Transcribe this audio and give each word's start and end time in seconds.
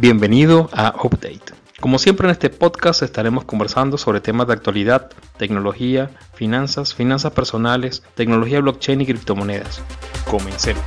Bienvenido 0.00 0.70
a 0.72 0.94
Update. 1.04 1.52
Como 1.78 1.98
siempre 1.98 2.26
en 2.26 2.30
este 2.30 2.48
podcast 2.48 3.02
estaremos 3.02 3.44
conversando 3.44 3.98
sobre 3.98 4.22
temas 4.22 4.46
de 4.46 4.54
actualidad, 4.54 5.10
tecnología, 5.38 6.08
finanzas, 6.32 6.94
finanzas 6.94 7.34
personales, 7.34 8.02
tecnología 8.14 8.62
blockchain 8.62 9.02
y 9.02 9.04
criptomonedas. 9.04 9.84
Comencemos. 10.24 10.82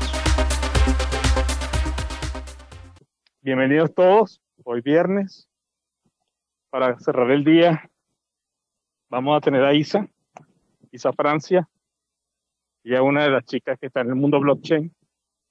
Bienvenidos 3.41 3.93
todos, 3.93 4.41
hoy 4.63 4.81
viernes. 4.81 5.47
Para 6.71 6.97
cerrar 6.97 7.29
el 7.29 7.43
día 7.43 7.87
vamos 9.09 9.37
a 9.37 9.41
tener 9.41 9.63
a 9.63 9.75
Isa, 9.75 10.07
Isa 10.91 11.13
Francia, 11.13 11.69
y 12.83 12.95
a 12.95 13.03
una 13.03 13.21
de 13.21 13.29
las 13.29 13.45
chicas 13.45 13.77
que 13.79 13.85
está 13.85 14.01
en 14.01 14.07
el 14.07 14.15
mundo 14.15 14.39
blockchain 14.39 14.91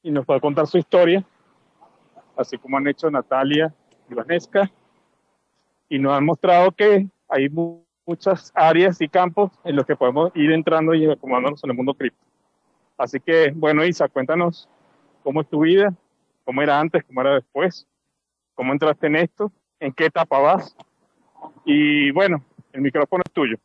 y 0.02 0.10
nos 0.10 0.24
va 0.26 0.34
a 0.34 0.40
contar 0.40 0.66
su 0.66 0.78
historia, 0.78 1.24
así 2.42 2.58
como 2.58 2.76
han 2.76 2.86
hecho 2.86 3.10
Natalia 3.10 3.74
y 4.10 4.14
Vanesca, 4.14 4.70
y 5.88 5.98
nos 5.98 6.12
han 6.12 6.24
mostrado 6.24 6.72
que 6.72 7.08
hay 7.28 7.48
muchas 7.48 8.52
áreas 8.54 9.00
y 9.00 9.08
campos 9.08 9.50
en 9.64 9.76
los 9.76 9.86
que 9.86 9.96
podemos 9.96 10.30
ir 10.34 10.52
entrando 10.52 10.94
y 10.94 11.10
acomodándonos 11.10 11.62
en 11.64 11.70
el 11.70 11.76
mundo 11.76 11.94
cripto. 11.94 12.24
Así 12.98 13.18
que, 13.20 13.52
bueno, 13.54 13.84
Isa, 13.84 14.08
cuéntanos 14.08 14.68
cómo 15.22 15.40
es 15.40 15.48
tu 15.48 15.60
vida, 15.60 15.94
cómo 16.44 16.62
era 16.62 16.78
antes, 16.78 17.04
cómo 17.04 17.20
era 17.20 17.34
después, 17.34 17.86
cómo 18.54 18.72
entraste 18.72 19.06
en 19.06 19.16
esto, 19.16 19.52
en 19.80 19.92
qué 19.92 20.06
etapa 20.06 20.38
vas. 20.38 20.76
Y 21.64 22.10
bueno, 22.12 22.44
el 22.72 22.80
micrófono 22.80 23.22
es 23.26 23.32
tuyo. 23.32 23.56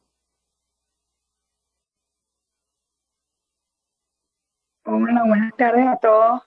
Hola, 4.86 5.24
buenas 5.26 5.56
tardes 5.56 5.86
a 5.86 5.98
todos. 5.98 6.42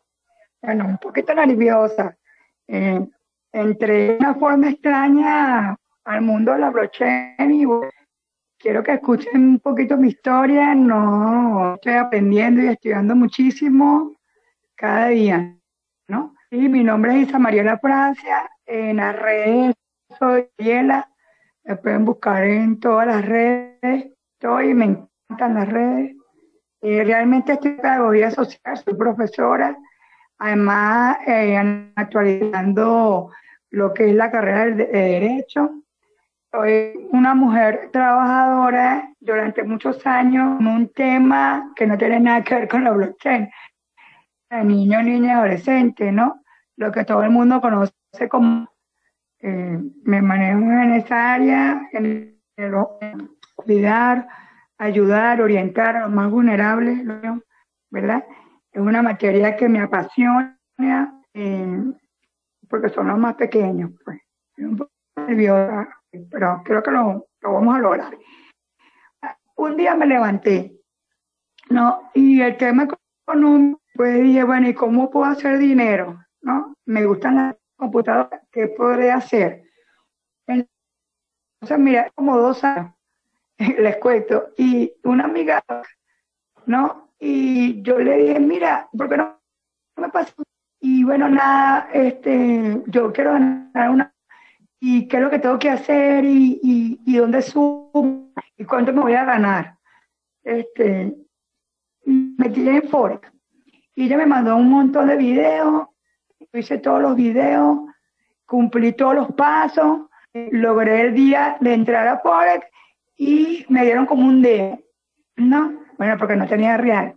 Bueno, 0.62 0.87
un 0.87 0.99
poquito 0.99 1.35
nerviosa. 1.35 2.16
Eh, 2.73 3.04
entré 3.52 4.13
de 4.13 4.16
una 4.18 4.35
forma 4.37 4.71
extraña 4.71 5.76
al 6.04 6.23
mundo 6.23 6.52
de 6.52 6.59
la 6.60 6.71
blockchain 6.71 7.51
y 7.51 7.66
quiero 8.59 8.85
que 8.85 8.93
escuchen 8.93 9.43
un 9.43 9.59
poquito 9.59 9.96
mi 9.96 10.09
historia. 10.09 10.73
No 10.77 11.74
estoy 11.74 11.95
aprendiendo 11.95 12.62
y 12.62 12.68
estudiando 12.68 13.16
muchísimo 13.16 14.15
cada 14.77 15.09
día, 15.09 15.57
¿no? 16.07 16.35
Y 16.52 16.68
mi 16.68 16.85
nombre 16.85 17.21
es 17.21 17.29
Isa 17.29 17.40
Mariela 17.40 17.77
Francia. 17.79 18.49
En 18.66 18.99
las 18.99 19.16
redes 19.16 19.74
soy 20.16 20.49
Mariela. 20.57 21.10
Me 21.65 21.77
pueden 21.77 22.05
buscar 22.05 22.45
en 22.45 22.79
todas 22.79 23.09
las 23.09 23.24
redes. 23.27 24.12
Estoy, 24.34 24.74
me 24.74 24.84
encantan 24.84 25.55
las 25.55 25.68
redes. 25.68 26.16
Eh, 26.82 27.02
realmente 27.02 27.55
estoy 27.55 27.73
en 27.73 27.77
pedagogía 27.79 28.30
social, 28.30 28.77
soy 28.77 28.95
profesora, 28.95 29.77
además 30.41 31.19
eh, 31.27 31.93
actualizando 31.95 33.30
lo 33.71 33.95
que 33.95 34.09
es 34.09 34.15
la 34.16 34.30
carrera 34.30 34.66
de, 34.66 34.87
Derecho. 34.87 35.71
Soy 36.51 36.95
una 37.13 37.35
mujer 37.35 37.91
trabajadora 37.93 39.13
durante 39.21 39.63
muchos 39.63 40.05
años 40.05 40.59
en 40.59 40.66
un 40.66 40.88
tema 40.88 41.73
que 41.77 41.87
no 41.87 41.96
tiene 41.96 42.18
nada 42.18 42.43
que 42.43 42.57
ver 42.57 42.68
con 42.68 42.83
la 42.83 42.91
blockchain. 42.91 43.49
Niño, 44.65 45.01
niña, 45.02 45.38
adolescente, 45.38 46.11
¿no? 46.11 46.43
Lo 46.77 46.91
que 46.91 47.05
todo 47.05 47.23
el 47.23 47.30
mundo 47.30 47.61
conoce 47.61 47.93
como 48.29 48.68
eh, 49.38 49.79
me 50.02 50.23
manejo 50.23 50.59
en 50.59 50.95
esa 50.95 51.35
área, 51.35 51.88
en 51.93 52.41
cuidar, 53.55 54.27
ayudar, 54.79 55.41
orientar 55.41 55.96
a 55.96 56.01
los 56.01 56.11
más 56.11 56.30
vulnerables, 56.30 57.05
¿verdad? 57.91 58.24
Es 58.73 58.80
una 58.80 59.02
materia 59.02 59.57
que 59.57 59.68
me 59.68 59.80
apasiona 59.80 60.57
eh, 61.35 61.93
porque 62.68 62.88
son 62.88 63.09
los 63.09 63.18
más 63.18 63.35
pequeños, 63.35 63.90
pues. 64.04 64.21
un 64.59 64.77
poco 64.77 64.91
nerviosa, 65.16 65.89
pero 66.31 66.62
creo 66.65 66.83
que 66.83 66.91
lo, 66.91 67.27
lo 67.41 67.53
vamos 67.53 67.75
a 67.75 67.81
lograr. 67.81 68.17
Un 69.56 69.77
día 69.77 69.95
me 69.95 70.06
levanté, 70.06 70.81
¿no? 71.69 72.11
Y 72.15 72.41
el 72.41 72.56
tema 72.56 72.89
económico, 73.25 73.81
pues 73.95 74.22
dije, 74.22 74.45
bueno, 74.45 74.69
¿y 74.69 74.75
cómo 74.75 75.11
puedo 75.11 75.27
hacer 75.27 75.59
dinero? 75.59 76.25
¿No? 76.41 76.75
Me 76.87 77.05
gustan 77.05 77.37
las 77.37 77.56
computadoras, 77.77 78.41
¿qué 78.50 78.69
podré 78.69 79.11
hacer? 79.11 79.65
Entonces, 80.47 81.78
mira, 81.78 82.11
como 82.15 82.39
dos 82.39 82.65
años 82.65 82.95
les 83.59 83.97
cuento, 83.99 84.50
y 84.56 84.95
una 85.05 85.25
amiga, 85.25 85.62
¿no? 86.66 87.09
Y 87.21 87.83
yo 87.83 87.99
le 87.99 88.17
dije, 88.17 88.41
mira, 88.41 88.89
¿por 88.97 89.09
qué 89.09 89.19
no 89.19 89.39
me 89.97 90.09
pasa? 90.09 90.33
Y 90.81 91.05
bueno, 91.05 91.29
nada, 91.29 91.91
este, 91.93 92.83
yo 92.87 93.13
quiero 93.13 93.33
ganar 93.33 93.91
una, 93.91 94.15
y 94.81 95.07
qué 95.07 95.19
es 95.19 95.23
lo 95.23 95.29
que 95.29 95.39
tengo 95.39 95.59
que 95.59 95.69
hacer, 95.69 96.25
y, 96.25 96.59
y, 97.05 97.17
dónde 97.17 97.43
subo, 97.43 98.33
y 98.57 98.65
cuánto 98.65 98.95
me 98.95 99.03
voy 99.03 99.13
a 99.13 99.27
ganar. 99.27 99.77
Este, 100.43 101.15
me 102.07 102.35
metí 102.39 102.67
en 102.67 102.89
Forex. 102.89 103.31
Y 103.95 104.07
ella 104.07 104.17
me 104.17 104.27
mandó 104.27 104.57
un 104.57 104.71
montón 104.71 105.09
de 105.09 105.17
videos, 105.17 105.89
hice 106.55 106.79
todos 106.79 107.03
los 107.03 107.15
videos, 107.15 107.81
cumplí 108.47 108.93
todos 108.95 109.15
los 109.15 109.33
pasos, 109.33 110.09
logré 110.33 111.03
el 111.03 111.15
día 111.15 111.59
de 111.61 111.75
entrar 111.75 112.09
a 112.09 112.21
Forex 112.21 112.67
y 113.19 113.67
me 113.69 113.85
dieron 113.85 114.07
como 114.07 114.27
un 114.27 114.41
D, 114.41 114.83
¿no? 115.37 115.79
Bueno, 116.00 116.16
porque 116.16 116.34
no 116.34 116.49
tenía 116.49 116.78
real. 116.78 117.15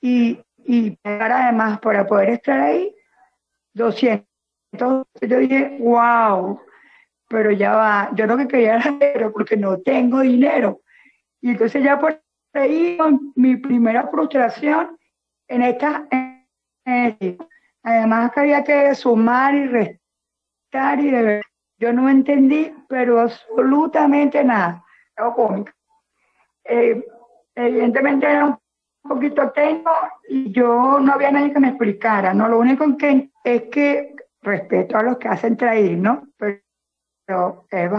Y, 0.00 0.38
y 0.58 0.96
además 1.02 1.80
para 1.80 2.06
poder 2.06 2.28
estar 2.28 2.60
ahí, 2.60 2.94
200. 3.72 4.24
Entonces 4.70 5.28
yo 5.28 5.38
dije, 5.38 5.78
wow, 5.80 6.60
pero 7.28 7.50
ya 7.50 7.74
va, 7.74 8.10
yo 8.14 8.26
lo 8.26 8.36
que 8.36 8.46
quería 8.46 8.76
era 8.76 8.90
dinero 9.00 9.32
porque 9.32 9.56
no 9.56 9.78
tengo 9.80 10.20
dinero. 10.20 10.80
Y 11.40 11.50
entonces 11.50 11.82
ya 11.82 11.98
por 11.98 12.22
ahí 12.52 12.98
mi 13.34 13.56
primera 13.56 14.06
frustración 14.06 14.96
en 15.48 15.62
esta, 15.62 16.06
además 17.82 18.30
que 18.30 18.40
había 18.40 18.62
que 18.62 18.94
sumar 18.94 19.56
y 19.56 19.66
restar 19.66 21.00
y 21.00 21.10
de 21.10 21.20
verdad, 21.20 21.42
yo 21.78 21.92
no 21.92 22.08
entendí, 22.08 22.72
pero 22.88 23.22
absolutamente 23.22 24.44
nada 24.44 24.84
cómica. 25.34 25.74
Eh, 26.62 27.04
evidentemente 27.54 28.26
era 28.26 28.46
un 28.46 28.58
poquito 29.02 29.50
técnico 29.50 29.90
y 30.28 30.50
yo 30.52 30.98
no 31.00 31.12
había 31.12 31.30
nadie 31.30 31.52
que 31.52 31.60
me 31.60 31.68
explicara, 31.68 32.34
¿no? 32.34 32.48
Lo 32.48 32.58
único 32.58 32.96
que 32.96 33.30
es 33.44 33.62
que 33.64 34.14
respeto 34.42 34.96
a 34.96 35.02
los 35.02 35.18
que 35.18 35.28
hacen 35.28 35.56
traer, 35.56 35.96
¿no? 35.98 36.26
Pero, 36.36 37.66
es 37.70 37.90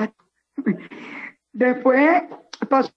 Después 1.53 2.23
pues, 2.69 2.93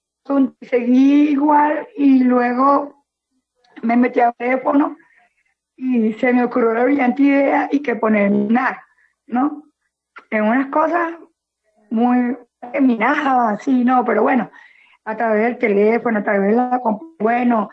seguí 0.61 1.29
igual 1.29 1.87
y 1.95 2.23
luego 2.23 3.05
me 3.81 3.95
metí 3.95 4.19
al 4.19 4.35
teléfono 4.35 4.97
y 5.75 6.13
se 6.13 6.33
me 6.33 6.43
ocurrió 6.43 6.73
la 6.73 6.83
brillante 6.83 7.23
idea 7.23 7.69
y 7.71 7.79
que 7.81 7.95
poner 7.95 8.31
nada, 8.31 8.85
¿no? 9.27 9.63
En 10.29 10.43
unas 10.43 10.67
cosas 10.67 11.13
muy 11.89 12.37
terminaba 12.71 13.51
así, 13.51 13.83
no, 13.85 14.03
pero 14.03 14.23
bueno, 14.23 14.51
a 15.05 15.17
través 15.17 15.43
del 15.43 15.57
teléfono, 15.57 16.19
a 16.19 16.23
través 16.23 16.51
de 16.51 16.55
la 16.55 16.81
bueno, 17.19 17.69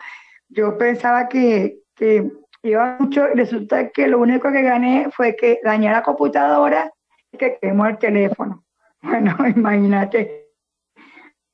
yo 0.49 0.77
pensaba 0.77 1.27
que, 1.27 1.79
que 1.95 2.31
iba 2.63 2.97
mucho, 2.99 3.27
resulta 3.27 3.89
que 3.89 4.07
lo 4.07 4.19
único 4.19 4.51
que 4.51 4.61
gané 4.61 5.09
fue 5.11 5.35
que 5.35 5.59
dañé 5.63 5.91
la 5.91 6.03
computadora 6.03 6.91
y 7.31 7.37
que 7.37 7.57
quemó 7.61 7.85
el 7.87 7.97
teléfono. 7.97 8.63
Bueno, 8.99 9.37
imagínate, 9.55 10.47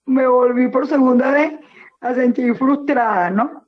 me 0.05 0.25
volví 0.25 0.69
por 0.69 0.87
segunda 0.87 1.29
vez 1.31 1.53
a 1.99 2.13
sentir 2.13 2.55
frustrada, 2.55 3.29
¿no? 3.29 3.63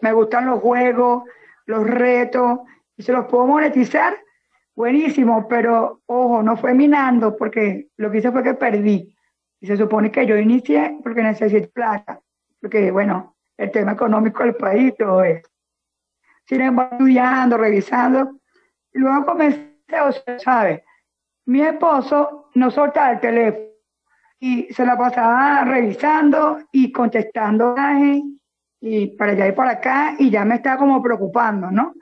me 0.00 0.12
gustan 0.12 0.46
los 0.46 0.60
juegos, 0.60 1.24
los 1.66 1.86
retos, 1.86 2.60
y 2.96 3.02
se 3.02 3.12
los 3.12 3.26
puedo 3.26 3.46
monetizar, 3.46 4.16
buenísimo, 4.74 5.46
pero 5.48 6.00
ojo, 6.06 6.42
no 6.42 6.56
fue 6.56 6.74
minando 6.74 7.36
porque 7.36 7.88
lo 7.96 8.10
que 8.10 8.18
hice 8.18 8.32
fue 8.32 8.42
que 8.42 8.54
perdí. 8.54 9.14
Y 9.60 9.66
se 9.66 9.76
supone 9.76 10.10
que 10.10 10.26
yo 10.26 10.36
inicié 10.36 10.98
porque 11.02 11.22
necesito 11.22 11.70
plata, 11.70 12.20
porque 12.60 12.90
bueno, 12.90 13.36
el 13.56 13.70
tema 13.70 13.92
económico 13.92 14.42
del 14.44 14.54
país, 14.54 14.94
todo 14.96 15.22
eso. 15.22 15.48
Sin 16.46 16.60
embargo, 16.60 16.92
estudiando, 16.92 17.56
revisando, 17.56 18.40
luego 18.92 19.26
comencé, 19.26 19.74
o 20.00 20.12
sea, 20.12 20.38
¿sabes? 20.38 20.82
Mi 21.46 21.62
esposo 21.62 22.50
no 22.54 22.70
soltaba 22.70 23.12
el 23.12 23.20
teléfono 23.20 23.66
y 24.40 24.72
se 24.72 24.86
la 24.86 24.96
pasaba 24.96 25.64
revisando 25.64 26.58
y 26.70 26.92
contestando 26.92 27.74
y 28.80 29.08
para 29.16 29.32
allá 29.32 29.48
y 29.48 29.52
para 29.52 29.70
acá 29.72 30.14
y 30.18 30.30
ya 30.30 30.44
me 30.44 30.56
estaba 30.56 30.78
como 30.78 31.02
preocupando, 31.02 31.70
¿no? 31.70 31.94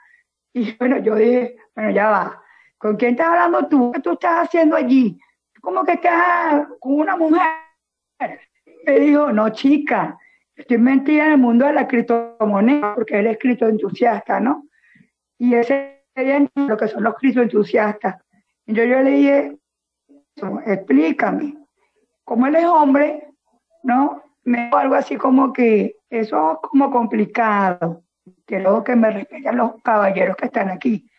Y 0.53 0.77
bueno, 0.77 0.99
yo 0.99 1.15
dije, 1.15 1.57
bueno, 1.75 1.91
ya 1.91 2.09
va, 2.09 2.43
¿Con 2.79 2.97
quién 2.97 3.13
estás 3.13 3.29
hablando 3.29 3.69
tú? 3.69 3.91
¿Qué 3.93 4.01
tú 4.01 4.13
estás 4.13 4.47
haciendo 4.47 4.77
allí? 4.77 5.19
¿Cómo 5.67 5.85
que 5.85 5.95
estás 5.95 6.69
con 6.79 7.01
una 7.01 7.17
mujer? 7.17 7.43
Me 8.85 9.01
dijo, 9.01 9.33
no, 9.33 9.49
chica, 9.49 10.17
estoy 10.55 10.79
metida 10.79 11.27
en 11.27 11.33
el 11.33 11.39
mundo 11.39 11.67
de 11.67 11.73
la 11.73 11.89
criptomoneda, 11.89 12.95
porque 12.95 13.19
él 13.19 13.27
es 13.27 13.39
criptoentusiasta, 13.41 14.39
¿no? 14.39 14.69
Y 15.39 15.55
ese 15.55 16.05
es 16.15 16.49
lo 16.55 16.77
que 16.77 16.87
son 16.87 17.03
los 17.03 17.17
criptoentusiastas. 17.17 18.15
Yo, 18.67 18.85
yo 18.85 19.01
le 19.01 19.11
dije, 19.11 19.59
explícame. 20.67 21.59
Como 22.23 22.47
él 22.47 22.55
es 22.55 22.65
hombre, 22.65 23.27
¿no? 23.83 24.23
Me 24.45 24.67
dijo 24.67 24.77
algo 24.77 24.95
así 24.95 25.17
como 25.17 25.53
que 25.53 25.97
eso 26.09 26.61
es 26.63 26.71
como 26.71 26.93
complicado. 26.93 28.05
Quiero 28.45 28.85
que 28.85 28.95
me 28.95 29.11
respeten 29.11 29.57
los 29.57 29.83
caballeros 29.83 30.37
que 30.37 30.47
están 30.47 30.69
aquí. 30.69 31.11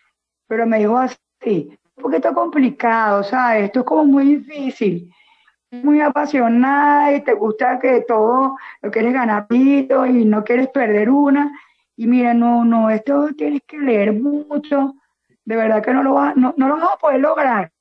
Pero 0.47 0.65
me 0.65 0.79
dijo 0.79 0.97
así, 0.97 1.77
un 1.97 2.03
poquito 2.03 2.33
complicado, 2.33 3.23
¿sabes? 3.23 3.65
Esto 3.65 3.79
es 3.79 3.85
como 3.85 4.05
muy 4.05 4.35
difícil. 4.35 5.11
Muy 5.69 5.99
apasionada 5.99 7.13
y 7.13 7.21
te 7.21 7.33
gusta 7.33 7.77
que 7.79 8.01
todo 8.07 8.55
lo 8.81 8.91
quieres 8.91 9.13
ganar 9.13 9.47
y 9.49 9.85
no 10.25 10.43
quieres 10.43 10.69
perder 10.69 11.09
una. 11.09 11.51
Y 11.97 12.07
mira, 12.07 12.33
no, 12.33 12.63
no, 12.63 12.89
esto 12.89 13.29
tienes 13.35 13.63
que 13.67 13.77
leer 13.77 14.13
mucho. 14.13 14.93
De 15.43 15.55
verdad 15.55 15.83
que 15.83 15.93
no 15.93 16.03
lo 16.03 16.13
vas, 16.13 16.37
no, 16.37 16.53
no 16.55 16.67
lo 16.67 16.77
vas 16.77 16.93
a 16.93 16.97
poder 16.97 17.19
lograr. 17.19 17.71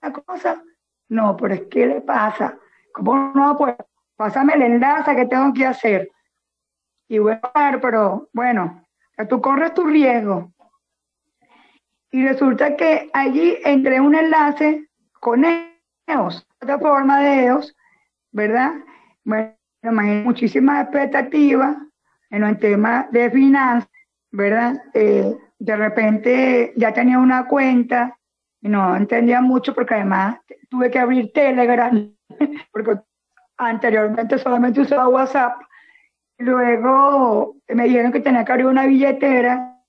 Una 0.00 0.12
cosa, 0.12 0.62
no, 1.08 1.36
pero 1.36 1.54
es 1.54 1.62
que 1.62 1.86
le 1.86 2.00
pasa. 2.00 2.56
¿Cómo 2.92 3.32
no? 3.34 3.56
Pues 3.58 3.74
pásame 4.16 4.54
el 4.54 4.62
enlace 4.62 5.14
que 5.14 5.26
tengo 5.26 5.52
que 5.52 5.66
hacer. 5.66 6.10
Y 7.08 7.18
bueno, 7.18 7.40
pero 7.82 8.28
bueno, 8.32 8.82
tú 9.28 9.42
corres 9.42 9.74
tu 9.74 9.84
riesgo. 9.84 10.53
Y 12.14 12.24
resulta 12.24 12.76
que 12.76 13.10
allí 13.12 13.58
entré 13.64 14.00
un 14.00 14.14
enlace 14.14 14.86
con 15.18 15.44
EOS, 16.06 16.46
plataforma 16.60 17.18
de 17.18 17.46
EOS, 17.46 17.76
¿verdad? 18.30 18.70
Bueno, 19.24 19.52
muchísimas 20.22 20.84
expectativas 20.84 21.76
en 22.30 22.44
el 22.44 22.56
tema 22.60 23.08
de 23.10 23.32
finanzas, 23.32 23.90
¿verdad? 24.30 24.80
Eh, 24.94 25.36
de 25.58 25.76
repente 25.76 26.72
ya 26.76 26.92
tenía 26.92 27.18
una 27.18 27.48
cuenta 27.48 28.16
y 28.60 28.68
no 28.68 28.94
entendía 28.94 29.40
mucho 29.40 29.74
porque 29.74 29.94
además 29.94 30.38
tuve 30.68 30.92
que 30.92 31.00
abrir 31.00 31.32
Telegram, 31.32 32.14
porque 32.72 33.00
anteriormente 33.56 34.38
solamente 34.38 34.82
usaba 34.82 35.08
WhatsApp. 35.08 35.60
Luego 36.38 37.56
me 37.66 37.86
dijeron 37.86 38.12
que 38.12 38.20
tenía 38.20 38.44
que 38.44 38.52
abrir 38.52 38.66
una 38.66 38.86
billetera, 38.86 39.82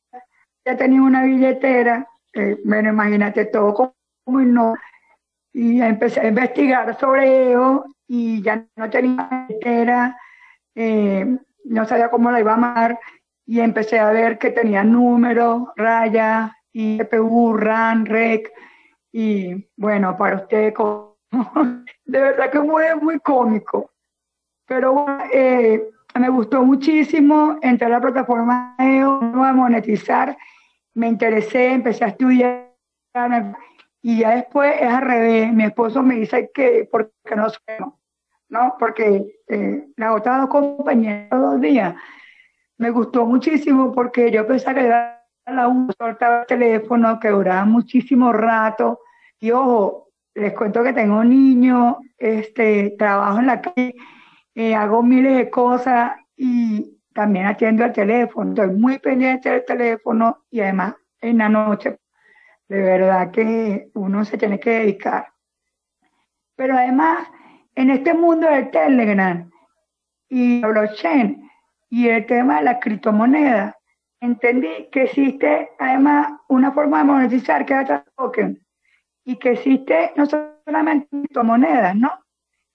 ya 0.65 0.75
tenía 0.75 1.03
una 1.03 1.21
billetera, 1.21 2.07
eh, 2.35 2.59
bueno, 2.63 2.89
imagínate 2.89 3.45
todo 3.45 3.73
como 4.23 4.41
no. 4.41 4.75
Y 5.53 5.81
empecé 5.81 6.19
a 6.19 6.27
investigar 6.27 6.99
sobre 6.99 7.51
ello 7.51 7.85
y 8.07 8.41
ya 8.41 8.65
no 8.75 8.89
tenía 8.89 9.47
billetera, 9.47 10.17
eh, 10.75 11.37
no 11.63 11.85
sabía 11.85 12.09
cómo 12.09 12.29
la 12.29 12.41
iba 12.41 12.51
a 12.51 12.55
amar 12.55 12.99
y 13.45 13.61
empecé 13.61 13.99
a 13.99 14.11
ver 14.11 14.37
que 14.37 14.51
tenía 14.51 14.83
números, 14.83 15.63
rayas, 15.75 16.51
IPU, 16.73 17.55
RAN, 17.57 18.05
REC 18.05 18.51
y 19.11 19.65
bueno, 19.77 20.17
para 20.17 20.35
usted 20.35 20.73
de 22.05 22.19
verdad 22.19 22.51
que 22.51 22.61
fue 22.61 22.95
muy 22.95 23.19
cómico. 23.19 23.91
Pero 24.67 25.05
eh, 25.31 25.89
me 26.19 26.29
gustó 26.29 26.63
muchísimo 26.63 27.57
entrar 27.61 27.91
a 27.91 27.95
la 27.95 28.01
plataforma 28.01 28.75
a 28.77 29.53
monetizar, 29.53 30.37
me 30.95 31.07
interesé, 31.07 31.73
empecé 31.73 32.05
a 32.05 32.07
estudiar 32.07 32.73
y 34.01 34.19
ya 34.19 34.35
después 34.35 34.75
es 34.79 34.87
al 34.87 35.01
revés. 35.01 35.53
Mi 35.53 35.65
esposo 35.65 36.01
me 36.01 36.15
dice 36.15 36.49
que 36.53 36.87
porque 36.91 37.11
no 37.35 37.47
sueno, 37.49 37.99
¿no? 38.49 38.75
Porque 38.79 39.39
eh, 39.47 39.87
las 39.95 40.23
dos 40.23 40.49
compañeras 40.49 41.29
dos 41.29 41.61
días 41.61 41.95
me 42.77 42.89
gustó 42.89 43.25
muchísimo 43.25 43.91
porque 43.93 44.31
yo 44.31 44.45
pensaba 44.45 44.75
que 44.75 44.85
era 44.85 45.23
la 45.45 45.67
un 45.67 45.91
soltaba 45.97 46.41
el 46.41 46.47
teléfono, 46.47 47.19
que 47.19 47.29
duraba 47.29 47.65
muchísimo 47.65 48.33
rato. 48.33 48.99
Y 49.39 49.51
ojo, 49.51 50.09
les 50.33 50.53
cuento 50.53 50.83
que 50.83 50.93
tengo 50.93 51.19
un 51.19 51.29
niño, 51.29 51.99
este, 52.17 52.95
trabajo 52.97 53.39
en 53.39 53.47
la 53.47 53.61
calle, 53.61 53.95
eh, 54.55 54.75
hago 54.75 55.03
miles 55.03 55.37
de 55.37 55.49
cosas 55.49 56.13
y 56.35 56.94
también 57.15 57.45
atiendo 57.45 57.85
el 57.85 57.93
teléfono. 57.93 58.51
Estoy 58.51 58.75
muy 58.75 58.99
pendiente 58.99 59.49
del 59.49 59.63
teléfono 59.63 60.43
y 60.51 60.59
además 60.59 60.95
en 61.21 61.37
la 61.37 61.47
noche, 61.47 61.97
de 62.67 62.81
verdad 62.81 63.31
que 63.31 63.89
uno 63.93 64.25
se 64.25 64.37
tiene 64.37 64.59
que 64.59 64.71
dedicar. 64.71 65.29
Pero 66.57 66.77
además, 66.77 67.25
en 67.73 67.89
este 67.89 68.13
mundo 68.13 68.47
del 68.47 68.69
Telegram 68.69 69.49
y 70.27 70.61
blockchain 70.61 71.49
y 71.89 72.09
el 72.09 72.25
tema 72.25 72.57
de 72.57 72.63
la 72.63 72.79
criptomoneda, 72.79 73.77
entendí 74.19 74.89
que 74.91 75.03
existe 75.03 75.69
además 75.79 76.33
una 76.49 76.73
forma 76.73 76.97
de 76.97 77.03
monetizar 77.05 77.65
que 77.65 77.79
es 77.79 77.89
el 77.89 78.03
token 78.17 78.61
y 79.23 79.37
que 79.37 79.51
existe 79.51 80.11
no 80.17 80.25
solamente 80.25 81.07
criptomonedas, 81.09 81.95
¿no? 81.95 82.11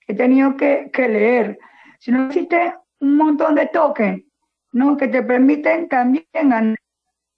Que 0.00 0.14
he 0.14 0.16
tenido 0.16 0.56
que, 0.56 0.90
leer, 0.96 1.58
sino 1.98 2.20
que 2.20 2.26
existe 2.26 2.74
un 3.00 3.16
montón 3.16 3.54
de 3.54 3.66
tokens, 3.66 4.29
¿no? 4.72 4.96
Que 4.96 5.08
te 5.08 5.22
permiten 5.22 5.88
también 5.88 6.26
ganar. 6.32 6.76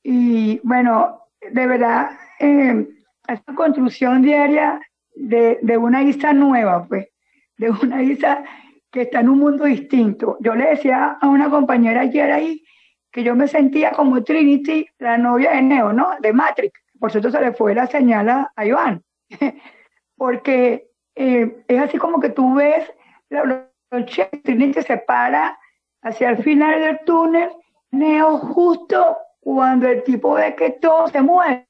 Y 0.03 0.61
bueno, 0.63 1.23
de 1.41 1.67
verdad, 1.67 2.11
eh, 2.41 2.87
esta 3.29 3.55
construcción 3.55 4.23
diaria 4.23 4.81
de, 5.15 5.59
de 5.63 5.77
una 5.77 6.03
isla 6.03 6.33
nueva, 6.33 6.87
pues, 6.87 7.09
de 7.57 7.71
una 7.71 8.03
isla 8.03 8.45
que 8.91 9.03
está 9.03 9.21
en 9.21 9.31
un 9.31 9.39
mundo 9.39 9.65
distinto. 9.65 10.37
Yo 10.41 10.55
le 10.55 10.71
decía 10.71 11.19
a 11.21 11.29
una 11.29 11.49
compañera 11.49 12.03
ayer 12.03 12.31
ahí 12.31 12.63
que 13.11 13.23
yo 13.23 13.35
me 13.35 13.47
sentía 13.49 13.93
como 13.93 14.23
Trinity, 14.25 14.87
la 14.99 15.19
novia 15.19 15.53
de 15.53 15.63
Neo, 15.63 15.93
¿no? 15.93 16.11
De 16.21 16.33
Matrix. 16.33 16.73
Por 16.99 17.11
cierto, 17.11 17.31
se 17.31 17.41
le 17.41 17.53
fue 17.53 17.75
la 17.75 17.87
señal 17.87 18.29
a, 18.29 18.65
Iván, 18.65 19.03
porque 20.17 20.89
eh, 21.15 21.65
es 21.69 21.81
así 21.81 21.99
como 21.99 22.21
que 22.21 22.31
tú 22.31 22.55
ves 22.55 22.91
la 23.29 23.67
noche, 23.91 24.29
Trinity 24.45 24.83
se 24.83 24.97
para 24.99 25.59
hacia 26.03 26.31
el 26.31 26.43
final 26.43 26.81
del 26.81 27.01
túnel, 27.05 27.51
Neo 27.91 28.39
justo 28.39 29.19
cuando 29.41 29.89
el 29.89 30.03
tipo 30.03 30.35
ve 30.35 30.55
que 30.55 30.71
todo 30.71 31.09
se 31.09 31.21
mueve. 31.21 31.69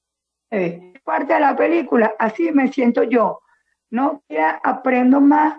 Parte 1.05 1.35
de 1.35 1.41
la 1.41 1.57
película, 1.57 2.15
así 2.19 2.53
me 2.53 2.69
siento 2.69 3.03
yo, 3.03 3.41
¿no? 3.91 4.23
Ya 4.29 4.61
aprendo 4.63 5.21
más 5.21 5.57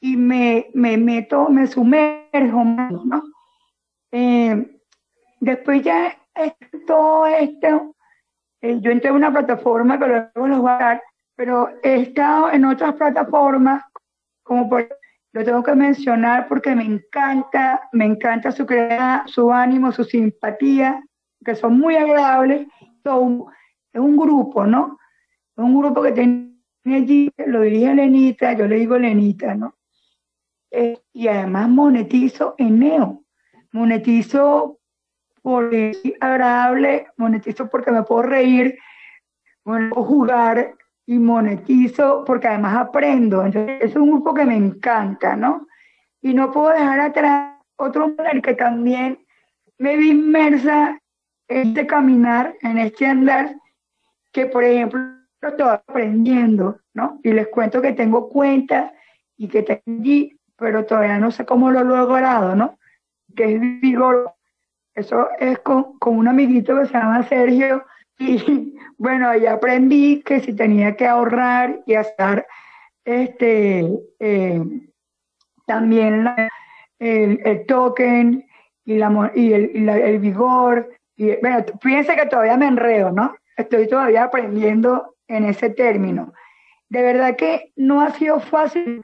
y 0.00 0.16
me, 0.16 0.70
me 0.74 0.96
meto, 0.96 1.48
me 1.48 1.66
sumerjo 1.66 2.64
más, 2.64 2.92
¿no? 2.92 3.22
Eh, 4.10 4.80
después 5.40 5.82
ya 5.82 6.18
todo 6.86 7.26
esto 7.26 7.94
eh, 8.62 8.78
yo 8.80 8.92
entré 8.92 9.10
en 9.10 9.16
una 9.16 9.32
plataforma 9.32 9.98
que 9.98 10.06
luego 10.06 10.48
los 10.48 10.58
voy 10.60 10.70
a 10.70 10.78
dar, 10.78 11.02
pero 11.34 11.68
he 11.82 12.02
estado 12.02 12.52
en 12.52 12.64
otras 12.64 12.94
plataformas, 12.94 13.84
como 14.44 14.68
por 14.68 14.88
lo 15.32 15.44
tengo 15.44 15.62
que 15.62 15.74
mencionar 15.74 16.46
porque 16.48 16.74
me 16.74 16.84
encanta, 16.84 17.88
me 17.92 18.04
encanta 18.04 18.52
su 18.52 18.66
creatividad, 18.66 19.26
su 19.26 19.52
ánimo, 19.52 19.90
su 19.90 20.04
simpatía, 20.04 21.02
que 21.44 21.54
son 21.54 21.78
muy 21.78 21.96
agradables. 21.96 22.66
es 23.02 24.00
un 24.00 24.16
grupo, 24.16 24.66
¿no? 24.66 24.98
Es 25.56 25.64
un 25.64 25.78
grupo 25.78 26.02
que 26.02 26.12
tiene 26.12 26.52
allí, 26.84 27.30
lo 27.46 27.62
dirige 27.62 27.94
Lenita, 27.94 28.52
yo 28.52 28.66
le 28.66 28.76
digo 28.76 28.98
Lenita, 28.98 29.54
¿no? 29.54 29.74
Eh, 30.70 30.98
y 31.12 31.28
además 31.28 31.68
monetizo 31.68 32.54
en 32.58 32.78
Neo, 32.78 33.24
monetizo 33.72 34.78
es 35.72 36.00
agradable, 36.20 37.08
monetizo 37.16 37.68
porque 37.68 37.90
me 37.90 38.04
puedo 38.04 38.22
reír, 38.22 38.78
puedo 39.64 40.04
jugar 40.04 40.74
y 41.06 41.18
monetizo 41.18 42.24
porque 42.24 42.48
además 42.48 42.76
aprendo. 42.76 43.44
Entonces, 43.44 43.78
es 43.80 43.96
un 43.96 44.10
grupo 44.10 44.34
que 44.34 44.44
me 44.44 44.56
encanta, 44.56 45.36
¿no? 45.36 45.66
Y 46.20 46.34
no 46.34 46.50
puedo 46.50 46.68
dejar 46.68 47.00
atrás 47.00 47.56
otro 47.76 48.14
el 48.32 48.42
que 48.42 48.54
también 48.54 49.24
me 49.78 49.96
vi 49.96 50.10
inmersa 50.10 51.00
en 51.48 51.68
este 51.68 51.86
caminar, 51.86 52.54
en 52.62 52.78
este 52.78 53.06
andar, 53.06 53.56
que 54.32 54.46
por 54.46 54.64
ejemplo 54.64 55.00
estoy 55.40 55.68
aprendiendo, 55.68 56.78
¿no? 56.94 57.18
Y 57.24 57.32
les 57.32 57.48
cuento 57.48 57.82
que 57.82 57.92
tengo 57.92 58.28
cuenta 58.28 58.92
y 59.36 59.48
que 59.48 59.62
tengo 59.62 59.82
pero 60.56 60.84
todavía 60.86 61.18
no 61.18 61.32
sé 61.32 61.44
cómo 61.44 61.72
lo 61.72 61.80
he 61.80 61.84
logrado, 61.84 62.54
¿no? 62.54 62.78
Que 63.34 63.54
es 63.54 63.60
Vigor 63.80 64.32
eso 64.94 65.28
es 65.38 65.58
con, 65.60 65.96
un 66.00 66.28
amiguito 66.28 66.78
que 66.78 66.86
se 66.86 66.92
llama 66.92 67.22
Sergio. 67.22 67.84
Y 68.18 68.74
bueno, 68.98 69.28
ahí 69.28 69.46
aprendí 69.46 70.22
que 70.22 70.40
si 70.40 70.54
tenía 70.54 70.96
que 70.96 71.06
ahorrar 71.06 71.82
y 71.86 71.94
hacer 71.94 72.46
este, 73.04 73.88
eh, 74.20 74.62
también 75.66 76.28
el, 76.98 77.66
token 77.66 78.46
y, 78.84 78.94
la, 78.96 79.32
y, 79.34 79.52
el, 79.52 79.88
el 79.88 80.18
vigor. 80.18 80.90
Bueno, 81.40 81.64
fíjense 81.80 82.16
que 82.16 82.26
todavía 82.26 82.56
me 82.56 82.66
enredo, 82.66 83.12
¿no? 83.12 83.34
Estoy 83.56 83.88
todavía 83.88 84.24
aprendiendo 84.24 85.16
en 85.28 85.44
ese 85.44 85.70
término. 85.70 86.32
De 86.88 87.02
verdad 87.02 87.36
que 87.36 87.72
no 87.76 88.00
ha 88.00 88.10
sido 88.10 88.40
fácil 88.40 89.02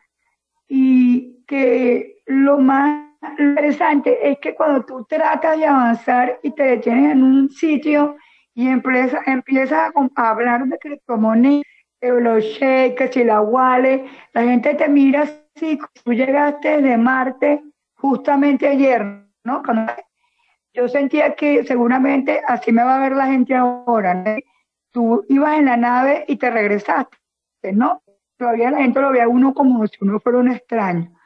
y 0.68 1.44
que 1.46 2.22
lo 2.26 2.58
más 2.58 3.08
interesante 3.38 4.30
es 4.30 4.38
que 4.38 4.54
cuando 4.54 4.84
tú 4.84 5.06
tratas 5.08 5.58
de 5.58 5.66
avanzar 5.66 6.38
y 6.42 6.50
te 6.50 6.62
detienes 6.64 7.12
en 7.12 7.22
un 7.22 7.50
sitio 7.50 8.16
y 8.58 8.66
empiezas, 8.66 9.24
empiezas 9.28 9.92
a, 10.16 10.30
hablar 10.30 10.66
de 10.66 10.76
criptomonedas, 10.78 11.62
blockchain, 12.02 12.96
que 12.96 13.06
si 13.06 13.22
la 13.22 13.40
wallet, 13.40 14.04
la 14.32 14.42
gente 14.42 14.74
te 14.74 14.88
mira 14.88 15.22
así, 15.22 15.78
tú 16.02 16.12
llegaste 16.12 16.82
de 16.82 16.98
Marte 16.98 17.62
justamente 17.94 18.66
ayer, 18.66 19.24
¿no? 19.44 19.62
yo 20.74 20.88
sentía 20.88 21.36
que 21.36 21.64
seguramente 21.66 22.42
así 22.48 22.72
me 22.72 22.82
va 22.82 22.96
a 22.96 23.00
ver 23.08 23.12
la 23.12 23.28
gente 23.28 23.54
ahora. 23.54 24.24
Tú 24.90 25.24
ibas 25.28 25.56
en 25.56 25.66
la 25.66 25.76
nave 25.76 26.24
y 26.26 26.34
te 26.34 26.50
regresaste, 26.50 27.16
¿no? 27.72 28.02
Todavía 28.38 28.72
la 28.72 28.78
gente 28.78 29.00
lo 29.00 29.12
ve 29.12 29.22
a 29.22 29.28
uno 29.28 29.54
como 29.54 29.86
si 29.86 29.98
uno 30.00 30.18
fuera 30.18 30.38
un 30.38 30.50
extraño, 30.50 31.16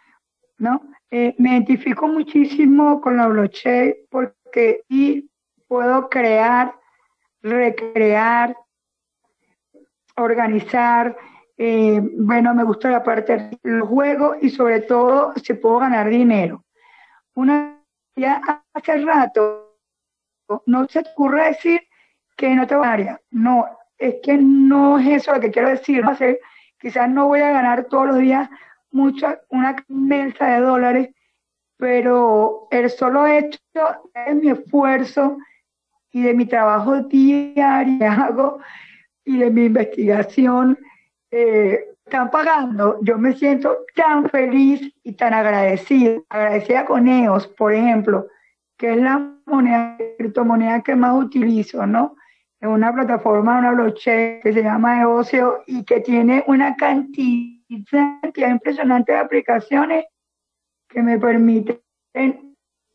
¿no? 0.59 0.83
Eh, 1.11 1.35
me 1.39 1.53
identifico 1.53 2.09
muchísimo 2.09 3.01
con 3.01 3.17
la 3.17 3.27
blockchain 3.27 3.95
porque 4.11 4.83
y 4.91 5.31
puedo 5.67 6.11
crear, 6.11 6.75
recrear, 7.43 8.57
organizar. 10.17 11.17
Eh, 11.57 12.01
bueno, 12.19 12.55
me 12.55 12.65
gusta 12.65 12.91
la 12.91 13.03
parte 13.03 13.51
del 13.63 13.83
juego 13.83 14.37
y 14.41 14.51
sobre 14.51 14.81
todo 14.81 15.33
si 15.43 15.55
puedo 15.55 15.79
ganar 15.79 16.09
dinero. 16.09 16.65
Una 17.35 17.79
ya 18.17 18.65
hace 18.75 18.99
rato 18.99 19.79
no 20.67 20.87
se 20.87 21.03
te 21.03 21.11
ocurre 21.11 21.47
decir 21.47 21.81
que 22.37 22.55
no 22.55 22.67
te 22.67 22.75
va 22.75 22.93
a 22.93 23.21
No, 23.31 23.67
es 23.99 24.17
que 24.23 24.37
no 24.37 24.99
es 24.99 25.23
eso 25.23 25.33
lo 25.33 25.41
que 25.41 25.51
quiero 25.51 25.69
decir. 25.69 26.05
Quizás 26.79 27.09
no 27.09 27.29
voy 27.29 27.41
a 27.41 27.53
ganar 27.53 27.85
todos 27.85 28.09
los 28.09 28.19
días 28.19 28.51
mucha, 28.91 29.41
una 29.49 29.77
inmensa 29.89 30.47
de 30.47 30.61
dólares, 30.61 31.15
pero 31.77 32.69
el 32.71 32.91
solo 32.91 33.27
hecho 33.27 33.59
de 34.15 34.35
mi 34.35 34.51
esfuerzo 34.51 35.39
y 36.13 36.23
de 36.23 36.35
mi 36.35 36.47
trabajo 36.47 37.01
diario 37.03 37.99
hago 38.11 38.61
y 39.25 39.39
de 39.39 39.51
mi 39.51 39.65
investigación 39.65 40.79
eh, 41.31 41.89
están 42.05 42.31
pagando, 42.31 42.99
yo 43.03 43.17
me 43.17 43.33
siento 43.33 43.79
tan 43.95 44.29
feliz 44.29 44.93
y 45.03 45.13
tan 45.13 45.33
agradecida, 45.33 46.21
agradecida 46.29 46.85
con 46.85 47.09
EOS, 47.09 47.47
por 47.49 47.73
ejemplo, 47.73 48.27
que 48.77 48.93
es 48.93 48.97
la 48.99 49.33
moneda, 49.47 49.97
criptomoneda 50.19 50.83
que 50.83 50.95
más 50.95 51.15
utilizo, 51.17 51.87
¿no? 51.87 52.17
Es 52.61 52.69
una 52.69 52.93
plataforma, 52.93 53.59
una 53.59 53.73
blockchain 53.73 54.41
que 54.43 54.53
se 54.53 54.63
llama 54.63 55.01
EOSio 55.01 55.63
y 55.67 55.85
que 55.85 56.01
tiene 56.01 56.45
una 56.47 56.77
cantidad 56.77 58.21
impresionante 58.35 59.13
de 59.13 59.19
aplicaciones 59.19 60.05
que 60.89 61.03
me 61.03 61.19
permiten 61.19 61.81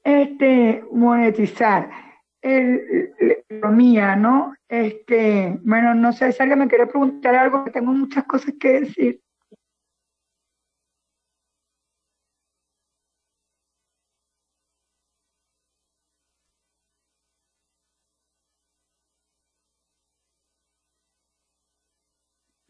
este, 0.03 0.83
monetizar 0.91 1.89
el, 2.47 3.13
la 3.19 3.33
economía, 3.33 4.15
¿no? 4.15 4.55
Este, 4.67 5.59
bueno, 5.63 5.93
no 5.95 6.11
sé 6.13 6.31
si 6.31 6.41
alguien 6.41 6.59
me 6.59 6.67
quiere 6.67 6.87
preguntar 6.87 7.35
algo, 7.35 7.65
tengo 7.71 7.91
muchas 7.91 8.25
cosas 8.25 8.53
que 8.59 8.81
decir. 8.81 9.21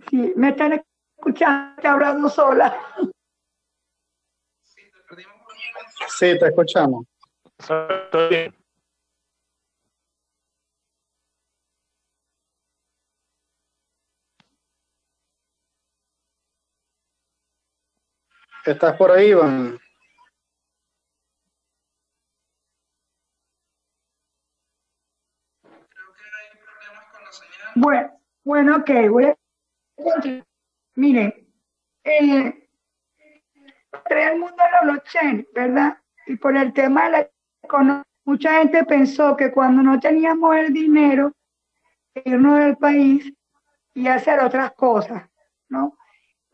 Sí, 0.10 0.34
me 0.36 0.50
están 0.50 0.84
escuchando, 1.18 1.90
hablando 1.90 2.30
sola. 2.30 2.78
Sí, 6.08 6.40
te 6.40 6.48
escuchamos. 6.48 7.06
¿Estás 18.68 18.98
por 18.98 19.10
ahí, 19.12 19.30
Iván? 19.30 19.80
Bueno, 27.76 28.12
bueno, 28.44 28.76
ok, 28.76 28.90
voy 29.10 29.24
a 29.24 29.38
Miren, 30.96 31.34
eh, 32.04 32.68
el 34.10 34.40
mundo 34.40 34.56
de 34.58 34.72
la 34.72 34.82
blockchain, 34.84 35.48
¿verdad? 35.56 35.98
Y 36.26 36.36
por 36.36 36.58
el 36.58 36.74
tema 36.74 37.06
de 37.06 37.12
la 37.12 37.30
mucha 38.26 38.58
gente 38.58 38.84
pensó 38.84 39.38
que 39.38 39.50
cuando 39.50 39.82
no 39.82 39.98
teníamos 39.98 40.58
el 40.58 40.74
dinero, 40.74 41.32
irnos 42.26 42.60
del 42.60 42.76
país 42.76 43.32
y 43.94 44.08
hacer 44.10 44.42
otras 44.42 44.74
cosas, 44.74 45.30
¿no? 45.70 45.98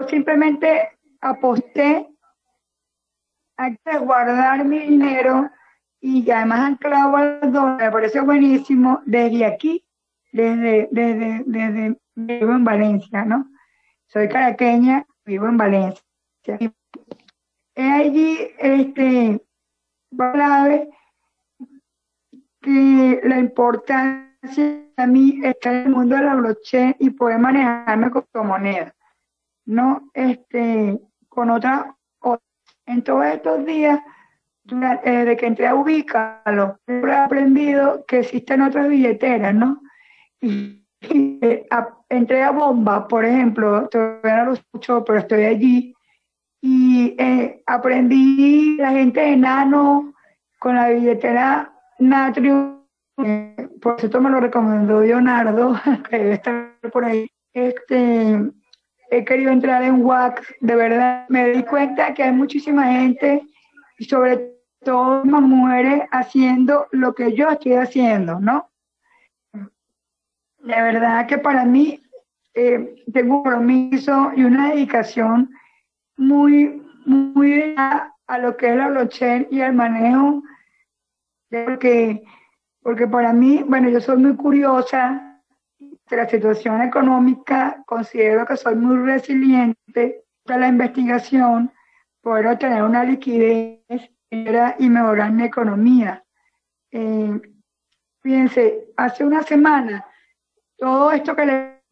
Simplemente 0.07 0.99
aposté 1.23 2.07
a 3.57 3.97
guardar 3.99 4.65
mi 4.65 4.79
dinero 4.79 5.49
y 6.01 6.29
además 6.29 6.59
anclado 6.59 7.15
al 7.15 7.51
dólar, 7.53 7.77
me 7.77 7.91
parece 7.91 8.19
buenísimo, 8.19 9.01
desde 9.05 9.45
aquí, 9.45 9.85
desde, 10.33 10.89
desde, 10.91 11.43
desde, 11.45 11.97
vivo 12.15 12.51
en 12.51 12.63
Valencia, 12.65 13.23
¿no? 13.23 13.49
Soy 14.07 14.27
caraqueña, 14.27 15.05
vivo 15.23 15.47
en 15.47 15.57
Valencia. 15.57 16.03
Es 16.43 16.71
allí, 17.75 18.37
este, 18.59 19.41
clave 20.15 20.89
que 22.61 23.21
la 23.23 23.39
importancia 23.39 24.83
a 24.97 25.07
mí 25.07 25.39
está 25.43 25.71
en 25.71 25.85
el 25.85 25.89
mundo 25.89 26.15
de 26.15 26.23
la 26.23 26.35
blockchain 26.35 26.95
y 26.99 27.11
poder 27.11 27.39
manejarme 27.39 28.11
con 28.11 28.25
moneda, 28.45 28.93
¿no? 29.65 30.09
Este, 30.13 30.99
con 31.33 31.49
otra, 31.49 31.95
en 32.85 33.03
todos 33.03 33.25
estos 33.25 33.65
días, 33.65 33.99
desde 34.63 35.31
eh, 35.31 35.37
que 35.37 35.45
entré 35.45 35.67
a 35.67 35.75
Ubícalo, 35.75 36.79
he 36.87 37.11
aprendido 37.11 38.05
que 38.05 38.19
existen 38.19 38.61
otras 38.61 38.87
billeteras, 38.87 39.53
¿no? 39.53 39.81
Y, 40.41 40.85
eh, 41.01 41.67
entré 42.09 42.43
a 42.43 42.51
Bomba, 42.51 43.07
por 43.07 43.25
ejemplo, 43.25 43.87
todavía 43.89 44.37
no 44.37 44.45
lo 44.45 44.53
escucho, 44.53 45.03
pero 45.03 45.19
estoy 45.19 45.45
allí, 45.45 45.93
y 46.61 47.15
eh, 47.17 47.61
aprendí 47.65 48.77
la 48.77 48.91
gente 48.91 49.19
de 49.19 49.35
Nano 49.35 50.13
con 50.59 50.75
la 50.75 50.89
billetera 50.89 51.73
Natrium, 51.99 52.83
por 53.81 53.99
cierto 53.99 54.21
me 54.21 54.29
lo 54.29 54.39
recomendó 54.39 55.01
Leonardo, 55.01 55.75
que 56.09 56.17
debe 56.17 56.33
estar 56.33 56.77
por 56.91 57.03
ahí. 57.03 57.29
Este, 57.53 58.39
he 59.17 59.25
querido 59.25 59.51
entrar 59.51 59.83
en 59.83 60.03
WAX, 60.03 60.41
de 60.59 60.75
verdad 60.75 61.25
me 61.29 61.49
di 61.49 61.63
cuenta 61.63 62.13
que 62.13 62.23
hay 62.23 62.31
muchísima 62.31 62.85
gente 62.91 63.43
sobre 63.99 64.53
todo 64.83 65.23
más 65.25 65.41
mujeres 65.41 66.03
haciendo 66.11 66.87
lo 66.91 67.13
que 67.13 67.33
yo 67.33 67.49
estoy 67.49 67.73
haciendo, 67.73 68.39
¿no? 68.39 68.69
De 69.53 70.81
verdad 70.81 71.27
que 71.27 71.37
para 71.37 71.65
mí 71.65 71.99
eh, 72.53 72.95
tengo 73.13 73.37
un 73.37 73.43
compromiso 73.43 74.31
y 74.35 74.43
una 74.43 74.69
dedicación 74.69 75.49
muy, 76.17 76.81
muy 77.05 77.75
a, 77.77 78.13
a, 78.27 78.37
lo 78.37 78.55
que 78.57 78.69
es 78.69 78.75
la 78.75 78.89
blockchain 78.89 79.47
y 79.51 79.61
el 79.61 79.73
manejo, 79.73 80.43
porque, 81.49 82.23
porque 82.81 83.07
para 83.07 83.33
mí, 83.33 83.63
bueno, 83.67 83.89
yo 83.89 83.99
soy 83.99 84.17
muy 84.17 84.35
curiosa 84.35 85.32
de 86.09 86.17
la 86.17 86.27
situación 86.27 86.81
económica, 86.81 87.83
considero 87.85 88.45
que 88.45 88.57
soy 88.57 88.75
muy 88.75 88.97
resiliente 88.97 90.23
de 90.45 90.57
la 90.57 90.67
investigación, 90.67 91.71
poder 92.21 92.47
obtener 92.47 92.83
una 92.83 93.03
liquidez 93.03 93.79
y 94.29 94.89
mejorar 94.89 95.31
mi 95.31 95.43
economía. 95.43 96.23
Eh, 96.91 97.41
fíjense, 98.21 98.87
hace 98.97 99.23
una 99.23 99.43
semana, 99.43 100.05
todo 100.77 101.11
esto 101.11 101.35
que 101.35 101.45
le, 101.45 101.83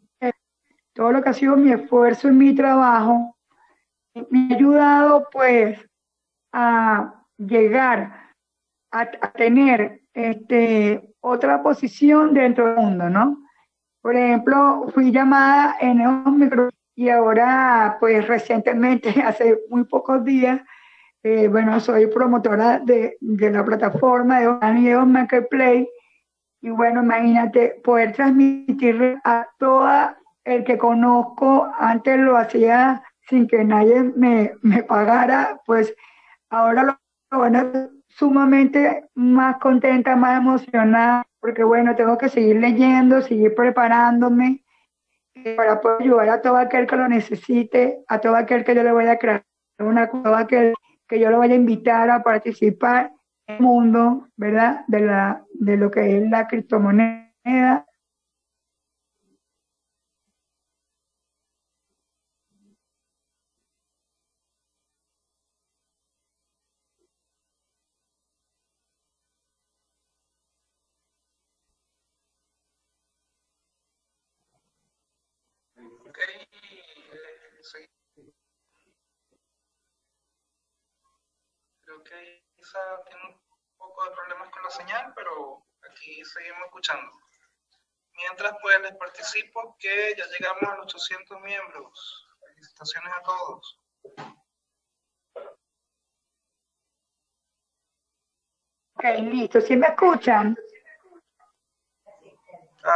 todo 0.94 1.12
lo 1.12 1.22
que 1.22 1.30
ha 1.30 1.34
sido 1.34 1.56
mi 1.56 1.72
esfuerzo 1.72 2.28
y 2.28 2.32
mi 2.32 2.54
trabajo, 2.54 3.38
me 4.30 4.54
ha 4.54 4.56
ayudado 4.56 5.28
pues 5.32 5.80
a 6.52 7.24
llegar 7.38 8.32
a, 8.92 9.02
a 9.02 9.32
tener 9.32 10.02
este, 10.14 11.16
otra 11.22 11.64
posición 11.64 12.34
dentro 12.34 12.68
del 12.68 12.76
mundo, 12.78 13.10
¿no? 13.10 13.38
Por 14.02 14.16
ejemplo, 14.16 14.88
fui 14.94 15.12
llamada 15.12 15.76
en 15.80 16.02
un 16.02 16.40
micro 16.40 16.70
y 16.96 17.10
ahora, 17.10 17.98
pues 18.00 18.28
recientemente, 18.28 19.10
hace 19.26 19.60
muy 19.70 19.84
pocos 19.86 20.24
días, 20.24 20.62
eh, 21.24 21.48
bueno, 21.48 21.80
soy 21.80 22.08
promotora 22.08 22.80
de, 22.80 23.18
de 23.22 23.52
la 23.52 23.64
plataforma 23.64 24.40
de 24.40 24.48
Onanidos 24.48 25.08
Marketplace. 25.08 25.88
Y 26.62 26.70
bueno, 26.70 27.04
imagínate 27.04 27.80
poder 27.84 28.14
transmitirle 28.14 29.20
a 29.24 29.48
todo 29.58 29.88
el 30.44 30.64
que 30.64 30.78
conozco, 30.78 31.72
antes 31.80 32.18
lo 32.20 32.38
hacía 32.38 33.04
sin 33.30 33.48
que 33.48 33.64
nadie 33.64 34.04
me, 34.04 34.54
me 34.62 34.84
pagara, 34.84 35.60
pues 35.66 35.94
ahora 36.50 36.84
lo, 36.84 37.00
lo 37.32 37.40
van 37.40 37.56
a 37.56 37.90
sumamente 38.16 39.06
más 39.16 39.58
contenta, 39.58 40.16
más 40.16 40.40
emocionada 40.40 41.26
porque 41.42 41.64
bueno, 41.64 41.96
tengo 41.96 42.18
que 42.18 42.30
seguir 42.30 42.58
leyendo, 42.58 43.22
seguir 43.22 43.56
preparándome 43.56 44.64
para 45.58 45.82
poder 45.82 46.04
ayudar 46.04 46.30
a 46.30 46.42
todo 46.42 46.58
aquel 46.58 46.86
que 46.86 46.96
lo 46.96 47.08
necesite, 47.08 48.04
a 48.08 48.20
todo 48.20 48.36
aquel 48.36 48.64
que 48.64 48.76
yo 48.76 48.84
le 48.84 48.92
vaya 48.92 49.14
a 49.14 49.18
crear 49.18 49.44
una 49.80 50.10
todo 50.10 50.36
aquel 50.36 50.76
que 51.08 51.20
yo 51.20 51.32
lo 51.32 51.40
vaya 51.40 51.54
a 51.54 51.58
invitar 51.58 52.10
a 52.12 52.22
participar 52.22 53.12
en 53.48 53.56
el 53.56 53.62
mundo, 53.62 54.28
¿verdad? 54.38 54.86
De, 54.88 55.00
la, 55.00 55.44
de 55.54 55.78
lo 55.78 55.90
que 55.90 56.18
es 56.18 56.30
la 56.30 56.48
criptomoneda 56.48 57.86
tiene 83.06 83.26
un 83.26 83.42
poco 83.78 84.06
de 84.06 84.12
problemas 84.12 84.50
con 84.50 84.64
la 84.64 84.70
señal, 84.70 85.14
pero 85.16 85.66
aquí 85.90 86.24
seguimos 86.26 86.66
escuchando. 86.66 87.12
Mientras 88.14 88.54
pues 88.62 88.82
les 88.82 88.96
participo 88.96 89.76
que 89.80 90.16
ya 90.18 90.26
llegamos 90.28 90.64
a 90.64 90.76
los 90.78 90.94
800 90.94 91.42
miembros. 91.42 92.28
Felicitaciones 92.40 93.14
a 93.14 93.22
todos. 93.24 93.80
Ok, 98.96 99.06
listo. 99.22 99.62
¿Sí 99.62 99.76
me 99.76 99.88
escuchan? 99.88 100.56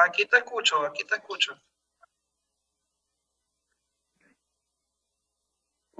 Aquí 0.05 0.25
te 0.25 0.38
escucho, 0.38 0.86
aquí 0.86 1.03
te 1.05 1.15
escucho. 1.15 1.60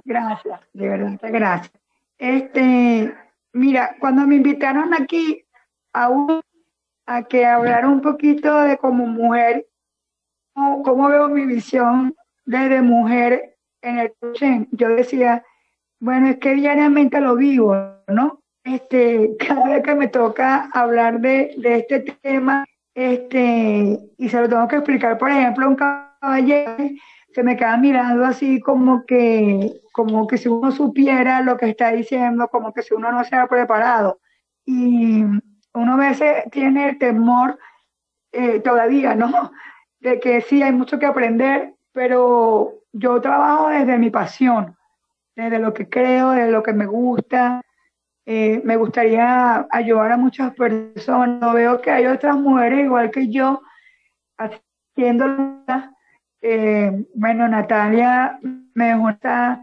Gracias, 0.04 0.60
de 0.72 0.88
verdad, 0.88 1.18
gracias. 1.20 1.72
Este, 2.18 3.25
mira, 3.56 3.96
cuando 3.98 4.26
me 4.26 4.36
invitaron 4.36 4.94
aquí 4.94 5.44
a, 5.92 6.10
a 7.06 7.22
que 7.24 7.46
hablara 7.46 7.88
un 7.88 8.00
poquito 8.00 8.56
de 8.60 8.76
como 8.76 9.06
mujer, 9.06 9.66
cómo, 10.54 11.08
veo 11.08 11.28
mi 11.28 11.46
visión 11.46 12.14
desde 12.44 12.82
mujer 12.82 13.56
en 13.82 13.98
el 13.98 14.12
coaching, 14.20 14.66
yo 14.70 14.88
decía, 14.90 15.44
bueno, 15.98 16.28
es 16.28 16.36
que 16.38 16.54
diariamente 16.54 17.20
lo 17.20 17.34
vivo, 17.36 17.74
¿no? 18.08 18.40
Este, 18.62 19.36
cada 19.46 19.68
vez 19.68 19.82
que 19.82 19.94
me 19.94 20.08
toca 20.08 20.68
hablar 20.72 21.20
de, 21.20 21.54
de 21.56 21.76
este 21.76 22.00
tema, 22.00 22.64
este, 22.94 23.98
y 24.16 24.28
se 24.28 24.40
lo 24.40 24.48
tengo 24.48 24.68
que 24.68 24.76
explicar, 24.76 25.18
por 25.18 25.30
ejemplo, 25.30 25.66
a 25.66 25.68
un 25.68 25.76
caballero 25.76 26.76
se 27.36 27.42
me 27.42 27.54
queda 27.54 27.76
mirando 27.76 28.24
así 28.24 28.60
como 28.60 29.04
que, 29.04 29.82
como 29.92 30.26
que 30.26 30.38
si 30.38 30.48
uno 30.48 30.72
supiera 30.72 31.42
lo 31.42 31.58
que 31.58 31.68
está 31.68 31.92
diciendo, 31.92 32.48
como 32.48 32.72
que 32.72 32.80
si 32.80 32.94
uno 32.94 33.12
no 33.12 33.24
se 33.24 33.36
ha 33.36 33.46
preparado. 33.46 34.20
Y 34.64 35.22
uno 35.74 35.92
a 35.92 35.96
veces 35.96 36.44
tiene 36.50 36.88
el 36.88 36.98
temor 36.98 37.58
eh, 38.32 38.60
todavía, 38.60 39.14
¿no? 39.14 39.52
De 40.00 40.18
que 40.18 40.40
sí 40.40 40.62
hay 40.62 40.72
mucho 40.72 40.98
que 40.98 41.04
aprender, 41.04 41.74
pero 41.92 42.72
yo 42.90 43.20
trabajo 43.20 43.68
desde 43.68 43.98
mi 43.98 44.08
pasión, 44.08 44.74
desde 45.34 45.58
lo 45.58 45.74
que 45.74 45.90
creo, 45.90 46.30
desde 46.30 46.50
lo 46.50 46.62
que 46.62 46.72
me 46.72 46.86
gusta. 46.86 47.60
Eh, 48.24 48.62
me 48.64 48.76
gustaría 48.76 49.66
ayudar 49.72 50.12
a 50.12 50.16
muchas 50.16 50.54
personas. 50.54 51.52
Veo 51.52 51.82
que 51.82 51.90
hay 51.90 52.06
otras 52.06 52.38
mujeres 52.38 52.86
igual 52.86 53.10
que 53.10 53.28
yo 53.28 53.60
haciendo 54.38 55.26
eh, 56.48 57.06
bueno, 57.14 57.48
Natalia 57.48 58.38
me 58.74 58.96
gusta 58.96 59.60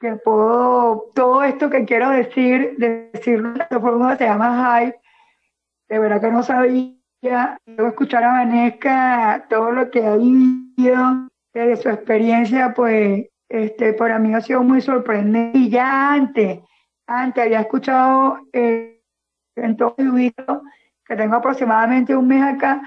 que 0.00 0.12
puedo, 0.16 1.10
todo 1.14 1.42
esto 1.42 1.68
que 1.68 1.84
quiero 1.84 2.08
decir, 2.08 2.76
decirlo 2.78 3.52
de 3.52 3.62
esta 3.62 3.78
forma 3.78 4.16
se 4.16 4.24
llama 4.24 4.80
hype, 4.80 4.98
de 5.90 5.98
verdad 5.98 6.22
que 6.22 6.30
no 6.30 6.42
sabía, 6.42 7.58
luego 7.66 7.88
escuchar 7.88 8.24
a 8.24 8.32
Vanesca, 8.32 9.44
todo 9.50 9.70
lo 9.72 9.90
que 9.90 10.06
ha 10.06 10.16
vivido, 10.16 11.28
desde 11.52 11.76
su 11.76 11.90
experiencia, 11.90 12.72
pues, 12.74 13.26
este, 13.50 13.92
para 13.92 14.18
mí 14.18 14.34
ha 14.34 14.40
sido 14.40 14.62
muy 14.62 14.80
sorprendente. 14.80 15.58
Y 15.58 15.68
ya 15.68 16.14
antes, 16.14 16.60
antes 17.06 17.44
había 17.44 17.60
escuchado 17.60 18.38
eh, 18.54 19.02
en 19.56 19.76
todo 19.76 19.94
el 19.98 20.10
video, 20.10 20.62
que 21.06 21.16
tengo 21.16 21.36
aproximadamente 21.36 22.16
un 22.16 22.28
mes 22.28 22.42
acá, 22.42 22.80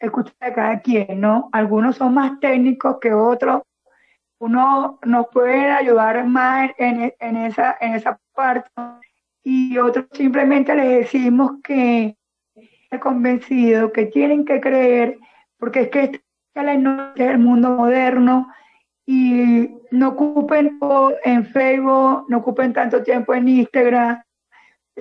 escuchar 0.00 0.34
a 0.40 0.52
cada 0.52 0.80
quien, 0.80 1.20
¿no? 1.20 1.48
Algunos 1.52 1.96
son 1.96 2.14
más 2.14 2.40
técnicos 2.40 2.98
que 3.00 3.12
otros. 3.12 3.62
Uno 4.38 4.98
nos 5.04 5.26
puede 5.28 5.70
ayudar 5.70 6.24
más 6.26 6.70
en, 6.78 7.12
esa, 7.36 7.76
en 7.80 7.94
esa 7.94 8.18
parte 8.34 8.70
y 9.42 9.78
otros 9.78 10.06
simplemente 10.12 10.74
les 10.74 11.00
decimos 11.00 11.52
que 11.62 12.16
convencido, 12.98 13.92
que 13.92 14.06
tienen 14.06 14.44
que 14.44 14.60
creer, 14.60 15.18
porque 15.58 15.82
es 15.82 15.88
que 15.90 16.02
este 16.04 16.24
es 16.54 17.20
el 17.20 17.38
mundo 17.38 17.70
moderno 17.70 18.48
y 19.06 19.70
no 19.90 20.08
ocupen 20.08 20.78
en 21.24 21.46
Facebook, 21.46 22.26
no 22.28 22.38
ocupen 22.38 22.72
tanto 22.72 23.02
tiempo 23.02 23.34
en 23.34 23.48
Instagram. 23.48 24.22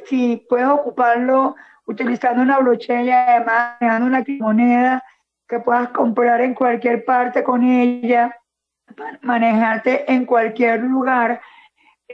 Si 0.06 0.46
puedes 0.48 0.68
ocuparlo 0.68 1.56
utilizando 1.90 2.44
una 2.44 2.60
blockchain 2.60 3.08
y 3.08 3.12
además 3.12 3.78
una 3.82 4.24
moneda 4.40 5.04
que 5.48 5.60
puedas 5.60 5.90
comprar 5.90 6.40
en 6.42 6.54
cualquier 6.54 7.04
parte 7.04 7.44
con 7.44 7.64
ella, 7.64 8.36
manejarte 9.24 10.12
en 10.12 10.26
cualquier 10.26 10.82
lugar, 10.82 11.42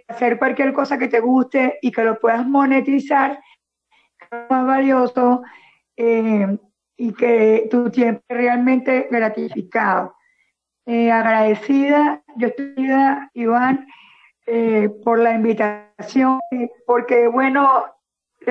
hacer 0.08 0.38
cualquier 0.38 0.72
cosa 0.72 0.98
que 0.98 1.10
te 1.10 1.20
guste 1.20 1.78
y 1.82 1.92
que 1.92 2.06
lo 2.06 2.18
puedas 2.18 2.48
monetizar, 2.48 3.38
más 4.50 4.66
valioso 4.66 5.44
eh, 5.98 6.58
y 6.96 7.14
que 7.14 7.68
tu 7.70 7.90
tiempo 7.92 8.24
es 8.30 8.38
realmente 8.38 9.08
gratificado. 9.12 10.16
Eh, 10.86 11.12
agradecida, 11.12 12.24
yo 12.38 12.48
estoy 12.48 12.74
Iván, 13.34 13.88
eh, 14.46 14.90
por 15.04 15.20
la 15.20 15.34
invitación, 15.34 16.40
porque 16.86 17.28
bueno, 17.28 17.94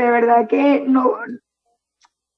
de 0.00 0.10
verdad 0.10 0.48
que 0.48 0.84
no, 0.86 1.16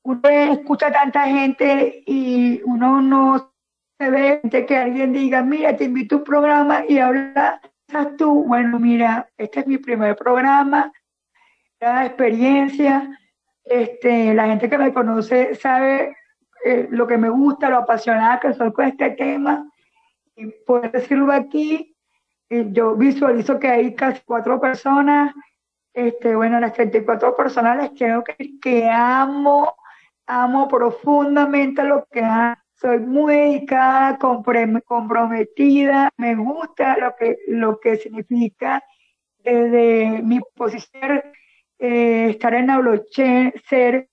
uno 0.02 0.28
escucha 0.28 0.92
tanta 0.92 1.26
gente 1.26 2.02
y 2.06 2.62
uno 2.64 3.02
no 3.02 3.52
se 3.98 4.10
ve 4.10 4.40
que 4.66 4.76
alguien 4.76 5.12
diga, 5.12 5.42
mira, 5.42 5.76
te 5.76 5.84
invito 5.84 6.16
a 6.16 6.18
un 6.18 6.24
programa 6.24 6.84
y 6.88 6.98
ahora 6.98 7.60
estás 7.86 8.16
tú. 8.16 8.44
Bueno, 8.44 8.78
mira, 8.78 9.28
este 9.36 9.60
es 9.60 9.66
mi 9.66 9.78
primer 9.78 10.16
programa, 10.16 10.92
la 11.80 12.06
experiencia. 12.06 13.18
Este, 13.64 14.32
la 14.32 14.46
gente 14.46 14.70
que 14.70 14.78
me 14.78 14.92
conoce 14.92 15.56
sabe 15.56 16.16
eh, 16.64 16.86
lo 16.90 17.06
que 17.06 17.16
me 17.16 17.28
gusta, 17.28 17.68
lo 17.68 17.78
apasionada 17.78 18.38
que 18.38 18.52
soy 18.54 18.72
con 18.72 18.84
este 18.84 19.10
tema. 19.10 19.68
Y 20.36 20.46
poder 20.66 20.92
decirlo 20.92 21.32
aquí, 21.32 21.96
eh, 22.48 22.66
yo 22.70 22.94
visualizo 22.94 23.58
que 23.58 23.68
hay 23.68 23.94
casi 23.94 24.20
cuatro 24.24 24.60
personas 24.60 25.34
este, 25.96 26.36
bueno, 26.36 26.60
las 26.60 26.74
34 26.74 27.34
personas 27.34 27.78
les 27.78 27.90
quiero 27.92 28.22
que, 28.22 28.84
amo, 28.86 29.74
amo 30.26 30.68
profundamente 30.68 31.82
lo 31.84 32.06
que 32.12 32.20
hago. 32.20 32.60
Soy 32.74 32.98
muy 32.98 33.34
dedicada, 33.34 34.18
comprometida, 34.18 36.10
me 36.18 36.34
gusta 36.34 36.98
lo 36.98 37.16
que, 37.16 37.38
lo 37.48 37.80
que 37.80 37.96
significa 37.96 38.84
desde 39.42 40.20
mi 40.22 40.40
posición 40.54 41.22
eh, 41.78 42.26
estar 42.28 42.52
en 42.52 42.66
la 42.66 42.78
blockchain, 42.78 43.54
ser, 43.66 44.10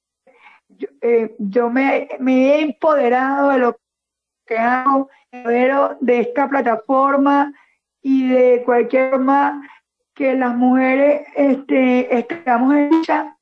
yo, 0.70 0.88
eh, 1.02 1.36
yo 1.38 1.70
me, 1.70 2.08
me, 2.20 2.48
he 2.48 2.62
empoderado 2.62 3.50
de 3.50 3.60
lo 3.60 3.78
que 4.46 4.58
hago, 4.58 5.10
de 5.34 6.20
esta 6.22 6.48
plataforma 6.48 7.54
y 8.02 8.30
de 8.30 8.64
cualquier 8.64 9.10
forma 9.12 9.62
que 10.14 10.36
las 10.36 10.56
mujeres 10.56 11.28
este, 11.36 12.18
estamos 12.18 12.76
hechas 12.76 13.34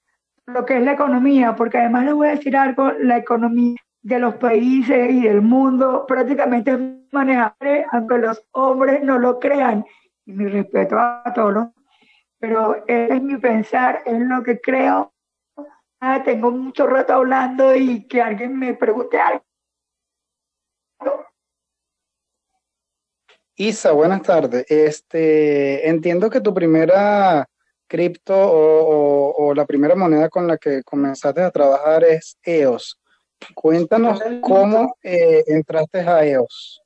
lo 0.47 0.65
que 0.65 0.77
es 0.77 0.84
la 0.84 0.93
economía, 0.93 1.55
porque 1.55 1.77
además 1.77 2.05
les 2.05 2.13
voy 2.13 2.27
a 2.27 2.31
decir 2.31 2.57
algo, 2.57 2.91
la 2.99 3.17
economía 3.17 3.77
de 4.01 4.19
los 4.19 4.36
países 4.36 5.12
y 5.12 5.21
del 5.21 5.41
mundo 5.41 6.05
prácticamente 6.07 6.71
es 6.71 6.79
manejable, 7.12 7.86
aunque 7.91 8.17
los 8.17 8.43
hombres 8.51 9.03
no 9.03 9.19
lo 9.19 9.39
crean, 9.39 9.86
y 10.25 10.34
mi 10.34 10.47
respeto 10.47 10.97
a 10.99 11.31
todos, 11.34 11.67
pero 12.39 12.84
es 12.88 13.21
mi 13.21 13.38
pensar, 13.38 14.01
es 14.05 14.19
lo 14.19 14.43
que 14.43 14.60
creo. 14.60 15.13
Ah, 15.99 16.23
tengo 16.23 16.51
mucho 16.51 16.88
rato 16.88 17.13
hablando 17.13 17.75
y 17.75 18.07
que 18.07 18.21
alguien 18.21 18.57
me 18.57 18.73
pregunte 18.73 19.19
algo. 19.19 19.43
Isa, 23.62 23.91
buenas 23.91 24.24
tardes. 24.24 24.65
Este, 24.69 25.88
entiendo 25.88 26.32
que 26.32 26.41
tu 26.41 26.52
primera 26.52 27.47
cripto 27.88 28.34
o, 28.36 29.54
la 29.54 29.67
primera 29.67 29.93
moneda 29.93 30.30
con 30.30 30.47
la 30.47 30.58
que 30.58 30.82
comenzaste 30.82 31.43
a 31.43 31.52
trabajar 31.52 32.04
es 32.04 32.39
EOS. 32.41 33.00
Cuéntanos 33.54 34.19
cómo 34.41 34.95
eh, 35.04 35.43
entraste 35.45 36.00
a 36.00 36.26
EOS. 36.26 36.82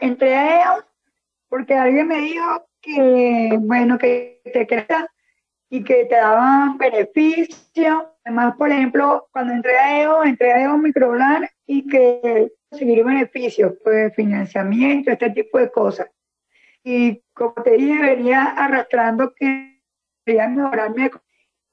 Entré 0.00 0.34
a 0.34 0.74
EOS 0.74 0.84
porque 1.48 1.74
alguien 1.74 2.08
me 2.08 2.16
dijo 2.16 2.66
que, 2.80 3.58
bueno, 3.60 3.96
que 3.96 4.40
te 4.52 4.66
creas 4.66 5.06
y 5.70 5.84
que 5.84 6.06
te 6.06 6.16
daban 6.16 6.78
beneficios. 6.78 8.06
Además, 8.24 8.56
por 8.58 8.72
ejemplo, 8.72 9.28
cuando 9.30 9.52
entré 9.52 9.78
a 9.78 10.02
EOS, 10.02 10.26
entré 10.26 10.52
a 10.52 10.62
EOS 10.62 10.78
Microblad 10.80 11.42
y 11.64 11.86
que 11.86 12.50
conseguir 12.72 13.04
beneficios, 13.04 13.74
pues 13.84 14.14
financiamiento, 14.14 15.10
este 15.10 15.30
tipo 15.30 15.58
de 15.58 15.70
cosas. 15.70 16.08
Y 16.82 17.22
como 17.34 17.52
te 17.62 17.72
dije, 17.72 18.00
venía 18.00 18.44
arrastrando 18.44 19.34
que 19.34 19.78
quería 20.24 20.48
mejorarme. 20.48 21.10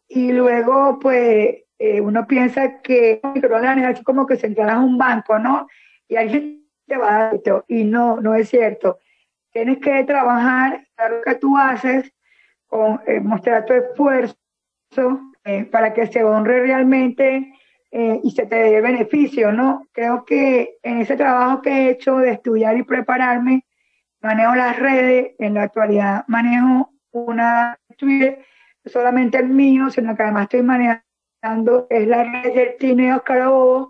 Y 0.09 0.33
luego, 0.33 0.99
pues, 0.99 1.63
eh, 1.79 2.01
uno 2.01 2.27
piensa 2.27 2.81
que 2.81 3.21
Microlan 3.33 3.79
es 3.79 3.85
así 3.85 4.03
como 4.03 4.25
que 4.25 4.35
se 4.35 4.47
entras 4.47 4.71
a 4.71 4.79
un 4.79 4.97
banco, 4.97 5.39
¿no? 5.39 5.67
Y 6.07 6.17
alguien 6.17 6.67
te 6.85 6.97
va 6.97 7.29
a. 7.29 7.39
Y 7.67 7.85
no, 7.85 8.19
no 8.19 8.35
es 8.35 8.49
cierto. 8.49 8.99
Tienes 9.51 9.77
que 9.79 10.03
trabajar, 10.03 10.85
lo 11.09 11.21
que 11.21 11.35
tú 11.35 11.57
haces, 11.57 12.11
eh, 13.07 13.19
mostrar 13.21 13.65
tu 13.65 13.73
esfuerzo 13.73 14.35
eh, 15.45 15.63
para 15.65 15.93
que 15.93 16.07
se 16.07 16.23
honre 16.23 16.61
realmente 16.61 17.53
eh, 17.91 18.19
y 18.23 18.31
se 18.31 18.45
te 18.45 18.55
dé 18.55 18.81
beneficio, 18.81 19.51
¿no? 19.51 19.87
Creo 19.91 20.25
que 20.25 20.77
en 20.83 20.99
ese 20.99 21.15
trabajo 21.15 21.61
que 21.61 21.69
he 21.69 21.89
hecho 21.91 22.17
de 22.17 22.31
estudiar 22.31 22.77
y 22.77 22.83
prepararme, 22.83 23.65
manejo 24.21 24.55
las 24.55 24.77
redes, 24.77 25.35
en 25.39 25.55
la 25.55 25.63
actualidad 25.63 26.25
manejo 26.27 26.91
una 27.11 27.79
Twitter, 27.97 28.45
no 28.83 28.91
solamente 28.91 29.37
el 29.37 29.49
mío, 29.49 29.89
sino 29.89 30.15
que 30.15 30.23
además 30.23 30.43
estoy 30.43 30.61
manejando, 30.61 31.87
es 31.89 32.07
la 32.07 32.23
red 32.23 32.53
del 32.53 32.77
Tineo 32.77 33.23
Carabobo, 33.23 33.89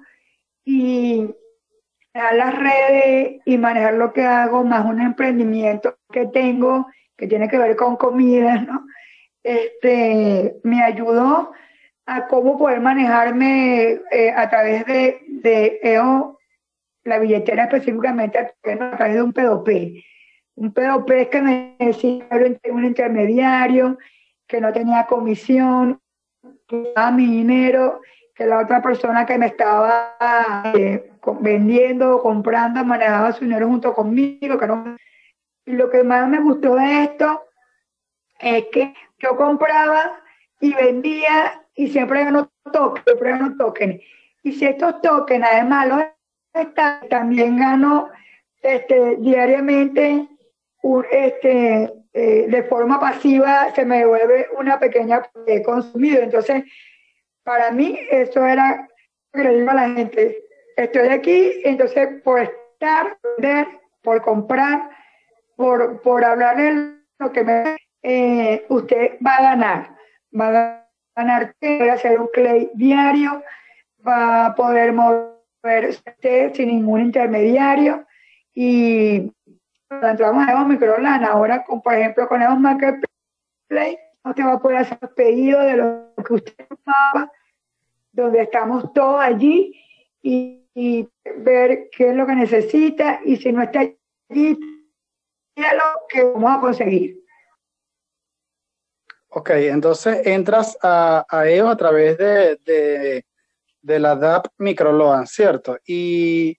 y 0.63 1.33
manejar 2.13 2.35
las 2.35 2.59
redes 2.59 3.41
y 3.45 3.57
manejar 3.57 3.95
lo 3.95 4.13
que 4.13 4.23
hago, 4.23 4.63
más 4.63 4.85
un 4.85 5.01
emprendimiento 5.01 5.97
que 6.11 6.27
tengo 6.27 6.87
que 7.19 7.27
tiene 7.27 7.49
que 7.49 7.57
ver 7.57 7.75
con 7.75 7.97
comida, 7.97 8.61
¿no? 8.61 8.85
Este, 9.43 10.55
me 10.63 10.81
ayudó 10.81 11.51
a 12.09 12.27
cómo 12.27 12.57
poder 12.57 12.81
manejarme 12.81 14.01
eh, 14.11 14.31
a 14.35 14.49
través 14.49 14.85
de, 14.85 15.21
de 15.27 15.79
EO, 15.83 16.39
la 17.03 17.19
billetera 17.19 17.65
específicamente 17.65 18.39
a 18.39 18.51
través 18.97 19.15
de 19.15 19.21
un 19.21 19.33
P2P. 19.33 20.03
Un 20.55 20.73
P2P 20.73 21.11
es 21.13 21.27
que 21.27 21.41
me 21.41 21.75
decía 21.79 22.27
un 22.71 22.83
intermediario, 22.83 23.97
que 24.47 24.59
no 24.59 24.73
tenía 24.73 25.05
comisión, 25.05 26.01
que 26.67 26.91
daba 26.95 27.11
mi 27.11 27.27
dinero, 27.27 28.01
que 28.35 28.45
la 28.45 28.59
otra 28.59 28.81
persona 28.81 29.25
que 29.25 29.37
me 29.37 29.45
estaba 29.45 30.15
eh, 30.73 31.11
vendiendo 31.41 32.15
o 32.15 32.21
comprando 32.23 32.83
manejaba 32.83 33.33
su 33.33 33.45
dinero 33.45 33.67
junto 33.67 33.93
conmigo, 33.93 34.57
que 34.57 34.67
no 34.67 34.97
lo 35.65 35.89
que 35.91 36.03
más 36.03 36.27
me 36.27 36.39
gustó 36.39 36.75
de 36.75 37.03
esto 37.03 37.43
es 38.39 38.65
que 38.71 38.95
yo 39.19 39.35
compraba 39.35 40.19
y 40.59 40.73
vendía 40.73 41.61
y 41.79 41.87
siempre 41.87 42.25
gano 42.25 42.51
tokens, 42.73 43.05
siempre 43.05 43.29
gano 43.29 43.55
tokens. 43.57 44.01
Y 44.43 44.51
si 44.51 44.65
estos 44.65 44.99
tokens 45.01 45.45
además 45.49 45.87
los 45.87 46.03
está, 46.53 46.99
también 47.09 47.57
gano 47.57 48.09
este, 48.61 49.15
diariamente 49.19 50.27
un, 50.83 51.05
este, 51.09 51.89
eh, 52.11 52.47
de 52.49 52.63
forma 52.63 52.99
pasiva, 52.99 53.73
se 53.73 53.85
me 53.85 53.99
devuelve 53.99 54.47
una 54.57 54.77
pequeña 54.77 55.21
consumido. 55.63 56.21
Entonces, 56.21 56.65
para 57.45 57.71
mí 57.71 57.97
eso 58.11 58.45
era 58.45 58.89
que 59.31 59.41
le 59.41 59.59
digo 59.59 59.69
a 59.69 59.75
la 59.75 59.89
gente, 59.89 60.37
estoy 60.75 61.07
aquí, 61.07 61.61
entonces 61.63 62.09
por 62.25 62.41
estar, 62.41 63.17
vender, 63.37 63.67
por 64.01 64.21
comprar, 64.21 64.89
por, 65.55 66.01
por 66.01 66.25
hablarle 66.25 66.97
lo 67.19 67.31
que 67.31 67.43
me... 67.45 67.77
Eh, 68.01 68.65
usted 68.67 69.17
va 69.25 69.35
a 69.35 69.41
ganar, 69.43 69.95
va 70.37 70.47
a 70.47 70.51
ganar, 70.51 70.78
va 71.27 71.91
a 71.91 71.93
hacer 71.93 72.19
un 72.19 72.27
clay 72.27 72.69
diario, 72.73 73.43
va 74.05 74.47
a 74.47 74.55
poder 74.55 74.93
moverse 74.93 76.53
sin 76.53 76.67
ningún 76.67 77.01
intermediario 77.01 78.05
y 78.53 79.31
cuando 79.87 80.07
entramos 80.09 80.47
a 80.47 80.65
Microlan, 80.65 81.23
ahora 81.23 81.63
con, 81.63 81.81
por 81.81 81.93
ejemplo 81.93 82.27
con 82.27 82.41
Evo 82.41 82.55
Marketplace, 82.55 83.99
usted 84.23 84.43
va 84.43 84.53
a 84.53 84.59
poder 84.59 84.77
hacer 84.77 84.99
pedidos 85.15 85.65
de 85.65 85.77
lo 85.77 86.13
que 86.25 86.33
usted 86.33 86.65
amaba, 86.85 87.31
donde 88.11 88.41
estamos 88.41 88.93
todos 88.93 89.19
allí 89.19 89.75
y, 90.21 90.63
y, 90.75 91.07
ver 91.37 91.89
qué 91.95 92.09
es 92.09 92.15
lo 92.15 92.27
que 92.27 92.35
necesita 92.35 93.21
y 93.23 93.37
si 93.37 93.51
no 93.51 93.61
está 93.61 93.79
allí, 93.79 94.59
lo 95.55 96.07
que 96.09 96.23
vamos 96.23 96.57
a 96.57 96.61
conseguir. 96.61 97.18
Ok, 99.31 99.51
entonces 99.51 100.25
entras 100.25 100.77
a, 100.81 101.25
a 101.29 101.47
ellos 101.47 101.69
a 101.69 101.77
través 101.77 102.17
de, 102.17 102.57
de, 102.65 103.25
de 103.81 103.99
la 103.99 104.15
DAP 104.15 104.47
Microloan, 104.57 105.27
¿cierto? 105.27 105.77
Y 105.85 106.57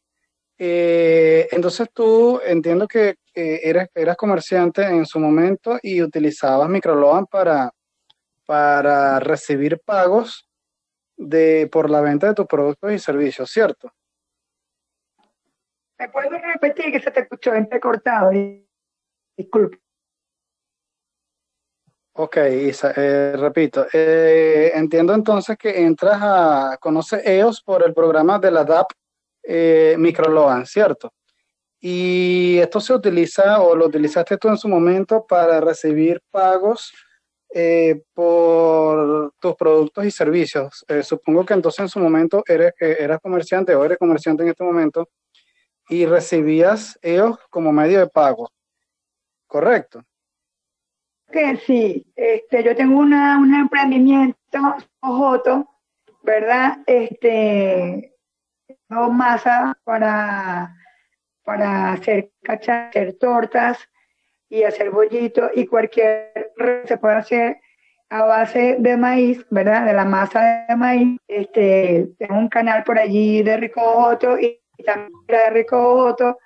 eh, 0.56 1.48
entonces 1.50 1.88
tú 1.92 2.40
entiendo 2.44 2.87
que 2.87 3.16
eres, 3.35 3.88
eras 3.94 4.16
comerciante 4.16 4.83
en 4.83 5.04
su 5.04 5.18
momento 5.18 5.78
y 5.83 6.00
utilizabas 6.02 6.68
Microloan 6.68 7.26
para, 7.26 7.72
para 8.46 9.18
recibir 9.18 9.80
pagos 9.85 10.46
de, 11.16 11.68
por 11.72 11.90
la 11.90 12.00
venta 12.00 12.28
de 12.28 12.35
tus 12.35 12.46
productos 12.46 12.92
y 12.92 12.98
servicios, 12.98 13.50
¿cierto? 13.50 13.92
¿Me 15.98 16.09
puedes 16.09 16.40
repetir 16.40 16.92
que 16.92 17.00
se 17.00 17.11
te 17.11 17.20
escuchó 17.20 17.52
entrecortado? 17.54 18.30
Disculpe. 19.37 19.80
Ok, 22.12 22.37
Isa, 22.66 22.92
eh, 22.96 23.35
repito, 23.37 23.87
eh, 23.92 24.73
entiendo 24.75 25.14
entonces 25.14 25.57
que 25.57 25.81
entras 25.83 26.18
a, 26.20 26.77
conoce 26.81 27.23
EOS 27.25 27.62
por 27.62 27.85
el 27.85 27.94
programa 27.94 28.38
de 28.38 28.51
la 28.51 28.64
DAP 28.64 28.90
eh, 29.42 29.94
Microloan, 29.99 30.66
¿cierto? 30.66 31.12
Y 31.81 32.59
esto 32.59 32.81
se 32.81 32.94
utiliza 32.94 33.61
o 33.62 33.75
lo 33.77 33.87
utilizaste 33.87 34.37
tú 34.38 34.49
en 34.49 34.59
su 34.59 34.68
momento 34.68 35.25
para 35.27 35.61
recibir 35.61 36.20
pagos 36.31 36.92
por 38.14 39.33
tus 39.40 39.57
productos 39.57 40.05
y 40.05 40.11
servicios. 40.12 40.85
supongo 41.03 41.44
que 41.44 41.55
entonces 41.55 41.81
en 41.81 41.88
su 41.88 41.99
momento 41.99 42.44
eres, 42.46 42.75
eras 42.79 43.18
comerciante 43.20 43.75
o 43.75 43.85
eres 43.85 43.99
comerciante 43.99 44.44
en 44.44 44.51
este 44.51 44.62
momento 44.62 45.09
y 45.88 46.07
recibías 46.07 46.99
EOS 47.03 47.38
como 47.51 47.73
medio 47.73 47.99
de 47.99 48.09
pago. 48.09 48.51
¿correcto? 49.51 50.05
Que 51.33 51.57
sí, 51.59 52.07
este, 52.16 52.64
yo 52.64 52.75
tengo 52.75 52.99
una, 52.99 53.38
un 53.38 53.55
emprendimiento, 53.55 54.37
Ojoto, 55.01 55.69
¿verdad? 56.23 56.79
Este, 56.87 58.16
hago 58.88 59.11
masa 59.11 59.79
para, 59.85 60.75
para 61.45 61.93
hacer 61.93 62.33
cachas, 62.43 62.88
hacer 62.88 63.16
tortas 63.19 63.79
y 64.49 64.64
hacer 64.64 64.90
bollitos 64.90 65.51
y 65.55 65.66
cualquier 65.66 66.53
se 66.85 66.99
puede 66.99 67.14
hacer 67.14 67.61
a 68.09 68.25
base 68.25 68.77
de 68.81 68.97
maíz, 68.97 69.47
¿verdad? 69.51 69.87
De 69.87 69.93
la 69.93 70.05
masa 70.05 70.66
de 70.69 70.77
maíz. 70.77 71.21
Este, 71.29 72.09
tengo 72.19 72.38
un 72.38 72.49
canal 72.49 72.83
por 72.83 72.99
allí 72.99 73.43
de 73.45 73.57
Rico 73.57 73.81
Ojoto 73.81 74.37
y, 74.37 74.61
también 74.85 75.12
de 75.29 75.51
Rico 75.51 75.79
Ojoto 75.79 76.38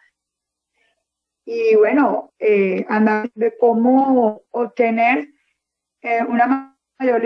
y 1.44 1.76
bueno, 1.76 2.32
eh, 2.38 2.86
andar 2.88 3.30
de 3.34 3.56
cómo 3.58 4.42
obtener 4.50 5.28
eh, 6.02 6.22
una 6.26 6.76
mayor 6.98 7.22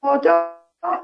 foto 0.00 0.30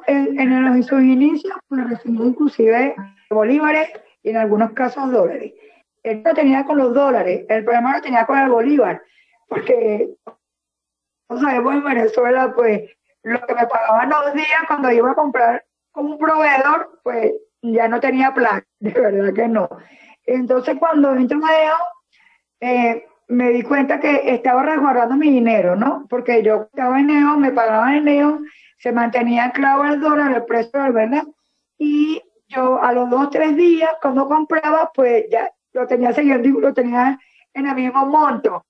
en, 0.07 0.39
en, 0.39 0.83
sus 0.83 1.03
inicios, 1.03 1.55
pues 1.69 1.89
recibió 1.89 2.27
inclusive 2.27 2.95
bolívares 3.31 3.91
y 4.23 4.31
en 4.31 4.37
algunos 4.37 4.73
casos 4.73 5.11
dólares. 5.11 5.53
Él 6.03 6.23
no 6.23 6.35
tenía 6.35 6.65
con 6.65 6.79
los 6.79 6.95
dólares, 6.95 7.45
el 7.49 7.65
problema 7.65 7.97
lo 7.97 8.03
tenía 8.03 8.25
con 8.25 8.39
el 8.39 8.49
bolívar, 8.49 9.03
porque, 9.49 10.09
no 11.29 11.39
sabemos 11.39 11.75
en 11.75 11.85
Venezuela, 11.85 12.53
pues 12.55 12.91
lo 13.23 13.47
que 13.47 13.55
me 13.55 13.67
pagaban 13.67 14.09
los 14.09 14.33
días 14.35 14.65
cuando 14.67 14.91
iba 14.91 15.11
a 15.11 15.15
comprar 15.15 15.65
con 15.93 16.07
un 16.07 16.19
proveedor, 16.19 17.01
pues 17.03 17.33
ya 17.63 17.89
no 17.89 18.01
tenía 18.01 18.33
plan, 18.33 18.65
de 18.79 18.93
verdad 18.93 19.35
que 19.35 19.49
no. 19.49 19.69
Entonces, 20.27 20.77
cuando 20.79 21.15
entro 21.15 21.41
a 21.45 21.63
EO, 21.65 21.77
eh, 22.61 23.07
me 23.29 23.51
di 23.51 23.63
cuenta 23.63 24.01
que 24.01 24.35
estaba 24.35 24.63
resguardando 24.65 25.17
mi 25.17 25.31
dinero, 25.31 25.77
¿no? 25.77 26.07
Porque 26.09 26.43
yo 26.43 26.63
estaba 26.63 27.01
en 27.01 27.11
EO, 27.11 27.37
me 27.37 27.53
pagaban 27.53 27.95
en 27.95 28.09
EO, 28.09 28.41
se 28.79 28.93
mantenía 28.93 29.53
clavo 29.53 29.85
el 29.85 30.01
dólar, 30.01 30.35
el 30.35 30.45
precio 30.45 30.83
del 30.83 30.93
verdad, 30.93 31.25
y 31.79 32.23
yo 32.49 32.83
a 32.83 32.93
los 32.93 33.09
dos 33.09 33.27
o 33.27 33.31
tres 33.31 33.57
días, 33.57 33.91
cuando 34.03 34.29
compraba, 34.29 34.91
pues 34.95 35.27
ya 35.31 35.51
lo 35.73 35.87
tenía 35.87 36.13
seguido, 36.13 36.39
lo 36.61 36.75
tenía 36.75 37.19
en 37.55 37.67
el 37.67 37.75
mismo 37.75 38.05
monto. 38.07 38.67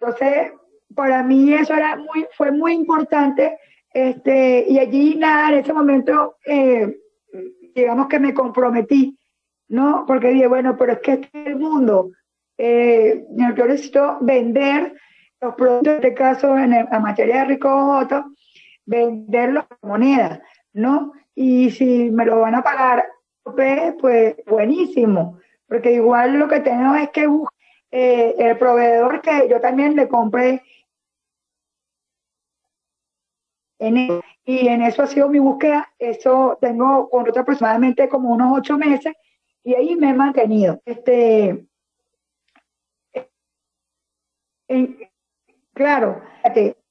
Entonces, 0.00 0.52
para 0.94 1.22
mí 1.22 1.54
eso 1.54 1.74
era 1.74 1.96
muy, 1.96 2.26
fue 2.36 2.50
muy 2.50 2.72
importante, 2.72 3.58
este, 3.92 4.66
y 4.68 4.78
allí 4.78 5.14
nada, 5.14 5.50
en 5.50 5.58
ese 5.60 5.72
momento, 5.72 6.36
eh, 6.44 6.98
digamos 7.74 8.08
que 8.08 8.18
me 8.18 8.34
comprometí 8.34 9.16
¿no? 9.74 10.04
Porque 10.06 10.28
dije, 10.28 10.46
bueno, 10.46 10.76
pero 10.76 10.92
es 10.92 11.00
que 11.00 11.12
este 11.14 11.28
es 11.32 11.46
el 11.48 11.56
mundo. 11.56 12.12
Eh, 12.56 13.26
yo 13.56 13.66
necesito 13.66 14.18
vender 14.20 14.94
los 15.40 15.54
productos, 15.56 15.94
en 15.94 15.96
este 15.96 16.14
caso 16.14 16.56
en 16.56 16.70
la 16.70 17.00
materia 17.00 17.38
de 17.38 17.44
rico 17.46 18.06
venderlos 18.86 19.64
como 19.66 19.94
moneda, 19.94 20.40
¿no? 20.72 21.12
Y 21.34 21.70
si 21.70 22.08
me 22.12 22.24
lo 22.24 22.38
van 22.38 22.54
a 22.54 22.62
pagar, 22.62 23.04
pues 23.42 24.36
buenísimo, 24.46 25.40
porque 25.66 25.92
igual 25.92 26.38
lo 26.38 26.46
que 26.46 26.60
tengo 26.60 26.94
es 26.94 27.10
que 27.10 27.28
eh, 27.90 28.34
el 28.38 28.56
proveedor 28.56 29.22
que 29.22 29.48
yo 29.50 29.60
también 29.60 29.96
le 29.96 30.06
compré 30.06 30.62
en 33.80 34.22
y 34.44 34.68
en 34.68 34.82
eso 34.82 35.02
ha 35.02 35.08
sido 35.08 35.28
mi 35.28 35.40
búsqueda, 35.40 35.92
eso 35.98 36.58
tengo 36.60 37.10
con 37.10 37.26
aproximadamente 37.36 38.08
como 38.08 38.30
unos 38.30 38.56
ocho 38.56 38.78
meses 38.78 39.14
y 39.64 39.74
ahí 39.74 39.96
me 39.96 40.10
he 40.10 40.14
mantenido. 40.14 40.80
Este, 40.84 41.66
claro, 45.72 46.22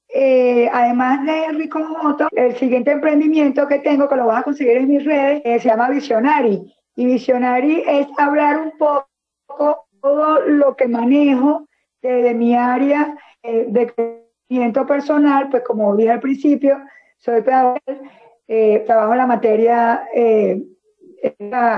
eh, 0.10 0.70
además 0.74 1.26
de 1.26 1.48
Rico 1.54 1.80
Moto, 1.80 2.28
el 2.32 2.56
siguiente 2.58 2.92
emprendimiento 2.92 3.68
que 3.68 3.80
tengo, 3.80 4.10
que 4.10 4.16
lo 4.16 4.26
vas 4.26 4.42
a 4.42 4.44
conseguir 4.44 4.78
en 4.78 4.88
mis 4.88 5.06
redes, 5.06 5.42
eh, 5.46 5.60
se 5.60 5.70
llama 5.70 5.90
Visionary. 5.90 6.74
Y 6.96 7.06
Visionary 7.06 7.84
es 7.88 8.08
hablar 8.18 8.60
un 8.60 8.72
poco 8.78 9.88
todo 10.02 10.42
lo 10.42 10.76
que 10.76 10.88
manejo 10.88 11.68
desde 12.02 12.34
mi 12.34 12.56
área 12.56 13.16
eh, 13.44 13.68
de 13.70 13.94
crecimiento 13.94 14.86
personal, 14.86 15.50
pues 15.50 15.64
como 15.64 15.96
dije 15.96 16.12
al 16.12 16.20
principio, 16.20 16.78
soy 17.18 17.42
pedagoga, 17.42 17.80
trabajo 18.86 19.14
en 19.14 19.18
la 19.18 19.26
materia 19.26 20.04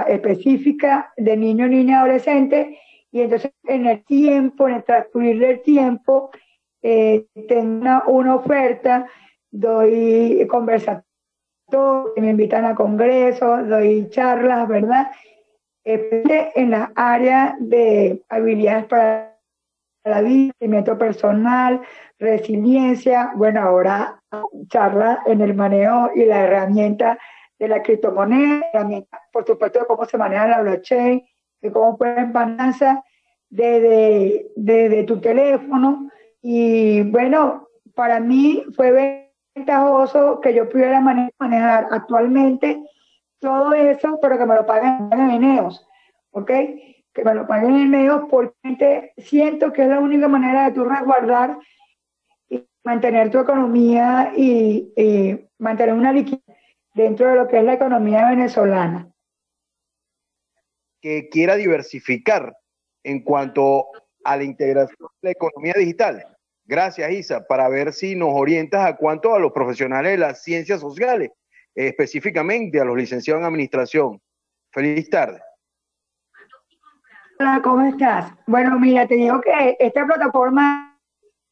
específica 0.08 1.14
de 1.18 1.38
niño, 1.38 1.68
niña, 1.68 2.00
adolescente, 2.00 2.80
y 3.12 3.22
entonces 3.22 3.52
en 3.64 3.86
el 3.86 4.04
tiempo, 4.04 4.68
en 4.68 4.76
el 4.76 4.84
transcurrir 4.84 5.40
del 5.40 5.62
tiempo, 5.62 6.32
eh, 6.82 7.26
tengo 7.48 8.04
una, 8.08 8.36
oferta, 8.36 9.08
doy 9.52 10.46
conversatorios, 10.50 11.06
me 12.18 12.30
invitan 12.32 12.66
a 12.66 12.76
congresos, 12.76 13.68
doy 13.68 14.10
charlas, 14.10 14.68
¿verdad? 14.68 15.12
en 15.86 16.72
la 16.72 16.92
área 16.96 17.56
de 17.60 18.24
habilidades 18.30 18.86
para 18.86 19.36
la 20.04 20.22
vida, 20.22 20.52
crecimiento 20.58 20.98
personal, 20.98 21.82
resiliencia, 22.20 23.32
bueno, 23.36 23.62
ahora 23.62 24.20
charla 24.68 25.22
en 25.26 25.42
el 25.42 25.54
manejo 25.54 26.10
y 26.16 26.26
la 26.26 26.42
herramienta 26.42 27.18
de 27.60 27.68
la 27.68 27.82
criptomoneda, 27.82 28.88
por 29.32 29.46
supuesto, 29.46 29.80
de 29.80 29.86
cómo 29.86 30.06
se 30.06 30.18
maneja 30.18 30.48
la 30.48 30.62
blockchain, 30.62 31.24
de 31.62 31.72
cómo 31.72 31.98
pueden 31.98 32.34
balanza 32.34 33.04
desde, 33.50 34.48
desde 34.56 35.04
tu 35.04 35.22
teléfono, 35.22 36.10
y 36.41 37.02
bueno, 37.10 37.70
para 37.96 38.20
mí 38.20 38.63
fue 38.76 39.32
ventajoso 39.56 40.41
que 40.41 40.54
yo 40.54 40.70
pudiera 40.70 41.02
manejar 41.02 41.88
actualmente 41.89 42.84
todo 43.39 43.74
eso, 43.74 44.20
pero 44.22 44.38
que 44.38 44.46
me 44.46 44.54
lo 44.54 44.65
paguen 44.65 45.10
en 45.12 45.32
Eneos, 45.32 45.88
¿ok? 46.30 46.52
Que 47.13 47.24
me 47.24 47.34
lo 47.34 47.48
paguen 47.48 47.76
en 47.76 47.96
Eneos 47.96 48.26
porque 48.30 49.13
siento 49.18 49.74
que 49.74 49.84
es 49.84 49.88
la 49.88 50.00
única 50.00 50.28
manera 50.28 50.65
de 50.65 50.72
tú 50.74 50.84
resguardar 50.84 51.58
y 52.48 52.63
mantener 52.84 53.32
tu 53.32 53.39
economía 53.39 54.32
y, 54.36 54.94
y 54.96 55.48
mantener 55.58 55.96
una 55.96 56.13
liquidez 56.13 56.44
dentro 56.96 57.30
de 57.30 57.36
lo 57.36 57.48
que 57.48 57.60
es 57.60 57.64
la 57.64 57.74
economía 57.74 58.30
venezolana. 58.30 59.12
Que 61.02 61.30
quiera 61.30 61.56
diversificar 61.56 62.58
en 63.04 63.22
cuanto 63.22 63.86
a 64.24 64.38
la 64.38 64.44
integración 64.44 65.10
de 65.22 65.28
la 65.28 65.32
economía 65.32 65.74
digital. 65.78 66.26
Gracias, 66.64 67.12
Isa, 67.12 67.46
para 67.46 67.70
ver 67.70 67.94
si 67.94 68.16
nos 68.16 68.30
orientas 68.32 68.84
a 68.84 68.96
cuánto 68.96 69.36
a 69.36 69.40
los 69.40 69.52
profesionales 69.52 70.14
de 70.14 70.18
las 70.18 70.42
ciencias 70.42 70.80
sociales, 70.80 71.30
específicamente 71.76 72.80
a 72.80 72.86
los 72.86 72.98
licenciados 72.98 73.42
en 73.42 73.46
administración. 73.46 74.22
Feliz 74.72 75.08
tarde. 75.10 75.40
Hola, 77.38 77.62
¿cómo 77.62 77.86
estás? 77.86 78.32
Bueno, 78.48 78.80
mira, 78.80 79.06
te 79.06 79.16
digo 79.16 79.42
que 79.42 79.76
esta 79.80 80.06
plataforma 80.06 80.98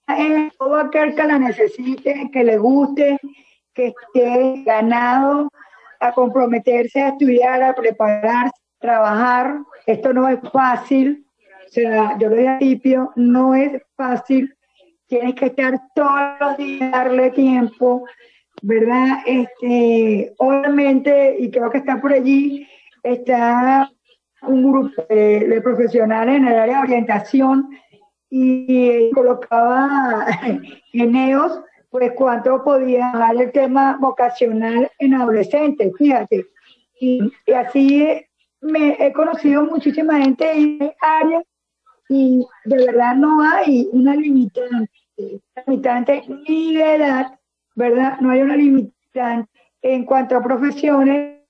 es 0.07 0.57
todo 0.57 0.77
aquel 0.77 1.13
que 1.13 1.23
la 1.25 1.37
necesite, 1.37 2.29
que 2.31 2.43
le 2.43 2.57
guste, 2.57 3.19
que 3.73 3.87
esté 3.87 4.63
ganado 4.65 5.49
a 5.99 6.11
comprometerse 6.11 7.01
a 7.01 7.09
estudiar, 7.09 7.61
a 7.63 7.75
prepararse, 7.75 8.55
a 8.55 8.81
trabajar. 8.81 9.57
Esto 9.85 10.13
no 10.13 10.27
es 10.27 10.39
fácil. 10.51 11.25
O 11.67 11.71
sea, 11.71 12.17
yo 12.19 12.29
lo 12.29 12.35
dije 12.35 12.49
al 12.49 12.57
principio, 12.57 13.11
no 13.15 13.55
es 13.55 13.81
fácil 13.95 14.55
tienes 15.13 15.35
que 15.35 15.45
estar 15.45 15.79
todos 15.93 16.39
los 16.39 16.57
días, 16.57 16.91
darle 16.91 17.29
tiempo, 17.29 18.03
¿verdad? 18.63 19.19
Este, 19.27 20.33
obviamente, 20.39 21.35
y 21.39 21.51
creo 21.51 21.69
que 21.69 21.77
está 21.77 22.01
por 22.01 22.13
allí, 22.13 22.67
está 23.03 23.91
un 24.41 24.71
grupo 24.71 25.05
de, 25.09 25.61
profesionales 25.63 26.37
en 26.37 26.47
el 26.47 26.55
área 26.55 26.77
de 26.77 26.83
orientación 26.83 27.69
y 28.27 29.11
colocaba 29.11 30.25
en 30.93 31.15
ellos 31.15 31.61
pues 31.93 32.13
cuánto 32.15 32.63
podía 32.63 33.11
dar 33.13 33.35
el 33.39 33.51
tema 33.51 33.97
vocacional 34.01 34.91
en 34.97 35.13
adolescentes, 35.13 35.93
fíjate. 35.95 36.47
Y, 36.99 37.31
así 37.55 38.25
me 38.61 38.97
he 38.99 39.13
conocido 39.13 39.63
muchísima 39.65 40.17
gente 40.17 40.51
en 40.53 40.91
área 40.99 41.43
y 42.09 42.43
de 42.65 42.85
verdad 42.87 43.15
no 43.15 43.43
hay 43.43 43.87
una 43.91 44.15
limitante 44.15 44.89
limitante 45.67 46.23
ni 46.47 46.75
de 46.77 46.95
edad, 46.95 47.39
¿verdad? 47.75 48.19
No 48.21 48.31
hay 48.31 48.41
una 48.41 48.55
limitante 48.55 49.51
en 49.83 50.03
cuanto 50.03 50.35
a 50.35 50.41
profesiones. 50.41 51.41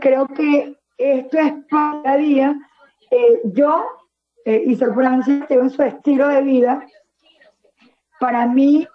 Creo 0.00 0.26
que 0.28 0.74
esto 0.96 1.38
es 1.38 1.52
cada 1.68 2.16
día. 2.16 2.58
Eh, 3.10 3.42
yo, 3.44 3.84
eh, 4.46 4.62
y 4.66 4.74
Sor 4.74 4.94
Francia, 4.94 5.44
tengo 5.46 5.68
su 5.68 5.82
estilo 5.82 6.28
de 6.28 6.40
vida. 6.40 6.86
Para 8.20 8.46
mí, 8.46 8.86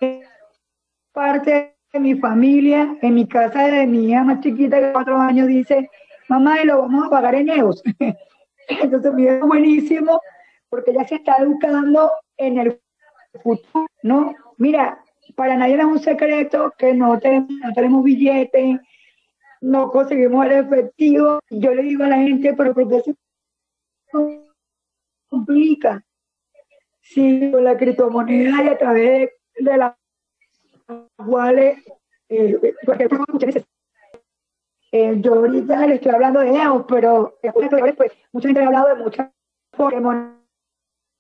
parte 1.12 1.76
de 1.92 2.00
mi 2.00 2.16
familia, 2.16 2.98
en 3.02 3.16
mi 3.16 3.28
casa 3.28 3.64
de 3.64 3.88
mi 3.88 4.10
hija 4.10 4.24
más 4.24 4.40
chiquita 4.40 4.80
de 4.80 4.94
cuatro 4.94 5.18
años, 5.18 5.48
dice, 5.48 5.90
mamá, 6.30 6.62
y 6.62 6.66
lo 6.66 6.84
vamos 6.84 7.08
a 7.08 7.10
pagar 7.10 7.36
en 7.36 7.50
euros. 7.50 7.84
Entonces, 8.70 9.14
mi 9.14 9.28
es 9.28 9.42
buenísimo 9.42 10.22
porque 10.70 10.94
ya 10.94 11.06
se 11.08 11.16
está 11.16 11.38
educando 11.38 12.12
en 12.38 12.60
el 12.60 12.80
no, 14.04 14.34
mira, 14.58 15.04
para 15.36 15.58
nadie 15.58 15.78
es 15.78 15.86
un 15.86 16.00
secreto 16.00 16.74
que 16.78 16.94
no 16.94 17.20
tenemos, 17.20 17.50
no 17.50 17.74
tenemos 17.74 18.04
billetes, 18.04 18.80
no 19.62 19.92
conseguimos 19.92 20.46
el 20.46 20.52
efectivo. 20.54 21.40
Yo 21.50 21.74
le 21.74 21.84
digo 21.84 22.04
a 22.04 22.08
la 22.08 22.18
gente, 22.18 22.54
pero 22.54 22.74
porque 22.74 23.02
se 23.02 23.16
complica. 25.28 26.04
Si 27.08 27.52
con 27.52 27.64
la 27.64 27.78
criptomoneda 27.78 28.64
y 28.64 28.68
a 28.68 28.78
través 28.80 29.30
de 29.60 29.78
las 29.78 29.94
cuales, 31.16 31.78
eh, 32.30 32.60
eh, 34.92 35.16
yo 35.22 35.36
ahorita 35.36 35.86
le 35.86 35.96
estoy 35.96 36.12
hablando 36.12 36.40
de 36.40 36.50
EOS, 36.50 36.86
pero 36.88 37.38
pues, 37.96 38.12
mucha 38.32 38.48
gente 38.48 38.62
ha 38.62 38.66
hablado 38.66 38.88
de 38.88 38.96
muchas 38.96 39.30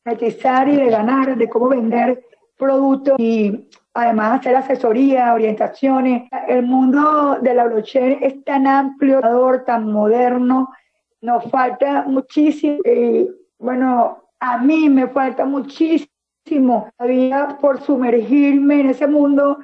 monetizar 0.06 0.68
y 0.70 0.76
de 0.76 0.90
ganar, 0.90 1.38
de 1.38 1.50
cómo 1.50 1.70
vender 1.70 2.26
productos 2.58 3.20
y 3.20 3.70
además 3.94 4.40
hacer 4.40 4.56
asesoría, 4.56 5.36
orientaciones. 5.36 6.28
El 6.48 6.64
mundo 6.64 7.38
de 7.42 7.54
la 7.54 7.66
blockchain 7.66 8.24
es 8.24 8.44
tan 8.44 8.66
amplio, 8.66 9.22
tan 9.68 9.92
moderno, 9.92 10.74
nos 11.22 11.44
falta 11.52 12.06
muchísimo. 12.08 12.80
Y 12.86 13.30
bueno, 13.60 14.25
a 14.54 14.58
mí 14.60 14.90
me 14.90 15.08
falta 15.08 15.46
muchísimo 15.46 16.90
todavía 16.98 17.58
por 17.60 17.82
sumergirme 17.82 18.82
en 18.82 18.90
ese 18.92 19.08
mundo. 19.08 19.58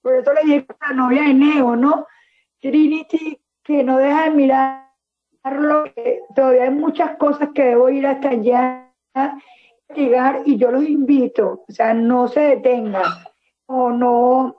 Por 0.00 0.14
eso 0.14 0.32
le 0.32 0.42
dije 0.42 0.66
a 0.80 0.88
la 0.88 0.94
novia 0.94 1.22
de 1.22 1.34
Neo, 1.34 1.76
¿no? 1.76 2.06
Trinity, 2.60 3.38
que 3.62 3.84
no 3.84 3.98
deja 3.98 4.24
de 4.24 4.30
mirarlo, 4.30 5.84
todavía 6.34 6.64
hay 6.64 6.70
muchas 6.70 7.16
cosas 7.16 7.50
que 7.54 7.64
debo 7.64 7.90
ir 7.90 8.06
hasta 8.06 8.30
allá 8.30 8.88
llegar 9.94 10.42
y 10.46 10.56
yo 10.56 10.70
los 10.70 10.84
invito, 10.84 11.64
o 11.68 11.72
sea, 11.72 11.92
no 11.92 12.28
se 12.28 12.40
detengan. 12.40 13.02
O 13.66 13.90
no, 13.90 14.56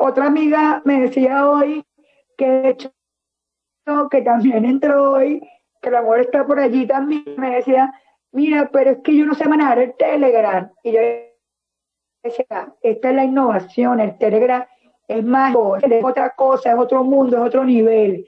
otra 0.00 0.26
amiga 0.26 0.82
me 0.84 1.02
decía 1.02 1.48
hoy 1.48 1.84
que 2.36 2.46
de 2.46 2.68
hecho 2.70 2.92
que 4.10 4.22
también 4.22 4.64
entró 4.64 5.12
hoy, 5.12 5.40
que 5.80 5.88
el 5.88 5.96
amor 5.96 6.20
está 6.20 6.46
por 6.46 6.58
allí 6.58 6.86
también, 6.86 7.24
me 7.36 7.56
decía, 7.56 7.92
mira, 8.32 8.70
pero 8.72 8.90
es 8.90 8.98
que 8.98 9.16
yo 9.16 9.24
no 9.24 9.34
sé 9.34 9.48
manejar 9.48 9.78
el 9.78 9.94
Telegram. 9.94 10.70
Y 10.82 10.92
yo 10.92 11.00
decía, 12.22 12.74
esta 12.82 13.10
es 13.10 13.14
la 13.14 13.24
innovación, 13.24 14.00
el 14.00 14.18
Telegram 14.18 14.64
es 15.08 15.24
más, 15.24 15.54
es 15.82 16.04
otra 16.04 16.30
cosa, 16.30 16.72
es 16.72 16.78
otro 16.78 17.04
mundo, 17.04 17.36
es 17.36 17.42
otro 17.42 17.64
nivel. 17.64 18.26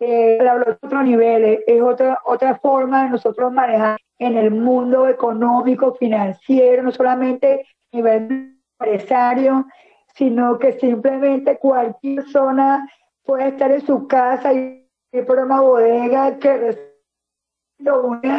eh, 0.00 0.38
otro 0.82 1.02
nivel, 1.02 1.62
es 1.66 1.80
otra, 1.80 2.18
otra 2.24 2.56
forma 2.58 3.04
de 3.04 3.10
nosotros 3.10 3.52
manejar 3.52 3.98
en 4.18 4.36
el 4.36 4.50
mundo 4.50 5.08
económico, 5.08 5.94
financiero, 5.94 6.82
no 6.82 6.90
solamente 6.90 7.66
nivel 7.92 8.56
empresario, 8.80 9.66
sino 10.14 10.58
que 10.58 10.72
simplemente 10.72 11.58
cualquier 11.58 12.22
persona 12.22 12.88
puede 13.24 13.48
estar 13.48 13.70
en 13.70 13.84
su 13.84 14.06
casa 14.08 14.52
y 14.52 14.82
por 15.26 15.38
una 15.38 15.60
bodega 15.60 16.38
que 16.38 16.91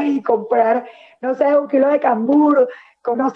y 0.05 0.21
comprar, 0.21 0.85
no 1.21 1.33
sé, 1.35 1.57
un 1.57 1.67
kilo 1.67 1.89
de 1.89 1.99
cambur, 1.99 2.67
no 3.15 3.33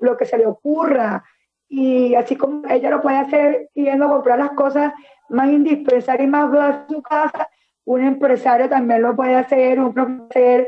lo 0.00 0.16
que 0.16 0.24
se 0.24 0.38
le 0.38 0.46
ocurra. 0.46 1.24
Y 1.68 2.14
así 2.14 2.36
como 2.36 2.66
ella 2.68 2.90
lo 2.90 3.02
puede 3.02 3.16
hacer 3.16 3.70
yendo 3.74 4.06
a 4.06 4.10
comprar 4.10 4.38
las 4.38 4.50
cosas 4.50 4.92
más 5.28 5.48
indispensables 5.48 6.26
y 6.26 6.30
más 6.30 6.50
básicas 6.50 6.88
en 6.88 6.96
su 6.96 7.02
casa, 7.02 7.48
un 7.84 8.04
empresario 8.04 8.68
también 8.68 9.02
lo 9.02 9.14
puede 9.14 9.34
hacer, 9.34 9.80
un 9.80 9.92
profesor, 9.92 10.66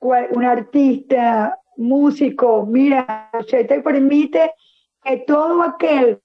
un 0.00 0.44
artista, 0.44 1.58
músico. 1.76 2.66
Mira, 2.66 3.30
se 3.48 3.64
te 3.64 3.80
permite 3.80 4.52
que 5.02 5.18
todo 5.18 5.62
aquel 5.62 6.20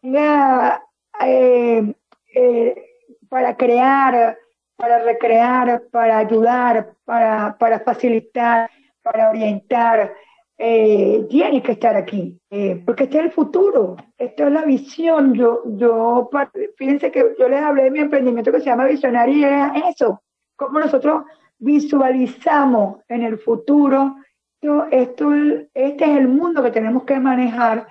tenga 0.00 0.82
eh, 1.20 1.94
eh, 2.34 2.84
para 3.28 3.56
crear, 3.56 4.36
para 4.80 5.04
recrear, 5.04 5.82
para 5.90 6.18
ayudar, 6.18 6.94
para, 7.04 7.56
para 7.58 7.80
facilitar, 7.80 8.70
para 9.02 9.28
orientar, 9.28 10.14
eh, 10.56 11.26
tiene 11.28 11.62
que 11.62 11.72
estar 11.72 11.94
aquí, 11.96 12.38
eh, 12.50 12.82
porque 12.84 13.04
este 13.04 13.18
es 13.18 13.24
el 13.24 13.30
futuro, 13.30 13.96
esto 14.16 14.46
es 14.46 14.52
la 14.52 14.64
visión. 14.64 15.34
Yo, 15.34 15.62
yo, 15.66 16.30
fíjense 16.76 17.10
que 17.10 17.34
yo 17.38 17.48
les 17.48 17.62
hablé 17.62 17.84
de 17.84 17.90
mi 17.90 18.00
emprendimiento 18.00 18.50
que 18.50 18.60
se 18.60 18.66
llama 18.66 18.86
Visionario 18.86 19.36
y 19.36 19.44
era 19.44 19.72
eso, 19.90 20.22
cómo 20.56 20.80
nosotros 20.80 21.24
visualizamos 21.58 23.00
en 23.08 23.22
el 23.22 23.38
futuro, 23.38 24.16
esto, 24.60 24.86
esto, 24.90 25.32
este 25.74 26.04
es 26.04 26.16
el 26.16 26.28
mundo 26.28 26.62
que 26.62 26.70
tenemos 26.70 27.04
que 27.04 27.20
manejar, 27.20 27.86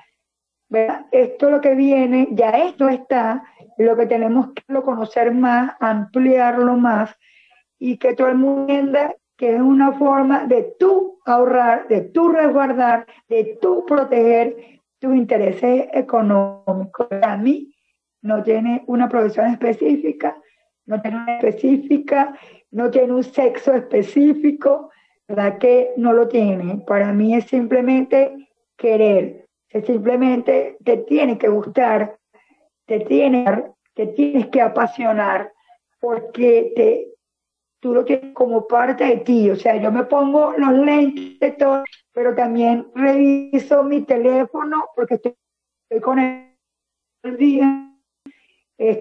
esto 1.11 1.45
es 1.47 1.51
lo 1.51 1.61
que 1.61 1.73
viene, 1.75 2.29
ya 2.31 2.49
esto 2.49 2.89
está, 2.89 3.43
lo 3.85 3.95
que 3.95 4.05
tenemos 4.05 4.49
que 4.53 4.81
conocer 4.81 5.33
más, 5.33 5.75
ampliarlo 5.79 6.75
más, 6.75 7.15
y 7.79 7.97
que 7.97 8.13
todo 8.13 8.27
el 8.27 8.35
mundo 8.35 8.73
entienda 8.73 9.15
que 9.37 9.55
es 9.55 9.61
una 9.61 9.93
forma 9.93 10.45
de 10.45 10.75
tú 10.77 11.19
ahorrar, 11.25 11.87
de 11.87 12.01
tú 12.01 12.27
resguardar, 12.27 13.07
de 13.29 13.57
tú 13.61 13.85
proteger 13.85 14.81
tus 14.99 15.15
intereses 15.15 15.87
económicos. 15.93 17.07
A 17.21 17.37
mí 17.37 17.73
no 18.21 18.43
tiene 18.43 18.83
una 18.87 19.07
profesión 19.07 19.45
específica, 19.47 20.35
no 20.85 21.01
tiene 21.01 21.17
una 21.17 21.37
específica, 21.37 22.37
no 22.71 22.91
tiene 22.91 23.13
un 23.13 23.23
sexo 23.23 23.73
específico, 23.73 24.91
¿verdad? 25.25 25.57
Que 25.57 25.93
no 25.95 26.11
lo 26.11 26.27
tiene. 26.27 26.83
Para 26.85 27.13
mí 27.13 27.33
es 27.33 27.45
simplemente 27.45 28.49
querer, 28.75 29.45
es 29.69 29.85
simplemente 29.85 30.77
te 30.83 30.97
tiene 30.97 31.37
que 31.37 31.47
gustar, 31.47 32.18
te 32.89 33.01
tiene, 33.01 33.45
te 33.93 34.07
tienes 34.07 34.47
que 34.47 34.61
apasionar, 34.61 35.53
porque 35.99 36.73
te, 36.75 37.13
tú 37.79 37.93
lo 37.93 38.03
tienes 38.03 38.33
como 38.33 38.67
parte 38.67 39.05
de 39.05 39.17
ti. 39.17 39.51
O 39.51 39.55
sea, 39.55 39.75
yo 39.75 39.91
me 39.91 40.05
pongo 40.05 40.53
los 40.57 40.73
lentes, 40.73 41.55
todo, 41.57 41.83
pero 42.11 42.33
también 42.33 42.87
reviso 42.95 43.83
mi 43.83 44.01
teléfono 44.01 44.89
porque 44.95 45.15
estoy, 45.15 45.35
con 46.01 46.17
el 46.17 47.37
día. 47.37 47.95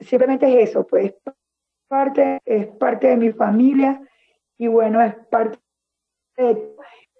simplemente 0.03 0.46
es 0.62 0.68
eso, 0.68 0.87
pues 0.87 1.14
parte, 1.88 2.40
es 2.44 2.66
parte 2.66 3.07
de 3.07 3.16
mi 3.16 3.33
familia 3.33 4.03
y 4.59 4.66
bueno, 4.66 5.01
es 5.01 5.14
parte 5.31 5.59
de 6.37 6.74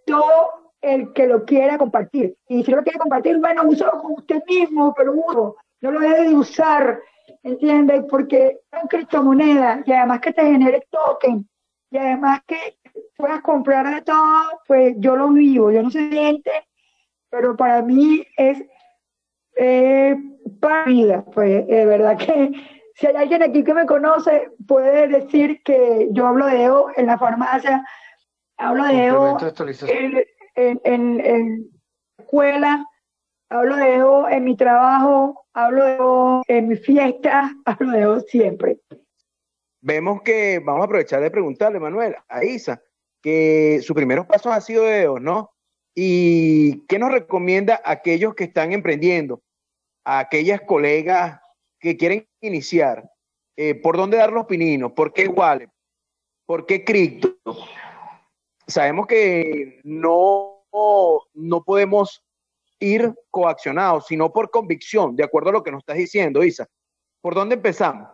todo 0.05 0.75
el 0.83 1.15
que 1.15 1.27
lo 1.27 1.47
quiera 1.47 1.79
compartir. 1.79 2.37
Y 2.47 2.63
si 2.63 2.73
lo 2.73 2.83
quiere 2.83 2.99
compartir, 2.99 3.39
bueno, 3.39 3.63
úsalo 3.65 3.93
con 4.03 4.13
usted 4.13 4.43
mismo, 4.47 4.93
pero 4.95 5.15
uso, 5.15 5.57
no 5.81 5.91
lo 5.91 6.01
debe 6.01 6.29
de 6.29 6.35
usar 6.35 7.01
¿entiendes? 7.43 8.05
Porque 8.09 8.61
son 8.71 8.89
criptomonedas 8.89 9.87
y 9.87 9.93
además 9.93 10.21
que 10.21 10.33
te 10.33 10.43
genere 10.43 10.87
token 10.91 11.49
y 11.91 11.97
además 11.97 12.41
que 12.47 12.79
puedas 13.17 13.41
comprar 13.43 13.95
de 13.95 14.03
todo, 14.03 14.61
pues 14.67 14.95
yo 14.99 15.17
lo 15.17 15.29
vivo, 15.31 15.71
yo 15.71 15.83
no 15.83 15.91
sé 15.91 16.11
siente, 16.11 16.51
pero 17.31 17.57
para 17.57 17.83
mí 17.83 18.27
es 18.37 18.63
eh, 19.57 20.17
para 20.61 20.85
vida, 20.85 21.25
pues 21.33 21.67
de 21.67 21.87
verdad 21.87 22.17
que 22.19 22.53
si 22.95 23.07
hay 23.07 23.17
alguien 23.17 23.43
aquí 23.43 23.65
que 23.65 23.75
me 23.75 23.87
conoce, 23.87 24.51
puede 24.67 25.09
decir 25.09 25.63
que 25.63 26.09
yo 26.11 26.27
hablo 26.27 26.47
de 26.47 26.65
EO 26.65 26.89
en 26.97 27.07
la 27.07 27.19
farmacia, 27.19 27.85
hablo 28.57 28.85
de 28.85 29.07
EO 29.07 29.39
en, 29.87 30.25
en, 30.55 30.81
en, 30.85 31.21
en 31.21 31.71
escuela, 32.19 32.85
hablo 33.51 33.77
de 33.77 34.37
en 34.37 34.45
mi 34.45 34.57
trabajo, 34.57 35.47
hablo 35.55 35.85
de 35.85 35.97
EO 35.97 36.43
en 36.49 36.69
mi 36.69 36.77
fiesta, 36.77 37.55
hablo 37.65 37.93
de 37.93 38.01
EO 38.01 38.21
siempre. 38.21 38.81
Vemos 39.81 40.23
que 40.23 40.59
vamos 40.59 40.83
a 40.83 40.85
aprovechar 40.85 41.21
de 41.21 41.31
preguntarle, 41.31 41.81
Manuel, 41.81 42.17
a 42.29 42.45
Isa, 42.45 42.83
que 43.23 43.81
sus 43.83 43.95
primeros 43.95 44.27
pasos 44.27 44.53
han 44.53 44.63
sido 44.63 44.85
de 44.85 45.03
EO, 45.03 45.21
¿no? 45.21 45.53
¿Y 45.95 46.87
qué 46.87 46.99
nos 46.99 47.11
recomienda 47.11 47.81
a 47.85 47.93
aquellos 47.93 48.35
que 48.35 48.45
están 48.45 48.73
emprendiendo, 48.73 49.43
a 50.05 50.21
aquellas 50.21 50.61
colegas 50.63 51.41
que 51.81 51.97
quieren 51.97 52.29
iniciar? 52.41 53.11
Eh, 53.57 53.75
¿Por 53.75 53.97
dónde 53.97 54.17
dar 54.17 54.33
los 54.33 54.47
pininos? 54.47 54.93
¿Por 54.93 55.13
qué 55.13 55.27
Wallet? 55.27 55.71
¿Por 56.47 56.67
qué 56.67 56.85
cripto? 56.85 57.37
Sabemos 58.67 59.07
que 59.07 59.81
no, 59.83 60.65
no 61.35 61.65
podemos 61.65 62.25
ir 62.81 63.15
coaccionados, 63.31 64.07
sino 64.07 64.33
por 64.33 64.51
convicción, 64.51 65.17
de 65.17 65.25
acuerdo 65.25 65.51
a 65.51 65.53
lo 65.53 65.63
que 65.63 65.71
nos 65.71 65.81
estás 65.81 65.97
diciendo, 65.97 66.45
Isa. 66.45 66.67
¿Por 67.21 67.35
dónde 67.35 67.57
empezamos? 67.57 68.09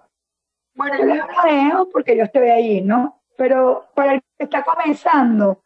Bueno, 0.75 1.15
yo 1.15 1.23
hablo 1.23 1.89
porque 1.91 2.17
yo 2.17 2.25
estoy 2.25 2.49
ahí, 2.49 2.81
¿no? 2.81 3.23
Pero 3.37 3.87
para 3.95 4.15
el 4.15 4.23
que 4.39 4.45
está 4.45 4.65
comenzando, 4.65 5.63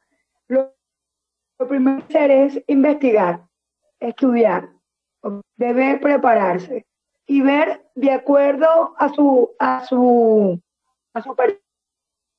lo, 0.48 0.74
primero 1.68 1.98
que 2.06 2.18
hacer 2.18 2.30
es 2.30 2.62
investigar, 2.66 3.46
estudiar, 4.00 4.70
debe 5.56 5.98
prepararse 5.98 6.86
y 7.26 7.40
ver 7.42 7.88
de 7.94 8.10
acuerdo 8.10 8.94
a 8.96 9.08
su, 9.10 9.54
a 9.58 9.84
su, 9.84 10.60
a 11.14 11.22
su 11.22 11.36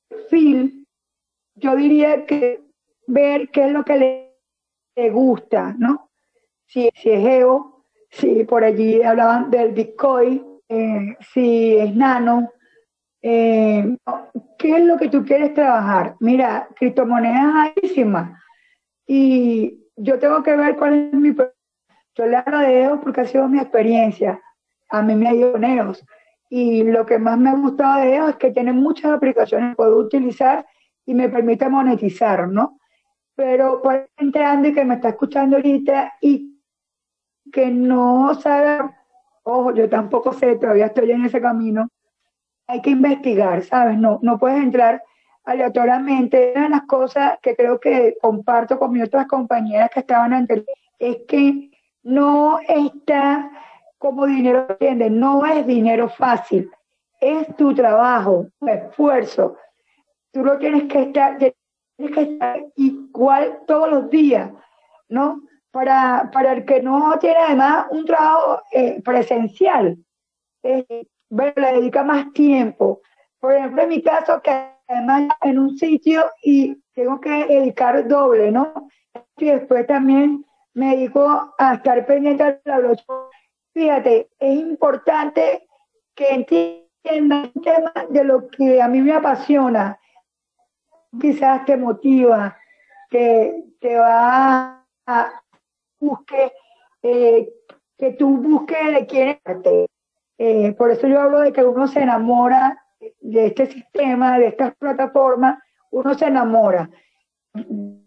perfil, 0.09 0.87
yo 1.55 1.75
diría 1.75 2.25
que 2.25 2.63
ver 3.07 3.49
qué 3.49 3.65
es 3.65 3.71
lo 3.71 3.83
que 3.83 3.97
le, 3.97 4.39
le 4.95 5.09
gusta, 5.09 5.75
¿no? 5.77 6.08
Si, 6.69 6.87
es 6.87 6.93
Geo, 7.03 7.83
si 8.09 8.43
por 8.43 8.63
allí 8.63 9.01
hablaban 9.01 9.49
del 9.49 9.73
Bitcoin, 9.73 10.45
eh, 10.69 11.17
si 11.33 11.75
es 11.75 11.95
Nano, 11.95 12.51
eh, 13.21 13.97
¿qué 14.57 14.77
es 14.77 14.83
lo 14.83 14.97
que 14.97 15.09
tú 15.09 15.25
quieres 15.25 15.53
trabajar? 15.53 16.15
Mira, 16.19 16.69
criptomonedas 16.75 17.73
altísimas 17.75 18.39
y 19.07 19.87
yo 19.97 20.19
tengo 20.19 20.43
que 20.43 20.55
ver 20.55 20.77
cuál 20.77 20.93
es 20.93 21.13
mi... 21.13 21.35
Yo 22.15 22.25
le 22.25 22.37
hablo 22.37 22.59
de 22.59 22.83
EOS 22.83 22.99
porque 23.01 23.21
ha 23.21 23.25
sido 23.25 23.47
mi 23.47 23.59
experiencia. 23.59 24.39
A 24.89 25.01
mí 25.01 25.15
me 25.15 25.51
con 25.51 25.63
EOS. 25.63 26.05
Y 26.49 26.83
lo 26.83 27.05
que 27.05 27.17
más 27.17 27.37
me 27.37 27.49
ha 27.49 27.53
gustado 27.53 28.01
de 28.01 28.15
EOS 28.15 28.29
es 28.31 28.35
que 28.35 28.51
tiene 28.51 28.73
muchas 28.73 29.11
aplicaciones 29.11 29.71
que 29.71 29.75
puedo 29.75 29.97
utilizar 29.97 30.65
y 31.05 31.15
me 31.15 31.29
permite 31.29 31.67
monetizar, 31.67 32.47
¿no? 32.47 32.79
Pero 33.35 33.81
por 33.81 34.09
gente 34.17 34.43
Andy 34.43 34.73
que 34.73 34.85
me 34.85 34.95
está 34.95 35.09
escuchando 35.09 35.55
ahorita 35.55 36.13
y 36.21 36.58
que 37.51 37.71
no 37.71 38.33
sabe, 38.35 38.91
ojo, 39.43 39.73
yo 39.73 39.89
tampoco 39.89 40.33
sé, 40.33 40.55
todavía 40.55 40.87
estoy 40.87 41.11
en 41.11 41.25
ese 41.25 41.41
camino, 41.41 41.89
hay 42.67 42.81
que 42.81 42.91
investigar, 42.91 43.63
¿sabes? 43.63 43.97
No, 43.97 44.19
no 44.21 44.37
puedes 44.37 44.61
entrar 44.61 45.03
aleatoriamente. 45.43 46.53
Una 46.55 46.65
de 46.65 46.69
las 46.69 46.83
cosas 46.83 47.39
que 47.41 47.55
creo 47.55 47.79
que 47.79 48.15
comparto 48.21 48.77
con 48.77 48.91
mis 48.91 49.03
otras 49.03 49.27
compañeras 49.27 49.89
que 49.91 50.01
estaban 50.01 50.33
antes 50.33 50.63
es 50.99 51.17
que 51.27 51.71
no 52.03 52.59
está 52.67 53.49
como 53.97 54.25
dinero, 54.27 54.67
¿entiendes? 54.69 55.11
No 55.11 55.45
es 55.45 55.65
dinero 55.65 56.09
fácil, 56.09 56.69
es 57.19 57.55
tu 57.55 57.73
trabajo, 57.73 58.47
tu 58.59 58.67
esfuerzo. 58.67 59.57
Tú 60.31 60.43
lo 60.43 60.57
tienes 60.57 60.83
que 60.83 61.01
estar, 61.01 61.37
tienes 61.37 62.15
que 62.15 62.21
estar 62.21 62.63
igual 62.75 63.59
todos 63.65 63.89
los 63.89 64.09
días, 64.09 64.51
¿no? 65.09 65.41
Para, 65.71 66.29
para 66.31 66.53
el 66.53 66.65
que 66.65 66.81
no 66.81 67.17
tiene 67.19 67.39
además 67.39 67.87
un 67.91 68.05
trabajo 68.05 68.61
eh, 68.71 69.01
presencial, 69.03 69.97
eh, 70.63 71.05
le 71.29 71.53
dedica 71.73 72.03
más 72.03 72.31
tiempo. 72.33 73.01
Por 73.39 73.53
ejemplo, 73.53 73.83
en 73.83 73.89
mi 73.89 74.01
caso, 74.01 74.41
que 74.41 74.51
además 74.87 75.29
en 75.41 75.59
un 75.59 75.77
sitio 75.77 76.25
y 76.43 76.75
tengo 76.93 77.19
que 77.21 77.45
dedicar 77.45 78.07
doble, 78.07 78.51
¿no? 78.51 78.89
Y 79.37 79.45
después 79.45 79.85
también 79.87 80.45
me 80.73 80.95
dedico 80.95 81.53
a 81.57 81.75
estar 81.75 82.05
pendiente 82.05 82.43
de 82.43 82.59
la. 82.65 82.95
Fíjate, 83.73 84.29
es 84.39 84.59
importante 84.59 85.67
que 86.15 86.33
tema 87.63 87.93
de 88.09 88.23
lo 88.23 88.49
que 88.49 88.81
a 88.81 88.87
mí 88.87 89.01
me 89.01 89.13
apasiona, 89.13 89.99
quizás 91.19 91.65
te 91.65 91.77
motiva, 91.77 92.57
que 93.09 93.63
te 93.79 93.95
va 93.95 94.85
a 95.05 95.41
busque, 95.99 96.53
eh, 97.03 97.49
que 97.97 98.11
tú 98.13 98.37
busques 98.37 98.93
de 98.93 99.05
quién 99.05 99.39
eh, 100.41 100.73
por 100.77 100.89
eso 100.89 101.05
yo 101.07 101.19
hablo 101.19 101.41
de 101.41 101.51
que 101.51 101.63
uno 101.63 101.85
se 101.87 102.01
enamora 102.01 102.81
de 103.19 103.47
este 103.47 103.65
sistema, 103.65 104.39
de 104.39 104.47
estas 104.47 104.73
plataformas, 104.75 105.59
uno 105.91 106.13
se 106.13 106.27
enamora. 106.27 106.89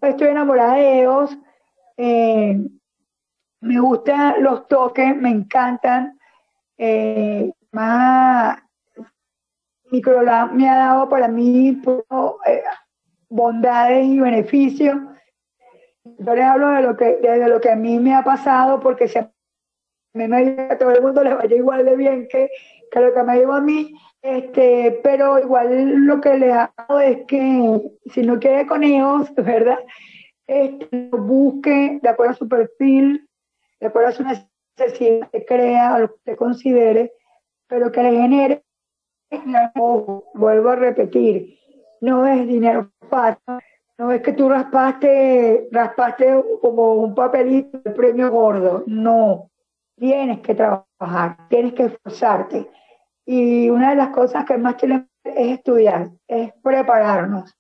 Estoy 0.01 0.29
enamorada 0.29 0.77
de 0.77 1.01
ellos, 1.01 1.37
eh, 1.99 2.59
me 3.61 3.81
gustan 3.81 4.43
los 4.43 4.67
toques, 4.67 5.15
me 5.17 5.31
encantan. 5.31 6.19
Eh, 6.79 7.53
más 7.71 8.59
Microlab 9.91 10.53
me 10.53 10.69
ha 10.69 10.77
dado 10.77 11.09
para 11.09 11.29
mí 11.29 11.81
eh, 12.47 12.63
bondades 13.29 14.07
y 14.07 14.19
beneficios. 14.19 14.97
Yo 16.19 16.35
les 16.35 16.45
hablo 16.45 16.71
de 16.71 16.83
lo 16.83 16.97
que, 16.97 17.17
de 17.17 17.49
lo 17.49 17.61
que 17.61 17.71
a 17.71 17.77
mí 17.77 17.99
me 17.99 18.15
ha 18.15 18.23
pasado, 18.23 18.81
porque 18.81 19.09
si 19.09 19.19
a 19.19 19.31
mí 20.15 20.29
me 20.29 20.69
a 20.71 20.79
todo 20.79 20.91
el 20.91 21.03
mundo 21.03 21.23
les 21.23 21.37
vaya 21.37 21.57
igual 21.57 21.85
de 21.85 21.97
bien 21.97 22.29
que, 22.29 22.51
que 22.91 23.01
lo 23.01 23.15
que 23.15 23.23
me 23.23 23.39
digo 23.39 23.53
a 23.53 23.61
mí, 23.61 23.95
este, 24.23 25.01
pero 25.03 25.39
igual 25.39 26.07
lo 26.07 26.21
que 26.21 26.39
les 26.39 26.55
hago 26.55 27.01
es 27.01 27.25
que 27.27 27.81
si 28.07 28.23
no 28.23 28.39
quiere 28.39 28.67
con 28.67 28.85
ellos, 28.85 29.35
¿verdad? 29.37 29.79
Este, 30.47 31.09
busque 31.11 31.99
de 32.03 32.09
acuerdo 32.09 32.33
a 32.33 32.37
su 32.37 32.49
perfil, 32.49 33.29
de 33.81 33.87
acuerdo 33.87 34.09
a 34.09 34.13
su 34.13 34.23
necesidad 34.23 35.31
que 35.31 35.45
crea 35.45 35.95
o 35.95 35.99
lo 36.01 36.09
que 36.09 36.15
usted 36.15 36.37
considere, 36.37 37.13
pero 37.67 37.91
que 37.91 38.03
le 38.03 38.13
genere, 38.13 38.65
vuelvo 40.35 40.69
a 40.69 40.77
repetir, 40.77 41.59
no 42.01 42.27
es 42.27 42.47
dinero 42.47 42.91
fácil, 43.09 43.61
no 43.99 44.11
es 44.11 44.23
que 44.23 44.33
tú 44.33 44.49
raspaste, 44.49 45.69
raspaste 45.71 46.43
como 46.61 46.95
un 46.95 47.15
papelito 47.15 47.79
de 47.79 47.91
premio 47.91 48.31
gordo, 48.31 48.85
no, 48.87 49.51
tienes 49.97 50.41
que 50.41 50.55
trabajar, 50.55 51.37
tienes 51.49 51.75
que 51.75 51.85
esforzarte. 51.85 52.69
Y 53.25 53.71
una 53.71 53.91
de 53.91 53.97
las 53.97 54.09
cosas 54.09 54.45
que 54.45 54.59
más 54.59 54.77
tiene 54.77 55.07
es 55.25 55.59
estudiar, 55.59 56.11
es 56.27 56.53
prepararnos. 56.63 57.55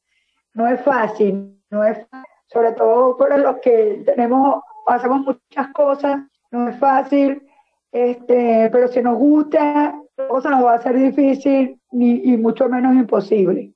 No 0.54 0.66
es 0.66 0.80
fácil, 0.82 1.62
no 1.70 1.84
es 1.84 1.98
sobre 2.46 2.72
todo 2.72 3.16
para 3.16 3.38
los 3.38 3.58
que 3.58 4.02
tenemos, 4.04 4.62
hacemos 4.86 5.20
muchas 5.20 5.68
cosas, 5.72 6.20
no 6.50 6.68
es 6.68 6.78
fácil, 6.78 7.42
este, 7.90 8.68
pero 8.70 8.88
si 8.88 9.00
nos 9.00 9.16
gusta, 9.16 9.94
la 10.16 10.28
cosa 10.28 10.50
nos 10.50 10.64
va 10.64 10.74
a 10.74 10.82
ser 10.82 10.96
difícil 10.96 11.80
y, 11.92 12.32
y 12.32 12.36
mucho 12.36 12.68
menos 12.68 12.94
imposible. 12.94 13.72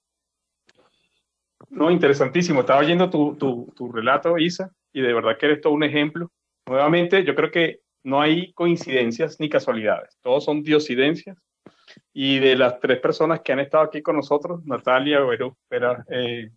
No, 1.71 1.91
interesantísimo. 1.91 2.61
Estaba 2.61 2.81
oyendo 2.81 3.11
tu, 3.11 3.37
tu, 3.37 3.73
tu, 3.77 3.91
relato, 3.93 4.39
Isa, 4.39 4.71
y 4.93 5.01
de 5.01 5.13
verdad 5.13 5.37
que 5.39 5.47
eres 5.47 5.61
todo 5.61 5.73
un 5.73 5.85
ejemplo. 5.85 6.31
Nuevamente, 6.67 7.25
yo 7.25 7.35
creo 7.35 7.51
que 7.51 7.81
no 8.05 8.21
hay 8.21 8.53
coincidencias 8.53 9.41
ni 9.41 9.49
casualidades. 9.49 10.17
Todos 10.23 10.45
son 10.45 10.63
diosidencias 10.63 11.37
y 12.13 12.39
de 12.39 12.57
las 12.57 12.81
tres 12.81 13.01
personas 13.01 13.41
que 13.41 13.53
han 13.53 13.61
estado 13.61 13.85
aquí 13.85 14.03
con 14.03 14.17
nosotros, 14.17 14.65
Natalia, 14.65 15.21
Vero, 15.21 15.57
eh, 16.09 16.51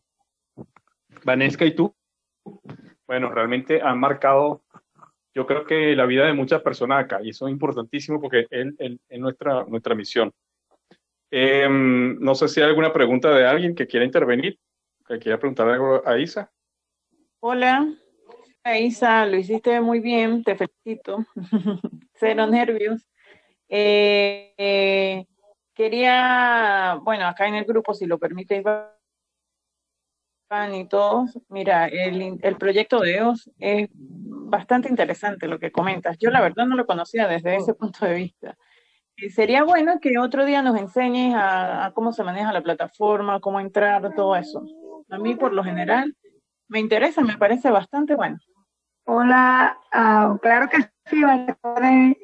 Vanesca 1.23 1.65
y 1.65 1.75
tú, 1.75 1.93
bueno, 3.07 3.29
realmente 3.31 3.81
han 3.81 3.99
marcado, 3.99 4.61
yo 5.33 5.45
creo 5.45 5.65
que 5.65 5.95
la 5.95 6.05
vida 6.05 6.25
de 6.25 6.33
muchas 6.33 6.61
personas 6.61 7.03
acá, 7.03 7.19
y 7.21 7.29
eso 7.29 7.47
es 7.47 7.51
importantísimo 7.51 8.21
porque 8.21 8.47
es 8.49 9.19
nuestra, 9.19 9.65
nuestra 9.65 9.95
misión. 9.95 10.31
Em, 11.31 12.19
no 12.19 12.35
sé 12.35 12.47
si 12.47 12.61
hay 12.61 12.67
alguna 12.67 12.91
pregunta 12.91 13.29
de 13.31 13.45
alguien 13.45 13.75
que 13.75 13.87
quiera 13.87 14.05
intervenir, 14.05 14.57
que 15.09 15.19
quiera 15.19 15.39
preguntar 15.39 15.67
algo 15.67 16.07
a 16.07 16.19
Isa. 16.19 16.51
Hola, 17.39 17.87
Isa, 18.79 19.25
lo 19.25 19.37
hiciste 19.37 19.81
muy 19.81 19.99
bien, 19.99 20.43
te 20.43 20.55
felicito. 20.55 21.25
Cero 22.13 22.45
nervios. 22.47 23.07
Eh, 23.67 25.25
quería, 25.73 26.99
bueno, 27.01 27.25
acá 27.25 27.47
en 27.47 27.55
el 27.55 27.65
grupo, 27.65 27.93
si 27.93 28.05
lo 28.05 28.19
permite 28.19 28.57
Iván 28.57 28.89
y 30.75 30.87
todos, 30.87 31.39
mira, 31.49 31.87
el, 31.87 32.39
el 32.41 32.57
proyecto 32.57 32.99
de 32.99 33.17
EOS 33.17 33.51
es 33.59 33.89
bastante 33.93 34.89
interesante 34.89 35.47
lo 35.47 35.59
que 35.59 35.71
comentas. 35.71 36.17
Yo 36.19 36.29
la 36.29 36.41
verdad 36.41 36.65
no 36.65 36.75
lo 36.75 36.85
conocía 36.85 37.27
desde 37.27 37.55
ese 37.55 37.73
punto 37.73 38.05
de 38.05 38.15
vista. 38.15 38.57
Y 39.21 39.29
sería 39.29 39.63
bueno 39.63 39.99
que 39.99 40.17
otro 40.17 40.45
día 40.45 40.61
nos 40.61 40.79
enseñes 40.79 41.35
a, 41.37 41.91
cómo 41.93 42.13
se 42.13 42.23
maneja 42.23 42.53
la 42.53 42.61
plataforma, 42.61 43.39
cómo 43.39 43.59
entrar, 43.59 44.13
todo 44.15 44.35
eso. 44.35 44.65
A 45.09 45.17
mí, 45.17 45.35
por 45.35 45.53
lo 45.53 45.63
general, 45.63 46.15
me 46.67 46.79
interesa, 46.79 47.21
me 47.21 47.37
parece 47.37 47.71
bastante 47.71 48.15
bueno. 48.15 48.37
Hola, 49.05 49.75
uh, 49.91 50.37
claro 50.37 50.69
que 50.69 50.77
sí, 51.07 51.23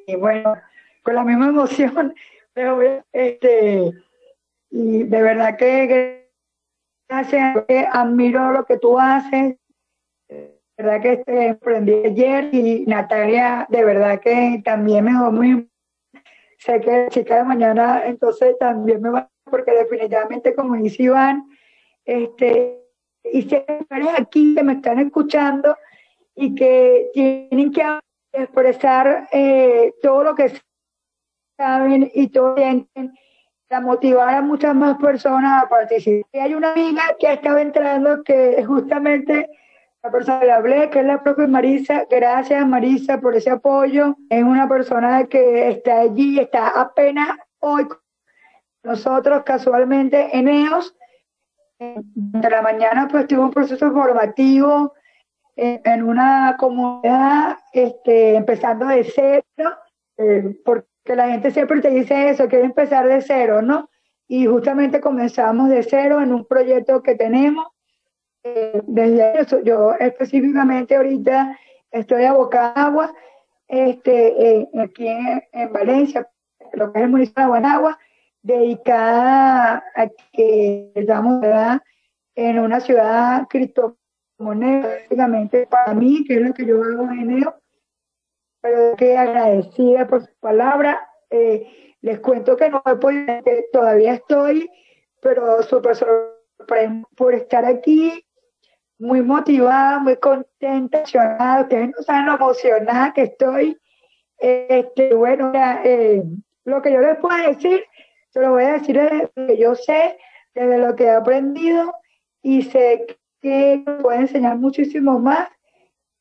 y 0.05 0.15
bueno, 0.15 0.55
con 1.01 1.15
la 1.15 1.23
misma 1.23 1.47
emoción. 1.47 2.13
Pero, 2.53 2.79
este, 3.11 3.91
y 4.69 5.03
de 5.03 5.21
verdad 5.21 5.57
que 5.57 6.29
gracias, 7.09 7.65
admiro 7.91 8.51
lo 8.51 8.65
que 8.65 8.77
tú 8.77 8.99
haces. 8.99 9.57
De 10.29 10.59
verdad 10.77 11.01
que 11.01 11.13
este, 11.13 11.47
emprendí 11.47 11.93
ayer 12.05 12.53
y 12.53 12.85
Natalia, 12.85 13.65
de 13.69 13.83
verdad 13.83 14.19
que 14.19 14.61
también 14.63 15.05
me 15.05 15.13
va 15.13 15.31
muy. 15.31 15.69
Sé 16.59 16.79
que 16.81 16.91
la 16.91 17.09
chica 17.09 17.37
de 17.37 17.43
mañana, 17.45 18.05
entonces 18.05 18.57
también 18.59 19.01
me 19.01 19.09
va, 19.09 19.29
porque 19.43 19.71
definitivamente, 19.71 20.53
como 20.53 20.75
dice 20.75 21.03
Iván, 21.03 21.45
este, 22.05 22.85
y 23.23 23.41
sé 23.43 23.65
que 23.65 24.09
aquí 24.17 24.55
que 24.55 24.63
me 24.63 24.73
están 24.73 24.99
escuchando 24.99 25.75
y 26.35 26.53
que 26.55 27.09
tienen 27.13 27.71
que 27.71 27.83
expresar 28.31 29.27
eh, 29.31 29.93
todo 30.01 30.23
lo 30.23 30.35
que 30.35 30.53
saben 31.57 32.11
y 32.13 32.27
todo 32.27 32.55
a 33.69 33.81
motivar 33.81 34.35
a 34.35 34.41
muchas 34.41 34.75
más 34.75 34.97
personas 34.97 35.63
a 35.63 35.69
participar. 35.69 36.29
Y 36.31 36.39
hay 36.39 36.53
una 36.53 36.71
amiga 36.71 37.15
que 37.19 37.33
estaba 37.33 37.61
entrando 37.61 38.23
que 38.23 38.63
justamente 38.63 39.49
la 40.03 40.11
persona 40.11 40.39
que 40.39 40.45
le 40.45 40.51
hablé, 40.51 40.89
que 40.91 40.99
es 40.99 41.05
la 41.05 41.23
propia 41.23 41.47
Marisa. 41.47 42.05
Gracias 42.09 42.67
Marisa 42.67 43.19
por 43.19 43.35
ese 43.35 43.49
apoyo. 43.49 44.15
Es 44.29 44.43
una 44.43 44.67
persona 44.69 45.25
que 45.25 45.69
está 45.69 46.01
allí, 46.01 46.39
está 46.39 46.67
apenas 46.79 47.37
hoy 47.59 47.87
nosotros 48.83 49.43
casualmente 49.43 50.29
en 50.37 50.47
EOS. 50.47 50.95
De 51.79 52.49
la 52.49 52.61
mañana 52.61 53.07
pues 53.09 53.27
tuvo 53.27 53.43
un 53.43 53.51
proceso 53.51 53.91
formativo 53.91 54.93
en, 55.55 56.03
una 56.03 56.55
comunidad 56.57 57.57
este, 57.73 58.35
empezando 58.35 58.87
de 58.87 59.03
cero, 59.03 59.69
eh, 60.17 60.59
porque 60.63 60.87
que 61.05 61.15
la 61.15 61.29
gente 61.29 61.51
siempre 61.51 61.81
te 61.81 61.91
dice 61.91 62.29
eso, 62.29 62.49
quiere 62.49 62.65
empezar 62.65 63.07
de 63.07 63.21
cero, 63.21 63.61
¿no? 63.61 63.89
Y 64.27 64.47
justamente 64.47 64.99
comenzamos 64.99 65.69
de 65.69 65.83
cero 65.83 66.19
en 66.19 66.33
un 66.33 66.45
proyecto 66.45 67.03
que 67.03 67.15
tenemos. 67.15 67.67
Eh, 68.43 68.81
desde 68.87 69.39
eso, 69.39 69.61
yo 69.61 69.93
específicamente 69.93 70.95
ahorita 70.95 71.57
estoy 71.91 72.23
a 72.23 72.31
agua, 72.31 73.13
este, 73.67 74.59
eh, 74.59 74.69
aquí 74.79 75.07
en, 75.07 75.71
Valencia, 75.71 76.27
lo 76.73 76.91
que 76.91 76.99
es 76.99 77.05
el 77.05 77.11
municipio 77.11 77.43
de 77.43 77.49
Guanagua, 77.49 77.99
dedicada 78.45 79.83
a 79.95 80.07
que 80.31 80.91
estamos 80.93 81.43
en 82.35 82.59
una 82.59 82.79
ciudad 82.79 83.47
criptomoneda, 83.49 84.87
básicamente 84.87 85.65
para 85.65 85.95
mí, 85.95 86.23
que 86.25 86.35
es 86.35 86.41
lo 86.41 86.53
que 86.53 86.65
yo 86.65 86.83
hago 86.83 87.11
en 87.11 87.19
enero, 87.21 87.55
pero 88.61 88.95
que 88.97 89.17
agradecida 89.17 90.05
por 90.05 90.21
su 90.21 90.33
palabra. 90.39 91.09
Eh, 91.31 91.95
les 92.01 92.19
cuento 92.19 92.55
que 92.55 92.69
no 92.69 92.83
he 92.85 92.95
podido, 92.97 93.41
todavía 93.73 94.13
estoy, 94.13 94.69
pero 95.21 95.63
súper 95.63 95.95
sorprendida 95.95 97.07
por 97.17 97.33
estar 97.33 97.65
aquí, 97.65 98.23
muy 98.99 99.23
motivada, 99.23 99.97
muy 99.97 100.17
contenta, 100.17 100.99
emocionada. 100.99 101.61
Ustedes 101.61 101.89
no 101.97 102.03
saben 102.03 102.27
lo 102.27 102.35
emocionada 102.35 103.11
que 103.11 103.23
estoy. 103.23 103.77
Este, 104.37 105.15
bueno, 105.15 105.51
eh, 105.83 106.21
lo 106.63 106.81
que 106.83 106.93
yo 106.93 107.01
les 107.01 107.17
puedo 107.17 107.37
decir, 107.47 107.83
se 108.35 108.41
lo 108.41 108.51
voy 108.51 108.63
a 108.65 108.73
decir 108.73 108.99
desde 108.99 109.31
lo 109.33 109.47
que 109.47 109.57
yo 109.57 109.75
sé, 109.75 110.17
desde 110.53 110.77
lo 110.77 110.93
que 110.93 111.05
he 111.05 111.11
aprendido 111.11 111.93
y 112.41 112.63
sé 112.63 113.17
que 113.41 113.81
puedo 114.01 114.19
enseñar 114.19 114.57
muchísimo 114.57 115.19
más. 115.19 115.47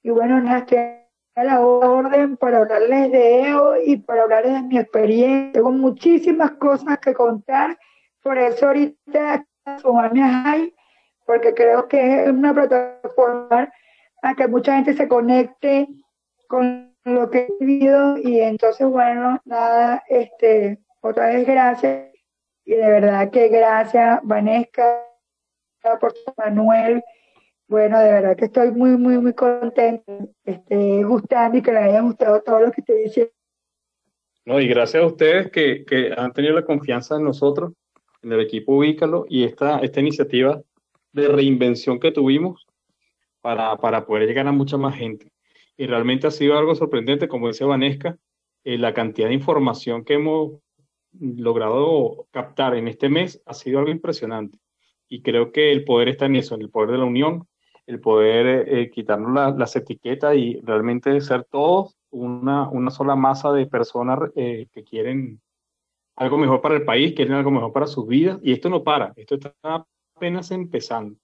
Y 0.00 0.10
bueno, 0.10 0.40
nada, 0.40 0.58
estoy 0.58 0.78
a 0.78 1.42
la 1.42 1.60
orden 1.60 2.36
para 2.36 2.58
hablarles 2.58 3.10
de 3.10 3.48
EO 3.48 3.82
y 3.84 3.96
para 3.96 4.22
hablarles 4.22 4.52
de 4.52 4.62
mi 4.62 4.78
experiencia. 4.78 5.54
Tengo 5.54 5.72
muchísimas 5.72 6.52
cosas 6.52 7.00
que 7.00 7.14
contar, 7.14 7.76
por 8.22 8.38
eso 8.38 8.68
ahorita 8.68 9.44
sumarme 9.82 10.22
a 10.22 10.42
Jai, 10.44 10.74
porque 11.26 11.52
creo 11.52 11.88
que 11.88 12.22
es 12.22 12.30
una 12.30 12.54
plataforma 12.54 13.72
a 14.22 14.34
que 14.36 14.46
mucha 14.46 14.76
gente 14.76 14.94
se 14.94 15.08
conecte 15.08 15.88
con 16.46 16.94
lo 17.02 17.28
que 17.28 17.48
he 17.48 17.64
vivido 17.64 18.16
y 18.18 18.38
entonces 18.38 18.86
bueno, 18.86 19.40
nada, 19.44 20.04
este, 20.08 20.83
otra 21.04 21.28
vez 21.28 21.46
gracias 21.46 22.10
Y 22.64 22.72
de 22.72 22.88
verdad 22.88 23.30
que 23.30 23.48
gracias, 23.48 24.20
Vanesca, 24.22 25.04
por 26.00 26.14
Manuel. 26.38 27.02
Bueno, 27.68 27.98
de 27.98 28.10
verdad 28.10 28.36
que 28.36 28.46
estoy 28.46 28.70
muy, 28.70 28.96
muy, 28.96 29.18
muy 29.18 29.34
contento. 29.34 30.30
Esté 30.44 31.02
gustando 31.04 31.58
y 31.58 31.62
que 31.62 31.72
le 31.72 31.78
haya 31.78 32.00
gustado 32.00 32.40
todo 32.42 32.60
lo 32.60 32.72
que 32.72 32.80
te 32.80 32.94
diciendo. 32.94 33.32
No, 34.46 34.60
y 34.60 34.68
gracias 34.68 35.02
a 35.02 35.06
ustedes 35.06 35.50
que, 35.50 35.84
que, 35.84 36.12
han 36.16 36.32
tenido 36.32 36.54
la 36.54 36.64
confianza 36.64 37.16
en 37.16 37.24
nosotros, 37.24 37.72
en 38.22 38.32
el 38.32 38.40
equipo 38.40 38.76
Ubícalo, 38.76 39.26
y 39.28 39.44
esta, 39.44 39.80
esta 39.80 40.00
iniciativa 40.00 40.62
de 41.12 41.28
reinvención 41.28 42.00
que 42.00 42.12
tuvimos 42.12 42.66
para, 43.40 43.76
para 43.76 44.06
poder 44.06 44.26
llegar 44.26 44.46
a 44.46 44.52
mucha 44.52 44.76
más 44.78 44.96
gente. 44.96 45.30
Y 45.76 45.86
realmente 45.86 46.26
ha 46.26 46.30
sido 46.30 46.58
algo 46.58 46.74
sorprendente, 46.74 47.28
como 47.28 47.48
decía 47.48 47.66
Vanesca, 47.66 48.16
eh, 48.64 48.78
la 48.78 48.94
cantidad 48.94 49.28
de 49.28 49.34
información 49.34 50.04
que 50.04 50.14
hemos 50.14 50.63
logrado 51.20 52.26
captar 52.30 52.74
en 52.74 52.88
este 52.88 53.08
mes 53.08 53.42
ha 53.46 53.54
sido 53.54 53.78
algo 53.78 53.90
impresionante. 53.90 54.58
Y 55.08 55.22
creo 55.22 55.52
que 55.52 55.72
el 55.72 55.84
poder 55.84 56.08
está 56.08 56.26
en 56.26 56.36
eso, 56.36 56.54
en 56.54 56.62
el 56.62 56.70
poder 56.70 56.92
de 56.92 56.98
la 56.98 57.04
unión, 57.04 57.46
el 57.86 58.00
poder 58.00 58.46
eh, 58.46 58.82
eh, 58.82 58.90
quitarnos 58.90 59.56
las 59.56 59.76
etiquetas 59.76 60.36
y 60.36 60.60
realmente 60.62 61.20
ser 61.20 61.44
todos 61.44 61.96
una, 62.10 62.68
una 62.68 62.90
sola 62.90 63.16
masa 63.16 63.52
de 63.52 63.66
personas 63.66 64.18
que 64.34 64.84
quieren 64.88 65.40
algo 66.16 66.38
mejor 66.38 66.60
para 66.60 66.76
el 66.76 66.84
país, 66.84 67.12
quieren 67.14 67.34
algo 67.34 67.50
mejor 67.50 67.72
para 67.72 67.86
sus 67.86 68.06
vidas. 68.06 68.38
Y 68.42 68.52
esto 68.52 68.70
no 68.70 68.84
para, 68.84 69.12
esto 69.16 69.34
está 69.34 69.84
apenas 70.14 70.50
empezando. 70.52 71.16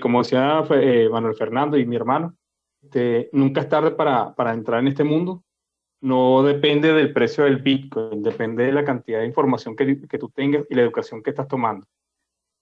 como 0.00 0.22
decía 0.22 0.64
Manuel 1.10 1.34
Fernando 1.34 1.76
y 1.76 1.84
mi 1.84 1.96
hermano, 1.96 2.34
este, 2.82 3.28
nunca 3.32 3.60
es 3.60 3.68
tarde 3.68 3.90
para, 3.90 4.34
para 4.34 4.54
entrar 4.54 4.80
en 4.80 4.88
este 4.88 5.04
mundo 5.04 5.44
no 6.00 6.42
depende 6.42 6.92
del 6.92 7.12
precio 7.12 7.44
del 7.44 7.58
Bitcoin, 7.58 8.22
depende 8.22 8.64
de 8.64 8.72
la 8.72 8.84
cantidad 8.84 9.20
de 9.20 9.26
información 9.26 9.76
que, 9.76 10.00
que, 10.08 10.18
tú 10.18 10.30
tengas 10.30 10.64
y 10.70 10.74
la 10.74 10.82
educación 10.82 11.22
que 11.22 11.30
estás 11.30 11.48
tomando. 11.48 11.86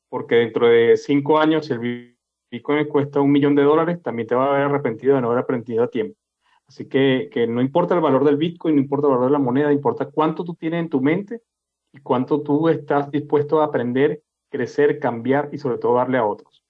Porque 0.09 0.37
dentro 0.37 0.69
de 0.69 0.97
cinco 0.97 1.39
años, 1.39 1.67
si 1.67 1.75
el 1.75 2.17
Bitcoin 2.51 2.87
cuesta 2.89 3.21
un 3.21 3.31
millón 3.31 3.55
de 3.55 3.63
dólares, 3.63 4.03
también 4.03 4.27
te 4.27 4.35
va 4.35 4.47
a 4.47 4.51
haber 4.51 4.63
arrepentido 4.63 5.15
de 5.15 5.21
no 5.21 5.29
haber 5.29 5.43
aprendido 5.45 5.85
a 5.85 5.89
tiempo. 5.89 6.19
Así 6.67 6.87
que, 6.87 7.31
que 7.33 7.47
no 7.47 7.61
importa 7.61 7.95
el 7.95 8.01
valor 8.01 8.25
del 8.25 8.37
Bitcoin, 8.37 8.75
no 8.75 8.83
importa 8.83 9.07
el 9.07 9.15
valor 9.15 9.27
de 9.27 9.33
la 9.33 9.39
moneda, 9.39 9.73
importa 9.73 10.07
cuánto 10.07 10.45
tú 10.45 10.55
tienes 10.55 10.81
en 10.81 10.91
tu 10.91 11.01
mente 11.01 11.43
y 11.93 12.01
cuánto 12.01 12.43
tú 12.43 12.69
estás 12.69 13.11
dispuesto 13.11 13.61
a 13.61 13.67
aprender, 13.67 14.23
crecer, 14.51 14.99
cambiar 14.99 15.49
y 15.53 15.59
sobre 15.59 15.79
todo 15.79 15.95
darle 15.95 16.19
a 16.19 16.27
otros. 16.27 16.63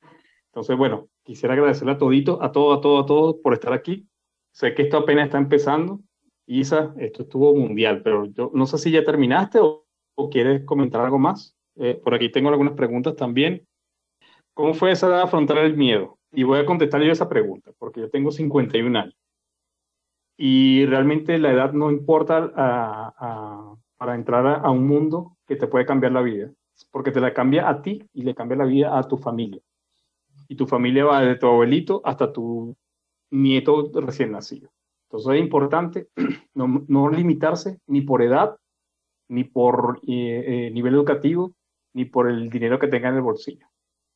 Entonces, 0.46 0.76
bueno, 0.76 1.08
quisiera 1.24 1.54
agradecerle 1.54 1.92
a 1.92 1.98
todito, 1.98 2.42
a 2.42 2.52
todos, 2.52 2.78
a 2.78 2.80
todos, 2.80 3.04
a 3.04 3.06
todos 3.06 3.36
por 3.42 3.54
estar 3.54 3.72
aquí. 3.72 4.08
Sé 4.52 4.74
que 4.74 4.82
esto 4.82 4.98
apenas 4.98 5.26
está 5.26 5.38
empezando, 5.38 6.00
Isa, 6.48 6.94
esto 6.98 7.24
estuvo 7.24 7.54
mundial, 7.54 8.00
pero 8.02 8.24
yo 8.24 8.50
no 8.54 8.66
sé 8.66 8.78
si 8.78 8.90
ya 8.90 9.04
terminaste 9.04 9.58
o, 9.60 9.84
quieres 10.30 10.64
comentar 10.64 11.02
algo 11.02 11.18
más. 11.18 11.54
Eh, 11.76 12.00
por 12.02 12.14
aquí 12.14 12.30
tengo 12.30 12.48
algunas 12.48 12.72
preguntas 12.72 13.14
también. 13.14 13.66
¿Cómo 14.54 14.72
fue 14.74 14.90
esa 14.90 15.08
edad 15.08 15.22
afrontar 15.22 15.58
el 15.58 15.76
miedo? 15.76 16.18
Y 16.32 16.44
voy 16.44 16.58
a 16.58 16.66
contestar 16.66 17.02
yo 17.02 17.12
esa 17.12 17.28
pregunta, 17.28 17.70
porque 17.78 18.00
yo 18.00 18.10
tengo 18.10 18.30
51 18.30 18.98
años. 18.98 19.14
Y 20.38 20.86
realmente 20.86 21.38
la 21.38 21.52
edad 21.52 21.72
no 21.72 21.90
importa 21.90 22.50
para 23.98 24.14
entrar 24.14 24.46
a, 24.46 24.54
a 24.54 24.70
un 24.70 24.86
mundo 24.86 25.36
que 25.46 25.56
te 25.56 25.66
puede 25.66 25.84
cambiar 25.84 26.12
la 26.12 26.22
vida, 26.22 26.50
porque 26.90 27.12
te 27.12 27.20
la 27.20 27.34
cambia 27.34 27.68
a 27.68 27.82
ti 27.82 28.02
y 28.14 28.22
le 28.22 28.34
cambia 28.34 28.56
la 28.56 28.64
vida 28.64 28.98
a 28.98 29.02
tu 29.06 29.18
familia. 29.18 29.60
Y 30.48 30.56
tu 30.56 30.66
familia 30.66 31.04
va 31.04 31.20
desde 31.20 31.38
tu 31.38 31.46
abuelito 31.46 32.00
hasta 32.04 32.32
tu 32.32 32.74
nieto 33.30 33.90
recién 34.00 34.32
nacido. 34.32 34.70
Entonces 35.08 35.34
es 35.36 35.40
importante 35.40 36.08
no, 36.54 36.84
no 36.86 37.08
limitarse 37.08 37.78
ni 37.86 38.02
por 38.02 38.22
edad, 38.22 38.56
ni 39.28 39.44
por 39.44 40.00
eh, 40.06 40.44
eh, 40.46 40.70
nivel 40.70 40.94
educativo, 40.94 41.52
ni 41.94 42.04
por 42.04 42.28
el 42.28 42.50
dinero 42.50 42.78
que 42.78 42.88
tenga 42.88 43.08
en 43.08 43.16
el 43.16 43.22
bolsillo. 43.22 43.66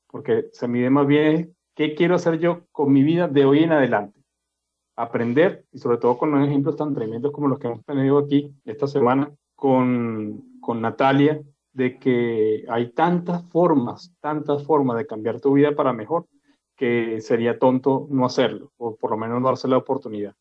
Porque 0.06 0.46
se 0.52 0.68
mide 0.68 0.90
más 0.90 1.06
bien 1.06 1.56
qué 1.74 1.94
quiero 1.94 2.16
hacer 2.16 2.38
yo 2.38 2.66
con 2.72 2.92
mi 2.92 3.02
vida 3.02 3.26
de 3.28 3.44
hoy 3.46 3.60
en 3.60 3.72
adelante. 3.72 4.20
Aprender, 4.96 5.64
y 5.72 5.78
sobre 5.78 5.96
todo 5.96 6.18
con 6.18 6.34
unos 6.34 6.48
ejemplos 6.48 6.76
tan 6.76 6.94
tremendos 6.94 7.32
como 7.32 7.48
los 7.48 7.58
que 7.58 7.68
hemos 7.68 7.84
tenido 7.84 8.18
aquí 8.18 8.54
esta 8.66 8.86
semana 8.86 9.32
con, 9.54 10.60
con 10.60 10.82
Natalia, 10.82 11.40
de 11.72 11.98
que 11.98 12.66
hay 12.68 12.92
tantas 12.92 13.42
formas, 13.48 14.14
tantas 14.20 14.64
formas 14.64 14.98
de 14.98 15.06
cambiar 15.06 15.40
tu 15.40 15.54
vida 15.54 15.74
para 15.74 15.94
mejor, 15.94 16.26
que 16.76 17.22
sería 17.22 17.58
tonto 17.58 18.06
no 18.10 18.26
hacerlo, 18.26 18.72
o 18.76 18.96
por 18.96 19.12
lo 19.12 19.16
menos 19.16 19.40
no 19.40 19.46
darse 19.46 19.68
la 19.68 19.78
oportunidad. 19.78 20.34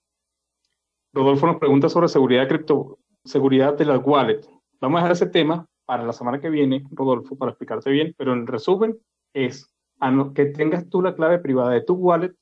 Rodolfo 1.13 1.45
nos 1.45 1.57
pregunta 1.57 1.89
sobre 1.89 2.07
seguridad 2.07 2.43
de 2.43 2.47
cripto, 2.47 2.97
seguridad 3.25 3.77
de 3.77 3.85
las 3.85 4.01
wallets. 4.03 4.49
Vamos 4.79 4.99
a 4.99 5.03
dejar 5.03 5.11
ese 5.11 5.27
tema 5.27 5.67
para 5.85 6.03
la 6.03 6.13
semana 6.13 6.39
que 6.39 6.49
viene, 6.49 6.83
Rodolfo, 6.91 7.37
para 7.37 7.51
explicarte 7.51 7.89
bien, 7.89 8.15
pero 8.17 8.31
en 8.33 8.47
resumen 8.47 8.97
es 9.33 9.67
que 10.33 10.45
tengas 10.45 10.89
tú 10.89 11.01
la 11.01 11.13
clave 11.13 11.39
privada 11.39 11.71
de 11.71 11.81
tu 11.81 11.95
wallet 11.95 12.33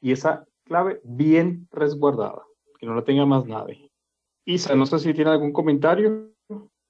y 0.00 0.12
esa 0.12 0.46
clave 0.64 1.00
bien 1.04 1.68
resguardada, 1.70 2.42
que 2.78 2.86
no 2.86 2.94
la 2.94 3.04
tenga 3.04 3.26
más 3.26 3.44
nadie. 3.46 3.90
Isa, 4.46 4.74
no 4.74 4.86
sé 4.86 4.98
si 4.98 5.12
tiene 5.12 5.30
algún 5.30 5.52
comentario. 5.52 6.30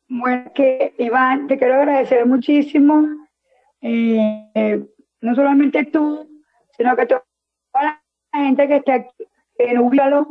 Bueno, 0.09 0.53
que 0.55 0.95
Iván, 0.99 1.49
te 1.49 1.59
quiero 1.59 1.75
agradecer 1.75 2.25
muchísimo, 2.27 3.07
eh, 3.81 4.87
no 5.21 5.35
solamente 5.35 5.85
tú, 5.87 6.29
sino 6.77 6.97
que 6.97 7.07
toda 7.07 7.25
la 7.75 8.03
gente 8.33 8.69
que 8.69 8.77
está 8.77 8.95
aquí 8.95 9.25
en 9.59 9.79
Ubíalo, 9.79 10.29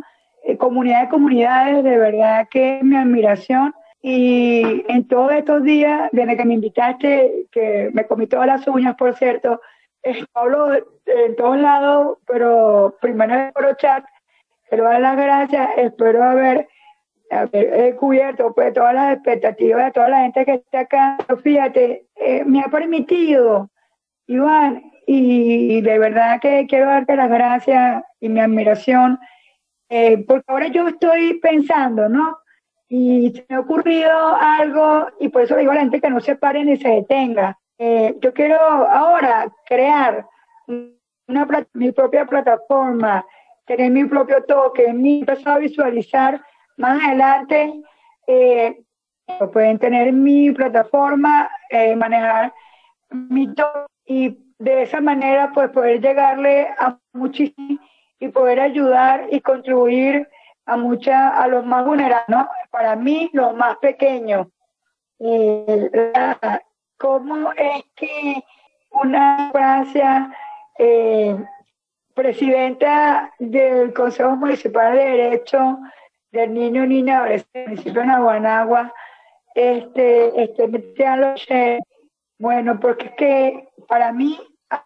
comunidad 0.58 1.04
de 1.04 1.10
comunidades, 1.10 1.84
de 1.84 1.98
verdad 1.98 2.48
que 2.50 2.80
mi 2.84 2.96
admiración. 2.96 3.74
Y 4.02 4.84
en 4.90 5.08
todos 5.08 5.32
estos 5.32 5.64
días, 5.64 6.10
desde 6.12 6.36
que 6.36 6.46
me 6.46 6.56
invitaste, 6.56 7.48
que 7.52 7.90
me 7.94 8.06
comí 8.06 8.28
todas 8.28 8.48
las 8.48 8.68
uñas, 8.68 8.96
por 8.96 9.16
cierto, 9.16 9.62
hablo 10.34 10.74
en 10.74 11.36
todos 11.38 11.58
lados, 11.58 12.18
pero 12.28 12.98
primero 13.00 13.52
por 13.54 13.78
chat, 13.78 14.04
quiero 14.68 14.86
dar 14.86 15.00
las 15.00 15.16
gracias, 15.16 15.70
espero 15.78 16.24
haber, 16.24 16.68
haber 17.32 17.96
cubierto 17.96 18.54
pues, 18.54 18.74
todas 18.74 18.94
las 18.94 19.14
expectativas 19.14 19.86
de 19.86 19.92
toda 19.92 20.10
la 20.10 20.22
gente 20.24 20.46
que 20.46 20.54
está 20.56 20.80
acá. 20.82 21.18
Fíjate, 21.42 22.06
eh, 22.16 22.44
me 22.46 22.60
ha 22.60 22.68
permitido, 22.68 23.70
Iván, 24.28 24.84
y 25.06 25.82
de 25.82 26.00
verdad 26.00 26.40
que 26.42 26.66
quiero 26.68 26.88
darte 26.88 27.16
las 27.16 27.30
gracias 27.30 28.04
y 28.20 28.30
mi 28.30 28.40
admiración 28.40 29.20
eh, 29.90 30.24
porque 30.28 30.46
ahora 30.48 30.68
yo 30.68 30.88
estoy 30.88 31.40
pensando, 31.40 32.10
¿no? 32.10 32.38
Y 32.90 33.32
se 33.36 33.46
me 33.50 33.56
ha 33.56 33.60
ocurrido 33.60 34.36
algo, 34.36 35.08
y 35.20 35.30
por 35.30 35.42
eso 35.42 35.56
digo 35.56 35.72
a 35.72 35.76
la 35.76 35.82
gente 35.82 36.02
que 36.02 36.10
no 36.10 36.20
se 36.20 36.36
pare 36.36 36.64
ni 36.64 36.78
se 36.78 36.90
detenga. 36.90 37.58
Eh, 37.78 38.16
yo 38.22 38.34
quiero 38.34 38.58
ahora 38.60 39.52
crear 39.66 40.26
una, 41.28 41.48
mi 41.74 41.92
propia 41.92 42.26
plataforma, 42.26 43.26
tener 43.66 43.92
mi 43.92 44.06
propio 44.06 44.44
toque, 44.44 44.94
mi 44.94 45.20
empezar 45.20 45.58
a 45.58 45.60
visualizar 45.60 46.42
más 46.78 47.04
adelante. 47.04 47.82
Eh, 48.28 48.84
pueden 49.52 49.80
tener 49.80 50.14
mi 50.14 50.52
plataforma, 50.52 51.50
manejar 51.98 52.54
mi 53.10 53.54
toque 53.54 53.88
y 54.06 54.38
de 54.60 54.84
esa 54.84 55.02
manera 55.02 55.52
pues 55.54 55.70
poder 55.72 56.02
llegarle 56.02 56.68
a 56.78 56.98
muchísimos 57.14 57.80
y 58.24 58.30
poder 58.30 58.62
ayudar 58.62 59.28
y 59.32 59.42
contribuir 59.42 60.30
a 60.66 60.78
mucha, 60.78 61.28
a 61.28 61.46
los 61.50 61.66
más 61.66 61.86
vulnerables, 61.86 62.30
¿no? 62.30 62.48
Para 62.72 62.96
mí, 62.96 63.30
los 63.34 63.54
más 63.54 63.76
pequeños. 63.80 64.48
¿Cómo 66.98 67.52
es 67.52 67.84
que 67.98 68.42
una 68.92 69.50
Francia, 69.52 70.34
eh, 70.80 71.36
presidenta 72.14 73.34
del 73.40 73.94
Consejo 73.94 74.38
Municipal 74.38 74.96
de 74.96 75.04
Derecho 75.04 75.80
del 76.32 76.54
Niño 76.54 76.86
Niña 76.86 77.24
del 77.24 77.46
municipio 77.54 78.02
de 78.02 78.08
Naguanagua, 78.08 78.94
este, 79.54 80.44
este, 80.44 81.80
bueno, 82.40 82.80
porque 82.80 83.08
es 83.08 83.16
que 83.16 83.70
para 83.90 84.14
mí 84.14 84.40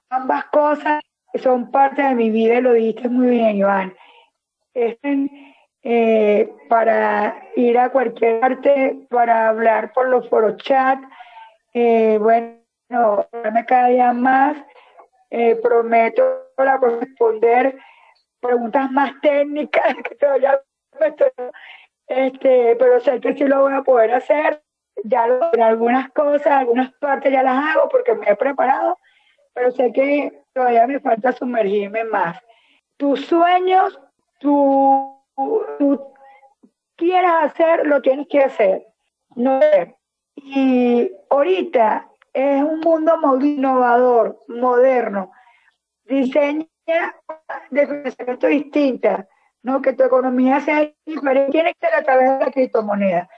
ambas 0.10 0.46
cosas 0.46 1.04
son 1.36 1.72
parte 1.72 2.02
de 2.02 2.16
mi 2.16 2.30
vida, 2.30 2.62
lo 2.62 2.74
dijiste 2.74 3.10
muy 3.10 3.28
bien, 3.28 3.58
Iván. 3.58 3.94
Eh, 5.90 6.54
para 6.68 7.42
ir 7.56 7.78
a 7.78 7.90
cualquier 7.90 8.42
parte, 8.42 9.00
para 9.10 9.48
hablar 9.48 9.94
por 9.94 10.10
los 10.10 10.28
foros 10.30 10.58
chat, 10.58 11.00
eh, 11.74 12.18
bueno, 12.20 12.58
cada 13.68 13.88
día 13.88 14.12
más, 14.14 14.58
eh, 15.30 15.56
prometo 15.62 16.24
para 16.56 16.78
responder 16.78 17.78
preguntas 18.40 18.92
más 18.92 19.14
técnicas 19.22 19.96
que 20.04 20.16
todavía 20.16 20.60
me 21.00 21.08
estoy, 21.08 21.30
este, 22.08 22.76
pero 22.78 23.00
sé 23.00 23.20
que 23.20 23.34
sí 23.36 23.46
lo 23.46 23.62
voy 23.62 23.74
a 23.74 23.82
poder 23.82 24.14
hacer. 24.14 24.62
Ya 25.04 25.28
lo, 25.28 25.54
en 25.54 25.62
algunas 25.62 26.10
cosas, 26.10 26.48
algunas 26.48 26.92
partes 26.94 27.32
ya 27.32 27.44
las 27.44 27.64
hago 27.64 27.88
porque 27.90 28.16
me 28.16 28.30
he 28.30 28.36
preparado, 28.36 28.98
pero 29.58 29.72
sé 29.72 29.92
que 29.92 30.44
todavía 30.54 30.86
me 30.86 31.00
falta 31.00 31.32
sumergirme 31.32 32.04
más. 32.04 32.38
Tus 32.96 33.26
sueños, 33.26 34.00
tú, 34.40 35.20
tú 35.80 36.14
quieras 36.96 37.46
hacer, 37.46 37.88
lo 37.88 38.00
tienes 38.04 38.28
que 38.28 38.40
hacer. 38.40 38.86
No 39.36 39.60
Y 40.36 41.12
ahorita 41.32 42.08
es 42.34 42.62
un 42.62 42.82
mundo 42.82 43.16
innovador, 43.42 44.44
moderno. 44.48 45.32
Diseña 46.06 46.68
de 47.72 47.88
pensamiento 47.88 48.46
distinta, 48.46 49.28
¿no? 49.64 49.82
Que 49.82 49.94
tu 49.94 50.04
economía 50.04 50.60
sea 50.60 50.88
diferente. 51.04 51.52
Tiene 51.52 51.74
que 51.74 51.88
ser 51.88 51.96
a 51.96 52.04
través 52.04 52.30
de 52.30 52.46
la 52.46 52.52
criptomoneda. 52.52 53.30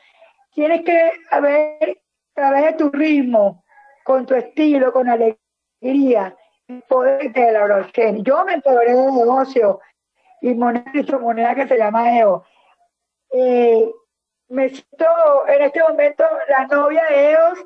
Tienes 0.54 0.82
que 0.82 1.14
haber 1.32 2.02
a 2.36 2.42
través 2.42 2.66
de 2.66 2.74
tu 2.74 2.90
ritmo, 2.90 3.64
con 4.04 4.26
tu 4.26 4.34
estilo, 4.34 4.92
con 4.92 5.08
alegría, 5.08 5.40
el 5.82 6.84
poder 6.88 7.32
de 7.34 7.52
la 7.52 7.66
blockchain. 7.66 8.24
Yo 8.24 8.44
me 8.46 8.54
empoderé 8.54 8.94
de 8.94 9.12
negocio 9.12 9.80
y 10.42 10.54
moneda, 10.54 11.20
moneda 11.20 11.56
que 11.56 11.68
se 11.68 11.78
llama 11.78 12.18
EO. 12.18 12.44
Eh, 13.32 13.92
me 14.50 14.70
siento 14.70 15.06
en 15.48 15.62
este 15.62 15.82
momento 15.82 16.24
la 16.50 16.68
novia 16.68 17.04
de 17.10 17.32
EOS, 17.32 17.66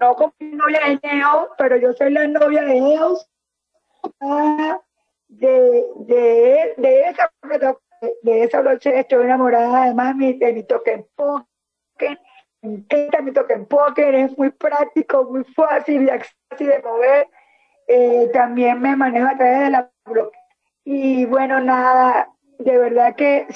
no 0.00 0.14
como 0.14 0.32
novia 0.40 0.80
de 0.86 1.00
Neo, 1.02 1.50
pero 1.58 1.76
yo 1.76 1.92
soy 1.92 2.10
la 2.12 2.26
novia 2.26 2.62
de 2.62 2.78
EOS, 2.78 3.28
ah, 4.20 4.80
de, 5.28 5.86
de, 5.96 6.74
de, 6.76 7.00
esa, 7.08 7.30
de 8.22 8.42
esa 8.42 8.62
noche 8.62 8.98
estoy 8.98 9.24
enamorada 9.24 9.84
además 9.84 10.16
de 10.18 10.52
mi 10.52 10.62
token 10.64 11.06
me 11.98 12.18
encanta 12.62 13.22
mi 13.22 13.32
token 13.32 13.66
poker, 13.66 14.14
es 14.14 14.36
muy 14.38 14.50
práctico, 14.50 15.24
muy 15.24 15.44
fácil 15.44 16.04
y 16.04 16.08
fácil 16.48 16.68
de 16.68 16.82
mover, 16.82 17.28
eh, 17.88 18.30
también 18.32 18.80
me 18.80 18.96
manejo 18.96 19.28
a 19.28 19.36
través 19.36 19.60
de 19.60 19.70
la 19.70 19.90
y 20.84 21.24
bueno, 21.26 21.60
nada, 21.60 22.28
de 22.58 22.76
verdad 22.76 23.14
que 23.14 23.46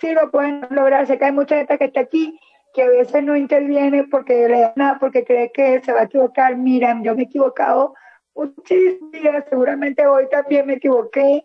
sí 0.00 0.12
lo 0.12 0.30
pueden 0.30 0.66
lograr. 0.70 1.06
Sé 1.06 1.18
que 1.18 1.26
hay 1.26 1.32
mucha 1.32 1.56
gente 1.56 1.78
que 1.78 1.84
está 1.86 2.00
aquí 2.00 2.38
que 2.74 2.82
a 2.82 2.88
veces 2.88 3.24
no 3.24 3.36
interviene 3.36 4.04
porque 4.04 4.48
le 4.48 4.60
da 4.60 4.72
nada, 4.76 4.98
porque 5.00 5.24
cree 5.24 5.50
que 5.52 5.80
se 5.82 5.92
va 5.92 6.00
a 6.00 6.04
equivocar. 6.04 6.56
Miren, 6.56 7.02
yo 7.02 7.14
me 7.14 7.22
he 7.22 7.24
equivocado 7.24 7.94
muchísimos 8.34 9.10
días, 9.10 9.44
seguramente 9.48 10.06
hoy 10.06 10.28
también 10.28 10.66
me 10.66 10.74
equivoqué, 10.74 11.44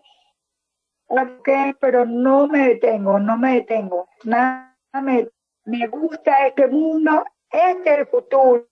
pero 1.80 2.04
no 2.06 2.46
me 2.46 2.68
detengo, 2.68 3.18
no 3.18 3.36
me 3.36 3.54
detengo. 3.54 4.08
Nada 4.24 4.76
me, 5.02 5.28
me 5.64 5.86
gusta 5.88 6.46
este 6.46 6.66
mundo, 6.68 7.24
este 7.50 7.92
es 7.92 7.98
el 7.98 8.06
futuro 8.06 8.68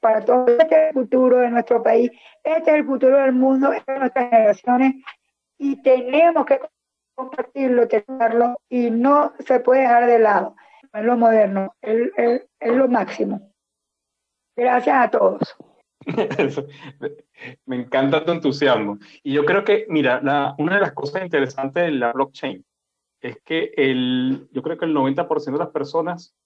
para 0.00 0.22
todo 0.22 0.46
este 0.46 0.74
es 0.74 0.88
el 0.88 0.92
futuro 0.92 1.38
de 1.38 1.50
nuestro 1.50 1.82
país, 1.82 2.10
este 2.42 2.70
es 2.70 2.76
el 2.76 2.84
futuro 2.84 3.16
del 3.16 3.32
mundo, 3.32 3.70
de 3.70 3.98
nuestras 3.98 4.30
generaciones 4.30 4.96
y 5.58 5.80
tenemos 5.82 6.44
que 6.44 6.60
compartirlo, 7.14 7.88
tenerlo 7.88 8.60
y 8.68 8.90
no 8.90 9.32
se 9.38 9.60
puede 9.60 9.82
dejar 9.82 10.06
de 10.06 10.18
lado. 10.18 10.56
Es 10.92 11.04
lo 11.04 11.16
moderno, 11.16 11.74
es, 11.80 12.44
lo 12.60 12.88
máximo. 12.88 13.50
Gracias 14.56 14.96
a 14.96 15.10
todos. 15.10 15.56
Me 17.66 17.76
encanta 17.76 18.24
tu 18.24 18.32
entusiasmo. 18.32 18.98
Y 19.22 19.32
yo 19.32 19.44
creo 19.44 19.64
que, 19.64 19.86
mira, 19.88 20.20
una 20.58 20.74
de 20.74 20.80
las 20.80 20.92
cosas 20.92 21.22
interesantes 21.22 21.82
de 21.82 21.92
la 21.92 22.12
blockchain 22.12 22.64
es 23.24 23.40
que 23.42 23.72
el, 23.76 24.48
yo 24.52 24.62
creo 24.62 24.76
que 24.76 24.84
el 24.84 24.94
90% 24.94 25.52
de 25.52 25.58
las 25.58 25.70
personas 25.70 26.36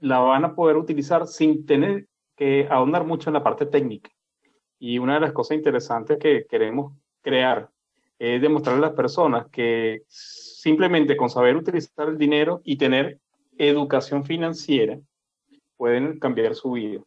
la 0.00 0.18
van 0.18 0.44
a 0.44 0.54
poder 0.54 0.76
utilizar 0.76 1.26
sin 1.26 1.64
tener 1.64 2.08
que 2.36 2.68
ahondar 2.70 3.06
mucho 3.06 3.30
en 3.30 3.34
la 3.34 3.42
parte 3.42 3.64
técnica. 3.64 4.10
Y 4.78 4.98
una 4.98 5.14
de 5.14 5.20
las 5.20 5.32
cosas 5.32 5.56
interesantes 5.56 6.18
que 6.18 6.44
queremos 6.46 6.92
crear 7.22 7.70
es 8.18 8.42
demostrar 8.42 8.76
a 8.76 8.80
las 8.80 8.92
personas 8.92 9.46
que 9.50 10.02
simplemente 10.08 11.16
con 11.16 11.30
saber 11.30 11.56
utilizar 11.56 12.08
el 12.08 12.18
dinero 12.18 12.60
y 12.64 12.76
tener 12.76 13.18
educación 13.56 14.26
financiera 14.26 14.98
pueden 15.78 16.18
cambiar 16.18 16.54
su 16.54 16.72
vida. 16.72 17.00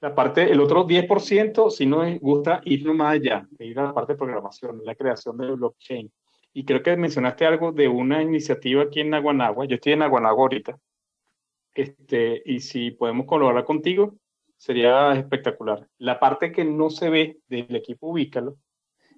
La 0.00 0.14
parte, 0.14 0.50
el 0.50 0.60
otro 0.60 0.86
10%, 0.86 1.70
si 1.70 1.84
no 1.84 2.04
les 2.04 2.18
gusta 2.20 2.62
ir 2.64 2.90
más 2.94 3.14
allá, 3.16 3.46
ir 3.58 3.78
a 3.78 3.84
la 3.84 3.94
parte 3.94 4.14
de 4.14 4.18
programación, 4.18 4.80
la 4.82 4.94
creación 4.94 5.36
de 5.36 5.50
blockchain. 5.52 6.10
Y 6.56 6.64
creo 6.64 6.82
que 6.82 6.96
mencionaste 6.96 7.44
algo 7.44 7.70
de 7.70 7.86
una 7.86 8.22
iniciativa 8.22 8.84
aquí 8.84 9.00
en 9.00 9.10
Naguanagua. 9.10 9.66
Yo 9.66 9.74
estoy 9.74 9.92
en 9.92 9.98
Naguanagua 9.98 10.44
ahorita. 10.44 10.78
Este, 11.74 12.40
y 12.46 12.60
si 12.60 12.92
podemos 12.92 13.26
colaborar 13.26 13.66
contigo, 13.66 14.14
sería 14.56 15.12
espectacular. 15.12 15.86
La 15.98 16.18
parte 16.18 16.52
que 16.52 16.64
no 16.64 16.88
se 16.88 17.10
ve 17.10 17.40
del 17.46 17.76
equipo 17.76 18.08
Ubícalo 18.08 18.56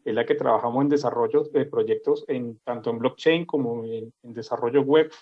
es 0.04 0.12
la 0.12 0.26
que 0.26 0.34
trabajamos 0.34 0.82
en 0.82 0.88
desarrollo 0.88 1.44
de 1.44 1.64
proyectos 1.66 2.24
en, 2.26 2.58
tanto 2.64 2.90
en 2.90 2.98
blockchain 2.98 3.46
como 3.46 3.84
en, 3.84 4.12
desarrollo 4.24 4.82
web, 4.82 5.12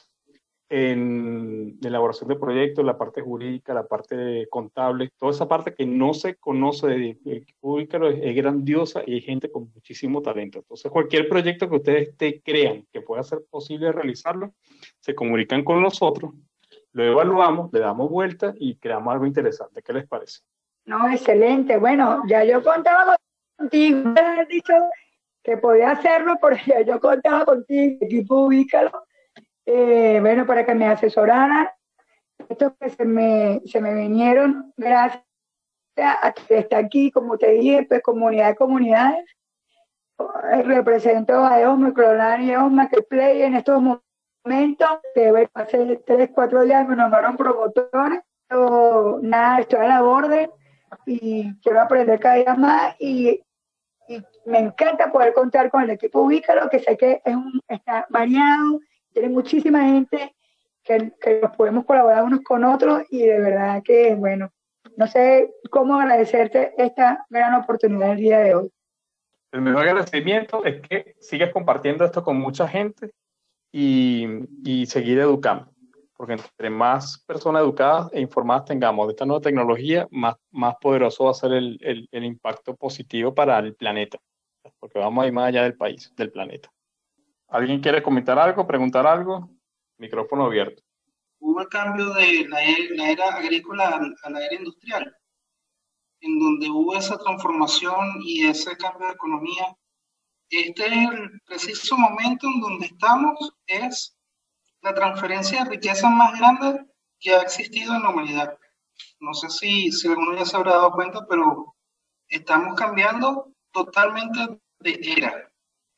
en 0.69 1.79
elaboración 1.83 2.29
de 2.29 2.37
proyectos, 2.37 2.85
la 2.85 2.99
parte 2.99 3.21
jurídica, 3.23 3.73
la 3.73 3.87
parte 3.87 4.49
contable, 4.51 5.11
toda 5.19 5.33
esa 5.33 5.47
parte 5.47 5.75
que 5.75 5.87
no 5.87 6.13
se 6.13 6.37
conoce 6.37 6.89
del 6.89 7.19
equipo 7.25 7.75
Ubícalo 7.75 8.09
es, 8.09 8.35
grandiosa 8.35 9.03
y 9.07 9.15
hay 9.15 9.21
gente 9.21 9.51
con 9.51 9.71
muchísimo 9.73 10.23
talento. 10.23 10.59
Entonces, 10.59 10.91
cualquier 10.91 11.29
proyecto 11.29 11.69
que 11.69 11.77
ustedes 11.77 12.17
te 12.17 12.41
crean 12.41 12.85
que 12.93 13.01
pueda 13.01 13.23
ser 13.23 13.45
posible 13.49 13.93
realizarlo, 13.93 14.53
se 15.01 15.15
comunican 15.15 15.63
con 15.63 15.81
nosotros 15.81 16.33
lo 16.97 17.05
evaluamos, 17.05 17.71
le 17.75 17.81
damos 17.81 18.11
vuelta 18.11 18.55
y 18.59 18.77
creamos 18.77 19.13
algo 19.13 19.27
interesante. 19.27 19.83
¿Qué 19.83 19.93
les 19.93 20.07
parece? 20.09 20.41
No, 20.87 21.11
excelente. 21.11 21.77
Bueno, 21.77 22.23
ya 22.27 22.43
yo 22.43 22.63
contaba 22.63 23.17
contigo, 23.55 24.15
has 24.17 24.49
dicho 24.49 24.73
que 25.43 25.59
podía 25.59 25.91
hacerlo 25.91 26.39
porque 26.41 26.87
yo 26.87 26.99
contaba 26.99 27.45
contigo, 27.45 27.99
equipo 28.01 28.47
ubícalo, 28.47 29.06
eh, 29.67 30.19
bueno, 30.21 30.47
para 30.47 30.65
que 30.65 30.75
me 30.75 30.87
asesoraran. 30.87 31.69
Estos 32.49 32.73
que 32.79 32.91
se 32.91 33.05
me, 33.05 33.61
se 33.67 33.81
me 33.81 33.95
vinieron 33.95 34.73
gracias 34.77 35.25
a 35.97 36.33
que 36.33 36.59
está 36.59 36.79
aquí, 36.79 37.11
como 37.11 37.37
te 37.39 37.51
dije, 37.53 37.85
pues 37.89 38.03
comunidad 38.03 38.49
de 38.49 38.57
comunidades. 38.57 39.27
Eh, 40.19 40.63
represento 40.63 41.45
a 41.45 41.61
EOS, 41.61 41.79
Microlan 41.79 42.43
y 42.43 42.51
EOS 42.51 42.71
Marketplace 42.73 43.45
en 43.45 43.55
estos 43.55 43.83
momentos 43.83 44.89
que 45.15 45.49
hace 45.53 45.97
tres, 46.07 46.31
cuatro 46.35 46.63
días 46.63 46.89
me 46.89 46.97
nombraron 46.97 47.37
promotores, 47.37 48.21
pero 48.49 49.19
nada, 49.23 49.61
estoy 49.61 49.81
a 49.81 49.89
la 49.89 50.05
orden 50.05 50.51
y 51.05 51.55
quiero 51.61 51.81
aprender 51.81 52.21
cada 52.21 52.37
día 52.37 52.55
más 52.55 52.97
y, 52.99 53.43
me 54.45 54.61
encanta 54.61 55.11
poder 55.11 55.35
contar 55.35 55.69
con 55.69 55.83
el 55.83 55.91
equipo 55.91 56.21
Ubícalo, 56.21 56.71
que 56.71 56.79
sé 56.79 56.97
que 56.97 57.21
es 57.25 57.35
un, 57.35 57.61
está 57.67 58.07
variado, 58.09 58.79
tiene 59.17 59.31
muchísima 59.31 59.83
gente 59.83 60.37
que, 60.85 61.11
que 61.19 61.41
nos 61.41 61.57
podemos 61.57 61.87
colaborar 61.87 62.23
unos 62.23 62.41
con 62.43 62.65
otros 62.65 63.03
y 63.09 63.23
de 63.23 63.41
verdad 63.41 63.83
que, 63.83 64.15
bueno, 64.15 64.53
no 64.95 65.07
sé 65.07 65.55
cómo 65.71 65.99
agradecerte 65.99 66.75
esta 66.77 67.25
gran 67.31 67.55
oportunidad 67.55 68.13
el 68.13 68.19
día 68.19 68.41
de 68.41 68.55
hoy. 68.55 68.71
El 69.53 69.63
mejor 69.63 69.89
agradecimiento 69.89 70.63
es 70.67 70.83
que 70.83 71.15
sigas 71.19 71.51
compartiendo 71.51 72.05
esto 72.05 72.23
con 72.23 72.37
mucha 72.37 72.69
gente 72.69 73.11
y, 73.73 74.85
seguir 74.85 75.19
educando. 75.19 75.73
Porque 76.15 76.35
entre 76.35 76.69
más 76.69 77.25
personas 77.27 77.63
educadas 77.63 78.11
e 78.13 78.21
informadas 78.21 78.67
tengamos 78.67 79.07
de 79.07 79.13
esta 79.13 79.25
nueva 79.25 79.41
tecnología, 79.41 80.07
más, 80.11 80.35
más 80.51 80.75
poderoso 80.79 81.25
va 81.25 81.31
a 81.31 81.35
ser 81.35 81.53
el, 81.53 81.79
el, 81.81 82.07
el 82.13 82.25
impacto 82.25 82.77
positivo 82.77 83.35
para 83.35 83.59
el 83.61 83.75
planeta. 83.75 84.19
Porque 84.79 84.99
vamos 84.99 85.25
a 85.25 85.27
ir 85.27 85.33
más 85.33 85.49
allá 85.49 85.63
del 85.63 85.75
país, 85.75 86.13
del 86.17 86.31
planeta. 86.31 86.71
¿Alguien 87.49 87.81
quiere 87.81 88.03
comentar 88.03 88.39
algo, 88.39 88.67
preguntar 88.67 89.07
algo? 89.07 89.51
Micrófono 89.99 90.47
abierto. 90.47 90.83
Hubo 91.39 91.61
el 91.61 91.69
cambio 91.69 92.13
de 92.15 92.47
la, 92.49 92.59
la 92.97 93.11
era 93.11 93.35
agrícola 93.37 94.01
a 94.23 94.31
la 94.31 94.45
era 94.45 94.55
industrial, 94.57 95.17
en 96.21 96.39
donde 96.39 96.69
hubo 96.71 96.97
esa 96.97 97.19
transformación 97.19 98.21
y 98.25 98.47
ese 98.47 98.77
cambio 98.77 99.07
de 99.07 99.15
economía 99.15 99.77
este 100.51 100.87
es 100.87 100.93
el 100.93 101.41
preciso 101.45 101.97
momento 101.97 102.47
en 102.47 102.61
donde 102.61 102.87
estamos, 102.87 103.53
es 103.67 104.17
la 104.81 104.95
transferencia 104.95 105.65
de 105.65 105.71
riqueza 105.71 106.09
más 106.09 106.39
grande 106.39 106.87
que 107.19 107.35
ha 107.35 107.43
existido 107.43 107.95
en 107.95 108.03
la 108.03 108.11
humanidad. 108.11 108.57
No 109.19 109.35
sé 109.35 109.51
si, 109.51 109.91
si 109.91 110.07
alguno 110.07 110.37
ya 110.37 110.45
se 110.45 110.57
habrá 110.57 110.73
dado 110.73 110.93
cuenta, 110.93 111.27
pero 111.29 111.75
estamos 112.29 112.75
cambiando 112.77 113.53
totalmente 113.73 114.61
de 114.81 115.01
era, 115.17 115.51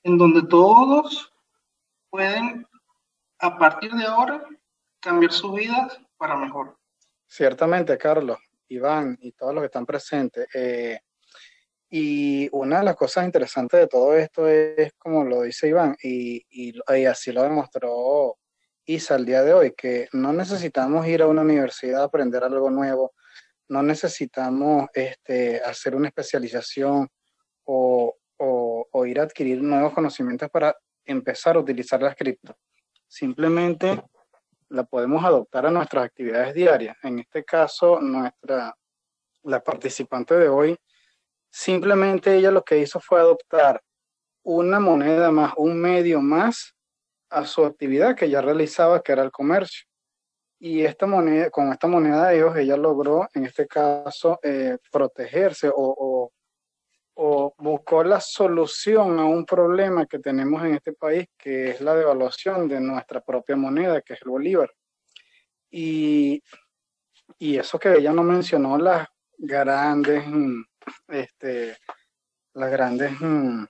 en 0.02 0.16
donde 0.16 0.42
todos 0.42 1.30
pueden, 2.10 2.66
a 3.38 3.58
partir 3.58 3.92
de 3.92 4.04
ahora, 4.04 4.44
cambiar 5.00 5.32
su 5.32 5.52
vida 5.52 5.88
para 6.16 6.36
mejor. 6.36 6.76
Ciertamente, 7.26 7.96
Carlos, 7.98 8.38
Iván 8.68 9.16
y 9.20 9.32
todos 9.32 9.54
los 9.54 9.62
que 9.62 9.66
están 9.66 9.86
presentes. 9.86 10.48
Eh, 10.54 11.00
y 11.90 12.48
una 12.52 12.80
de 12.80 12.84
las 12.84 12.96
cosas 12.96 13.24
interesantes 13.24 13.80
de 13.80 13.86
todo 13.86 14.14
esto 14.16 14.46
es, 14.46 14.92
como 14.98 15.24
lo 15.24 15.42
dice 15.42 15.68
Iván, 15.68 15.96
y, 16.02 16.44
y, 16.50 17.04
así 17.06 17.32
lo 17.32 17.42
demostró 17.42 18.36
Isa 18.84 19.16
el 19.16 19.24
día 19.24 19.42
de 19.42 19.54
hoy, 19.54 19.74
que 19.74 20.08
no 20.12 20.32
necesitamos 20.32 21.06
ir 21.06 21.22
a 21.22 21.26
una 21.26 21.42
universidad 21.42 22.02
a 22.02 22.04
aprender 22.04 22.44
algo 22.44 22.70
nuevo, 22.70 23.14
no 23.68 23.82
necesitamos 23.82 24.88
este, 24.92 25.60
hacer 25.62 25.94
una 25.94 26.08
especialización 26.08 27.08
o, 27.64 28.14
o, 28.38 29.06
ir 29.06 29.20
a 29.20 29.24
adquirir 29.24 29.62
nuevos 29.62 29.92
conocimientos 29.92 30.50
para 30.50 30.76
empezar 31.08 31.56
a 31.56 31.60
utilizar 31.60 32.00
las 32.02 32.14
cripto. 32.14 32.56
Simplemente 33.06 34.02
la 34.68 34.84
podemos 34.84 35.24
adoptar 35.24 35.66
a 35.66 35.70
nuestras 35.70 36.04
actividades 36.04 36.54
diarias. 36.54 36.96
En 37.02 37.18
este 37.18 37.44
caso, 37.44 38.00
nuestra, 38.00 38.74
la 39.42 39.64
participante 39.64 40.34
de 40.34 40.48
hoy, 40.48 40.76
simplemente 41.50 42.36
ella 42.36 42.50
lo 42.50 42.62
que 42.62 42.78
hizo 42.78 43.00
fue 43.00 43.18
adoptar 43.18 43.82
una 44.42 44.78
moneda 44.80 45.30
más, 45.30 45.54
un 45.56 45.80
medio 45.80 46.20
más 46.20 46.74
a 47.30 47.44
su 47.44 47.64
actividad 47.64 48.14
que 48.14 48.30
ya 48.30 48.40
realizaba, 48.40 49.02
que 49.02 49.12
era 49.12 49.22
el 49.22 49.30
comercio. 49.30 49.86
Y 50.60 50.82
esta 50.82 51.06
moneda, 51.06 51.50
con 51.50 51.72
esta 51.72 51.86
moneda 51.86 52.28
de 52.28 52.36
ellos, 52.36 52.56
ella 52.56 52.76
logró, 52.76 53.28
en 53.34 53.44
este 53.44 53.66
caso, 53.66 54.40
eh, 54.42 54.76
protegerse 54.90 55.68
o, 55.68 55.74
o, 55.76 56.32
buscó 57.18 58.04
la 58.04 58.20
solución 58.20 59.18
a 59.18 59.24
un 59.24 59.44
problema 59.44 60.06
que 60.06 60.20
tenemos 60.20 60.62
en 60.64 60.74
este 60.74 60.92
país, 60.92 61.26
que 61.36 61.70
es 61.70 61.80
la 61.80 61.96
devaluación 61.96 62.68
de 62.68 62.80
nuestra 62.80 63.20
propia 63.20 63.56
moneda, 63.56 64.00
que 64.02 64.14
es 64.14 64.22
el 64.22 64.30
bolívar. 64.30 64.72
Y, 65.68 66.40
y 67.38 67.58
eso 67.58 67.76
que 67.76 67.92
ella 67.94 68.12
no 68.12 68.22
mencionó, 68.22 68.78
las 68.78 69.08
grandes, 69.36 70.24
este, 71.08 71.76
las 72.54 72.70
grandes 72.70 73.20
mm, 73.20 73.64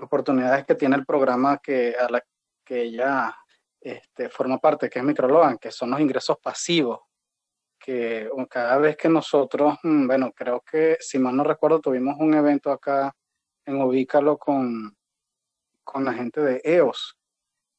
oportunidades 0.00 0.66
que 0.66 0.74
tiene 0.74 0.96
el 0.96 1.06
programa 1.06 1.58
que, 1.62 1.96
a 1.98 2.10
la 2.10 2.22
que 2.62 2.82
ella 2.82 3.34
este, 3.80 4.28
forma 4.28 4.58
parte, 4.58 4.90
que 4.90 4.98
es 4.98 5.04
Micrologan, 5.04 5.56
que 5.56 5.70
son 5.70 5.90
los 5.90 6.00
ingresos 6.00 6.36
pasivos, 6.42 7.00
que 7.88 8.28
cada 8.50 8.76
vez 8.76 8.98
que 8.98 9.08
nosotros, 9.08 9.78
mm, 9.82 10.06
bueno, 10.06 10.30
creo 10.32 10.60
que 10.60 10.98
si 11.00 11.18
mal 11.18 11.34
no 11.34 11.42
recuerdo, 11.42 11.80
tuvimos 11.80 12.16
un 12.18 12.34
evento 12.34 12.70
acá 12.70 13.16
en 13.64 13.80
Ubícalo 13.80 14.36
con, 14.36 14.94
con 15.84 16.04
la 16.04 16.12
gente 16.12 16.42
de 16.42 16.60
EOS. 16.62 17.16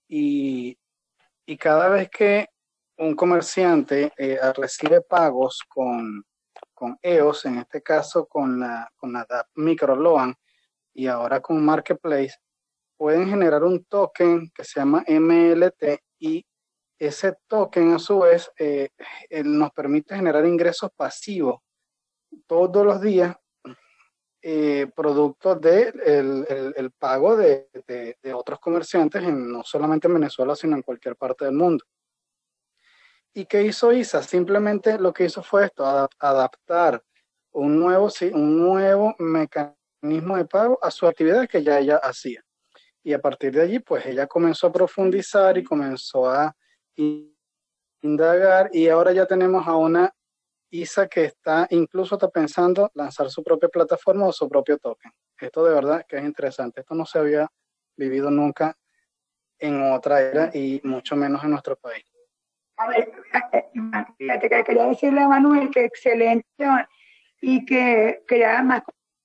Y, 0.08 0.76
y 1.46 1.58
cada 1.58 1.90
vez 1.90 2.10
que 2.10 2.48
un 2.98 3.16
comerciante 3.16 4.12
eh, 4.18 4.40
recibe 4.56 5.02
pagos 5.02 5.62
con, 5.70 6.26
con 6.74 6.98
EOS, 7.04 7.46
en 7.46 7.60
este 7.60 7.84
caso 7.84 8.26
con 8.26 8.60
la, 8.60 8.92
con 8.96 9.14
la 9.14 9.28
Microloan, 9.54 10.34
y 10.92 11.06
ahora 11.06 11.40
con 11.40 11.64
Marketplace 11.64 12.36
pueden 12.98 13.30
generar 13.30 13.64
un 13.64 13.86
token 13.86 14.50
que 14.56 14.64
se 14.64 14.80
llama 14.80 15.04
MLT 15.08 16.02
y 16.18 16.44
ese 17.00 17.38
token 17.48 17.94
a 17.94 18.00
su 18.00 18.20
vez 18.20 18.52
eh, 18.60 18.90
nos 19.44 19.72
permite 19.72 20.16
generar 20.16 20.46
ingresos 20.46 20.92
pasivos 20.96 21.62
todos 22.46 22.86
los 22.86 23.02
días 23.02 23.36
eh, 24.42 24.88
producto 24.96 25.56
del 25.56 25.92
de 25.94 26.74
el, 26.78 26.92
pago 26.92 27.36
de, 27.36 27.68
de, 28.22 28.34
otros 28.34 28.60
comerciantes, 28.60 29.22
no 29.24 29.64
solamente 29.64 30.08
en 30.08 30.14
Venezuela, 30.14 30.56
sino 30.56 30.76
en 30.76 30.82
cualquier 30.82 31.16
parte 31.16 31.46
del 31.46 31.56
mundo. 31.56 31.84
¿Y 33.34 33.46
qué 33.46 33.64
hizo 33.64 33.92
ISA? 33.92 34.24
Simplemente 34.24 34.98
lo 34.98 35.14
que 35.14 35.26
hizo 35.26 35.44
fue 35.44 35.66
esto, 35.66 35.86
adaptar 36.20 37.04
un 37.52 37.80
nuevo, 37.80 38.10
un 38.34 38.58
nuevo 38.58 39.14
mecanismo 39.20 40.38
de 40.38 40.46
pago 40.46 40.80
a 40.82 40.90
su 40.90 41.06
actividad 41.06 41.48
que 41.48 41.62
ya 41.62 41.80
ella 41.80 41.98
hacía. 41.98 42.44
Y 43.04 43.14
a 43.14 43.20
partir 43.20 43.52
de 43.52 43.62
allí, 43.62 43.80
pues 43.80 44.06
ella 44.06 44.26
comenzó 44.26 44.68
a 44.68 44.72
profundizar 44.72 45.58
y 45.58 45.64
comenzó 45.64 46.30
a 46.30 46.56
indagar 48.02 48.70
y 48.74 48.90
ahora 48.90 49.12
ya 49.12 49.26
tenemos 49.26 49.68
a 49.68 49.76
una 49.76 50.14
ISA 50.72 51.08
que 51.08 51.26
está 51.26 51.68
incluso 51.72 52.16
está 52.16 52.30
pensando 52.30 52.92
lanzar 52.94 53.30
su 53.30 53.44
propia 53.44 53.70
plataforma 53.70 54.28
o 54.28 54.32
su 54.32 54.48
propio 54.48 54.78
token. 54.78 55.12
Esto 55.40 55.64
de 55.64 55.74
verdad 55.74 56.06
que 56.08 56.18
es 56.18 56.24
interesante. 56.24 56.82
Esto 56.82 56.96
no 56.96 57.06
se 57.06 57.20
había 57.20 57.48
vivido 57.98 58.30
nunca 58.30 58.76
en 59.58 59.92
otra 59.92 60.22
era 60.22 60.52
y 60.54 60.80
mucho 60.84 61.16
menos 61.16 61.44
en 61.44 61.52
nuestro 61.52 61.76
país. 61.76 62.06
A 62.78 62.88
ver, 62.88 63.12
fíjate 64.18 64.50
que 64.50 64.64
quería 64.64 64.86
decirle 64.86 65.22
a 65.22 65.28
Manuel 65.28 65.70
que 65.70 65.84
excelente 65.84 66.48
y 67.42 67.66
que 67.66 68.24
quería 68.26 68.62
más 68.64 68.84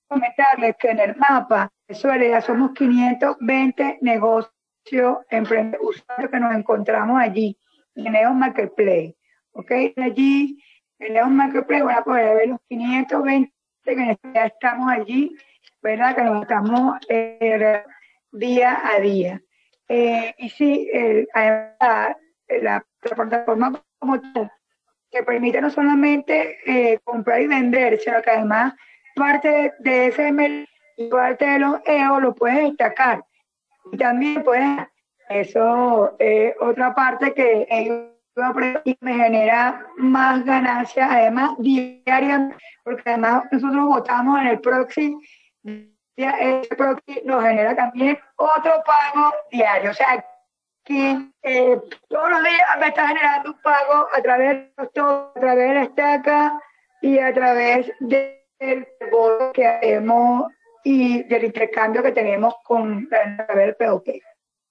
comentarles 0.09 0.77
que 0.79 0.91
en 0.91 0.99
el 0.99 1.17
mapa 1.17 1.71
de 1.87 1.95
Soledad 1.95 2.45
somos 2.45 2.73
520 2.73 3.99
negocios, 4.01 5.19
emprendedores 5.31 6.03
que 6.31 6.41
nos 6.41 6.55
encontramos 6.55 7.21
allí, 7.21 7.57
en 7.95 8.39
Marketplace. 8.39 9.17
¿Ok? 9.53 9.71
Allí, 9.97 10.63
en 10.99 11.15
Neon 11.15 11.37
Marketplace, 11.37 11.83
van 11.83 11.99
a 11.99 12.05
poder 12.05 12.37
ver 12.37 12.49
los 12.49 12.61
520 12.69 13.53
que 13.85 14.19
ya 14.35 14.47
estamos 14.47 14.91
allí, 14.91 15.37
¿verdad? 15.83 16.17
Que 16.17 16.23
nos 16.23 16.43
estamos 16.43 16.99
eh, 17.09 17.83
día 18.33 18.81
a 18.85 19.01
día. 19.01 19.43
Eh, 19.89 20.35
y 20.39 20.49
sí, 20.49 20.89
el, 20.93 21.29
la, 21.35 22.17
la, 22.49 22.87
plataforma 23.03 23.83
como 23.99 24.21
tal, 24.21 24.51
que 25.11 25.23
permite 25.23 25.61
no 25.61 25.71
solamente 25.71 26.59
eh, 26.67 26.99
comprar 27.05 27.43
y 27.43 27.47
vender, 27.47 27.99
sino 28.01 28.23
que 28.23 28.31
además 28.31 28.75
parte 29.15 29.75
de 29.81 30.07
ese 30.07 30.33
y 30.97 31.09
parte 31.09 31.47
de 31.47 31.59
los 31.59 31.81
EO 31.85 32.21
lo 32.21 32.35
puedes 32.35 32.65
destacar. 32.65 33.25
Y 33.93 33.99
también 33.99 34.43
puedes, 34.43 34.87
eso 35.35 36.15
es 36.19 36.55
otra 36.61 36.95
parte 36.95 37.35
que 37.35 37.67
me 39.01 39.15
genera 39.15 39.87
más 39.97 40.45
ganancias, 40.45 41.09
además 41.11 41.53
diarias, 41.59 42.55
porque 42.85 43.03
además 43.07 43.45
nosotros 43.51 43.87
votamos 43.87 44.41
en 44.41 44.47
el 44.49 44.61
proxy, 44.61 45.17
ese 46.17 46.75
proxy 46.77 47.23
nos 47.25 47.43
genera 47.43 47.75
también 47.75 48.19
otro 48.37 48.73
pago 48.85 49.33
diario. 49.51 49.91
O 49.91 49.95
sea, 49.95 50.25
que 50.85 51.31
eh, 51.43 51.81
todos 52.09 52.31
los 52.31 52.43
días 52.43 52.79
me 52.79 52.89
está 52.89 53.09
generando 53.09 53.51
un 53.51 53.63
pago 53.63 54.07
a 54.15 54.23
través, 54.23 54.71
a 54.77 54.87
través 54.87 55.69
de 55.69 55.75
la 55.75 55.83
estaca 55.83 56.61
y 57.01 57.19
a 57.19 57.33
través 57.33 57.91
de 58.01 58.45
el 58.59 58.87
que 59.53 59.67
hacemos 59.67 60.53
y 60.85 61.23
del 61.25 61.45
intercambio 61.45 62.03
que 62.03 62.13
tenemos 62.13 62.55
con 62.65 63.09
el 63.11 63.77
POP. 63.77 64.09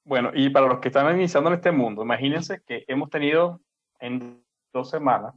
Bueno, 0.03 0.31
y 0.33 0.49
para 0.49 0.67
los 0.67 0.79
que 0.79 0.89
están 0.89 1.15
iniciando 1.15 1.49
en 1.49 1.55
este 1.55 1.71
mundo, 1.71 2.03
imagínense 2.03 2.61
que 2.65 2.83
hemos 2.87 3.09
tenido 3.09 3.61
en 3.99 4.43
dos 4.73 4.89
semanas 4.89 5.33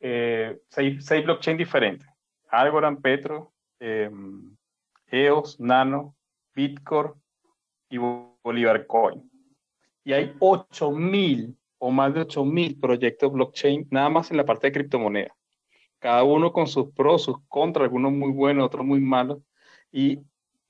eh, 0.00 0.60
seis, 0.68 1.04
seis 1.04 1.24
blockchains 1.24 1.58
diferentes. 1.58 2.06
Algorand, 2.48 3.00
Petro, 3.00 3.52
em, 3.80 4.56
EOS, 5.06 5.58
Nano, 5.60 6.14
Bitcoin 6.54 7.12
y 7.88 7.98
Bolívar 7.98 8.86
Coin. 8.86 9.30
Y 10.04 10.12
hay 10.12 10.34
8.000 10.38 11.56
o 11.78 11.90
más 11.90 12.14
de 12.14 12.20
8.000 12.22 12.80
proyectos 12.80 13.32
blockchain 13.32 13.86
nada 13.90 14.08
más 14.08 14.30
en 14.30 14.36
la 14.36 14.44
parte 14.44 14.66
de 14.66 14.72
criptomonedas 14.72 15.32
cada 16.02 16.24
uno 16.24 16.52
con 16.52 16.66
sus 16.66 16.92
pros, 16.92 17.22
sus 17.22 17.36
contras, 17.46 17.84
algunos 17.84 18.12
muy 18.12 18.32
buenos, 18.32 18.66
otros 18.66 18.84
muy 18.84 19.00
malos. 19.00 19.38
Y 19.92 20.18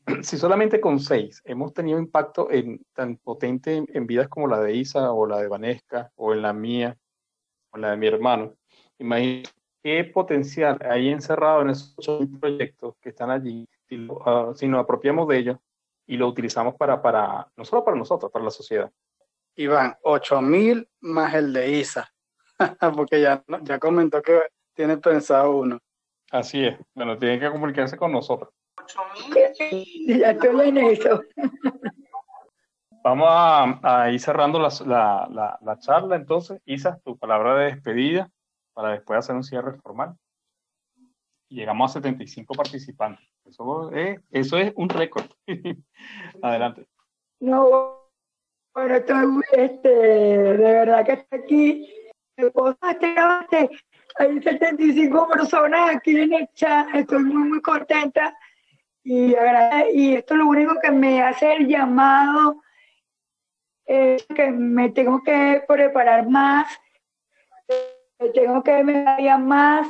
si 0.23 0.39
solamente 0.39 0.81
con 0.81 0.99
seis 1.01 1.43
hemos 1.45 1.73
tenido 1.73 1.99
impacto 1.99 2.51
en, 2.51 2.85
tan 2.93 3.17
potente 3.17 3.85
en, 3.87 4.07
vidas 4.07 4.29
como 4.29 4.49
la 4.49 4.61
de 4.61 4.75
Isa 4.75 5.13
o 5.13 5.27
la 5.27 5.39
de 5.39 5.49
Vanesca 5.49 6.11
o 6.17 6.33
en 6.33 6.43
la 6.43 6.53
mía 6.53 6.97
o 7.71 7.79
la 7.79 7.91
de 7.91 7.97
mi 7.97 8.07
hermano, 8.07 8.55
imagínate 8.99 9.51
qué 9.83 10.05
potencial 10.05 10.79
hay 10.89 11.09
encerrado 11.09 11.63
en 11.63 11.71
esos 11.71 11.95
ocho 11.97 12.21
proyectos 12.41 12.95
que 13.01 13.11
están 13.11 13.31
allí 13.31 13.69
si, 13.89 14.09
ah, 14.25 14.53
si, 14.55 14.69
nos 14.69 14.81
apropiamos 14.81 15.29
de 15.29 15.39
ellos 15.39 15.57
y 16.07 16.17
lo 16.17 16.29
utilizamos 16.29 16.75
para, 16.75 17.01
para, 17.01 17.49
no 17.57 17.65
solo 17.65 17.85
para 17.85 17.97
nosotros, 17.97 18.31
para 18.31 18.45
la 18.45 18.51
sociedad. 18.51 18.91
Iván, 19.57 19.97
8000 20.03 20.89
más 21.01 21.35
el 21.35 21.53
de 21.53 21.79
Isa, 21.79 22.13
porque 22.97 23.21
ya, 23.21 23.45
ya 23.63 23.79
comentó 23.79 24.23
que 24.23 24.41
tiene 24.75 24.97
pensado 24.97 25.57
uno. 25.57 25.79
Así 26.31 26.65
es. 26.65 26.79
Bueno, 26.95 27.19
tiene 27.19 27.39
que 27.39 27.51
comunicarse 27.51 27.97
con 27.97 28.13
nosotros. 28.13 28.53
Ya 30.07 30.31
estoy 30.31 30.69
en 30.69 30.79
eso. 30.79 31.23
Vamos 33.03 33.29
a, 33.29 34.11
ir 34.11 34.21
cerrando 34.21 34.61
la, 34.61 35.59
la, 35.61 35.79
charla 35.79 36.17
entonces. 36.17 36.61
Isa, 36.65 37.01
tu 37.05 37.19
palabra 37.19 37.57
de 37.57 37.65
despedida 37.67 38.31
para 38.75 38.93
después 38.93 39.19
hacer 39.19 39.35
un 39.35 39.43
cierre 39.43 39.75
formal. 39.81 40.15
llegamos 41.49 41.91
a 41.91 41.95
75 41.95 42.55
participantes. 42.55 43.27
Eso 43.45 43.91
es, 43.91 44.21
eso 44.31 44.57
es 44.57 44.73
un 44.77 44.89
récord. 44.89 45.27
Adelante. 46.43 46.87
No, 47.41 48.03
bueno, 48.73 48.95
estoy, 48.95 49.41
este, 49.53 49.89
de 49.89 50.57
verdad 50.57 51.05
que 51.05 51.13
estoy 51.13 51.41
aquí. 51.41 51.89
Hay 54.19 54.43
75 54.43 55.29
personas 55.29 55.97
aquí 55.97 56.19
en 56.19 56.33
el 56.33 56.49
chat, 56.55 56.95
estoy 56.95 57.25
muy, 57.25 57.49
muy 57.49 57.63
contenta 57.63 58.35
y, 59.05 59.35
y 59.93 60.15
esto 60.15 60.37
lo 60.37 60.47
único 60.47 60.79
que 60.81 60.91
me 60.91 61.23
hace 61.23 61.55
el 61.55 61.67
llamado 61.67 62.63
es 63.85 64.25
que 64.27 64.51
me 64.51 64.91
tengo 64.91 65.23
que 65.23 65.63
preparar 65.67 66.29
más, 66.29 66.81
tengo 68.35 68.63
que 68.63 68.85
mediar 68.85 69.41
más, 69.41 69.89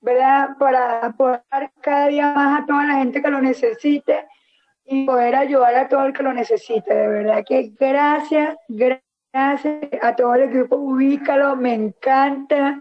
¿verdad? 0.00 0.56
Para 0.58 1.12
poder 1.12 1.42
cada 1.80 2.06
día 2.06 2.32
más 2.32 2.62
a 2.62 2.66
toda 2.66 2.84
la 2.84 2.94
gente 2.96 3.20
que 3.20 3.30
lo 3.30 3.40
necesite 3.40 4.26
y 4.84 5.06
poder 5.06 5.34
ayudar 5.34 5.74
a 5.74 5.88
todo 5.88 6.04
el 6.06 6.12
que 6.12 6.22
lo 6.22 6.32
necesite. 6.32 6.94
De 6.94 7.08
verdad 7.08 7.44
que 7.46 7.72
gracias 7.78 8.56
Gracias 9.34 9.88
a 10.00 10.14
todo 10.14 10.36
el 10.36 10.42
equipo 10.42 10.76
Ubícalo, 10.76 11.56
me 11.56 11.74
encanta. 11.74 12.80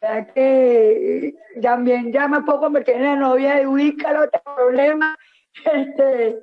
Ya 0.00 0.26
que 0.26 1.34
también 1.62 2.12
ya 2.12 2.28
me 2.28 2.42
puedo 2.42 2.60
convertir 2.60 2.96
en 2.96 3.04
la 3.04 3.16
novia 3.16 3.56
de 3.56 3.66
Ubícalo, 3.66 4.24
no 4.24 4.54
problema. 4.54 5.16
Este, 5.64 6.42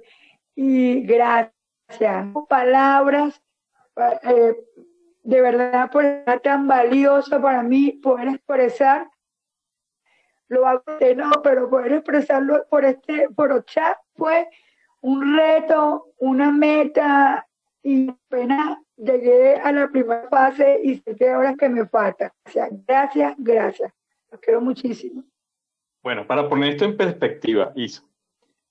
y 0.56 1.02
gracias. 1.04 1.54
Palabras, 2.50 3.40
eh, 4.24 4.56
de 5.22 5.42
verdad, 5.42 5.92
por 5.92 6.04
ser 6.04 6.40
tan 6.40 6.68
valioso 6.68 7.40
para 7.40 7.62
mí 7.62 7.92
poder 7.92 8.30
expresar 8.30 9.08
lo 10.54 10.68
hago 10.68 10.84
de 11.00 11.16
no, 11.16 11.32
pero 11.44 11.70
poder 11.70 11.94
expresarlo 11.94 12.66
por 12.70 12.86
este, 12.86 13.30
por 13.30 13.66
chat 13.66 13.98
fue 14.16 14.48
un 15.02 15.36
reto, 15.36 16.14
una 16.18 16.52
meta 16.52 17.48
y 17.82 18.10
apenas 18.10 18.78
llegué 18.98 19.56
a 19.56 19.72
la 19.72 19.90
primera 19.90 20.28
fase 20.30 20.80
y 20.84 20.98
sé 20.98 21.16
que 21.16 21.30
ahora 21.30 21.56
que 21.56 21.70
me 21.70 21.88
falta. 21.88 22.34
O 22.46 22.50
sea, 22.50 22.68
gracias, 22.72 23.36
gracias. 23.38 23.94
Los 24.32 24.40
quiero 24.42 24.62
muchísimo. 24.62 25.24
Bueno, 26.02 26.28
para 26.28 26.50
poner 26.50 26.72
esto 26.72 26.86
en 26.86 26.98
perspectiva, 26.98 27.72
Isa, 27.76 28.04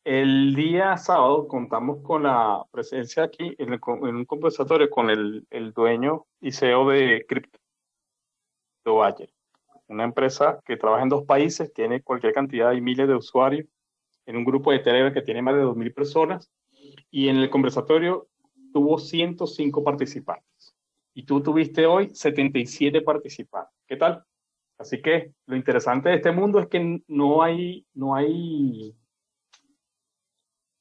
el 0.05 0.55
día 0.55 0.97
sábado 0.97 1.47
contamos 1.47 2.03
con 2.03 2.25
la 2.25 2.64
presencia 2.70 3.23
aquí 3.23 3.55
en, 3.59 3.73
un 3.73 4.25
conversatorio 4.25 4.91
con 4.91 5.09
el, 5.09 5.47
el, 5.51 5.73
dueño 5.73 6.27
y 6.41 6.53
CEO 6.53 6.89
de 6.91 7.25
Crypto 7.27 7.59
Bayer, 8.85 9.31
una 9.87 10.05
empresa 10.05 10.61
que 10.64 10.77
trabaja 10.77 11.05
en 11.05 11.09
dos 11.09 11.25
países, 11.25 11.73
tiene 11.73 12.03
cualquier 12.03 12.33
cantidad 12.33 12.73
y 12.73 12.81
miles 12.81 13.09
de 13.09 13.14
usuarios, 13.14 13.66
en 14.27 14.37
un 14.37 14.45
grupo 14.45 14.73
de 14.73 14.81
Telegram 14.81 15.14
que 15.14 15.23
tiene 15.23 15.41
más 15.41 15.55
de 15.55 15.62
2.000 15.62 15.95
personas, 15.95 16.51
y 17.11 17.29
en 17.29 17.37
el 17.37 17.49
conversatorio 17.49 18.29
tuvo 18.73 18.99
105 18.99 19.85
participantes. 19.85 20.75
Y 21.14 21.25
tú 21.25 21.43
tuviste 21.43 21.87
hoy 21.87 22.11
77 22.14 23.03
participantes. 23.03 23.75
¿Qué 23.87 23.97
tal? 23.97 24.25
Así 24.79 25.01
que 25.01 25.33
lo 25.47 25.57
interesante 25.57 26.09
de 26.09 26.16
este 26.16 26.33
mundo 26.33 26.59
es 26.59 26.66
que 26.66 27.03
no 27.07 27.43
hay, 27.43 27.87
no 27.95 28.14
hay, 28.14 28.97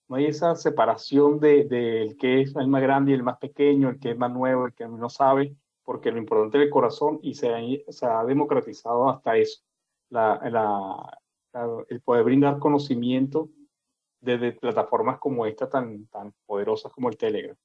no 0.08 0.16
hay 0.16 0.26
esa 0.26 0.56
separación 0.56 1.40
de, 1.40 1.68
el 2.02 2.18
que 2.18 2.42
es 2.42 2.56
el 2.56 2.68
más 2.68 2.82
grande 2.82 3.12
y 3.12 3.14
el 3.14 3.24
más 3.24 3.38
pequeño, 3.38 3.90
el 3.90 4.00
que 4.00 4.12
es 4.12 4.18
más 4.18 4.32
nuevo, 4.32 4.66
el 4.66 4.74
que 4.74 4.88
no 4.88 5.10
sabe, 5.10 5.56
porque 5.84 6.12
lo 6.12 6.18
importante 6.18 6.58
es 6.58 6.64
el 6.64 6.70
corazón 6.70 7.20
y 7.22 7.36
se 7.36 7.54
ha, 7.54 7.60
se 7.92 8.06
ha 8.06 8.24
democratizado 8.24 9.10
hasta 9.10 9.38
eso, 9.38 9.62
la, 10.10 10.40
la, 10.50 11.84
el 11.88 12.02
poder 12.02 12.24
brindar 12.24 12.58
conocimiento 12.58 13.50
desde 14.20 14.54
plataformas 14.54 15.20
como 15.20 15.46
esta 15.46 15.70
tan, 15.70 16.08
tan 16.08 16.34
poderosas 16.46 16.92
como 16.92 17.10
el 17.10 17.18
Telegram. 17.18 17.58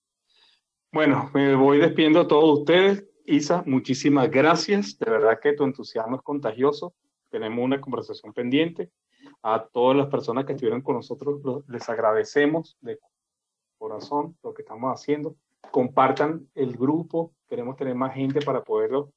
Bueno, 0.92 1.30
me 1.34 1.54
voy 1.54 1.78
despidiendo 1.78 2.20
a 2.20 2.28
todos 2.28 2.60
ustedes. 2.60 3.04
Isa, 3.26 3.62
muchísimas 3.66 4.30
gracias. 4.30 4.96
De 4.98 5.10
verdad 5.10 5.38
que 5.42 5.52
tu 5.52 5.64
entusiasmo 5.64 6.16
es 6.16 6.22
contagioso. 6.22 6.94
Tenemos 7.28 7.64
una 7.64 7.80
conversación 7.80 8.32
pendiente. 8.32 8.90
A 9.42 9.66
todas 9.66 9.96
las 9.96 10.06
personas 10.06 10.44
que 10.44 10.52
estuvieron 10.52 10.82
con 10.82 10.96
nosotros 10.96 11.40
les 11.68 11.88
agradecemos 11.88 12.76
de 12.80 12.98
corazón 13.78 14.36
lo 14.42 14.54
que 14.54 14.62
estamos 14.62 14.92
haciendo. 14.92 15.36
Compartan 15.70 16.48
el 16.54 16.76
grupo. 16.76 17.34
Queremos 17.48 17.76
tener 17.76 17.94
más 17.94 18.14
gente 18.14 18.40
para 18.40 18.62
poderlo. 18.62 19.12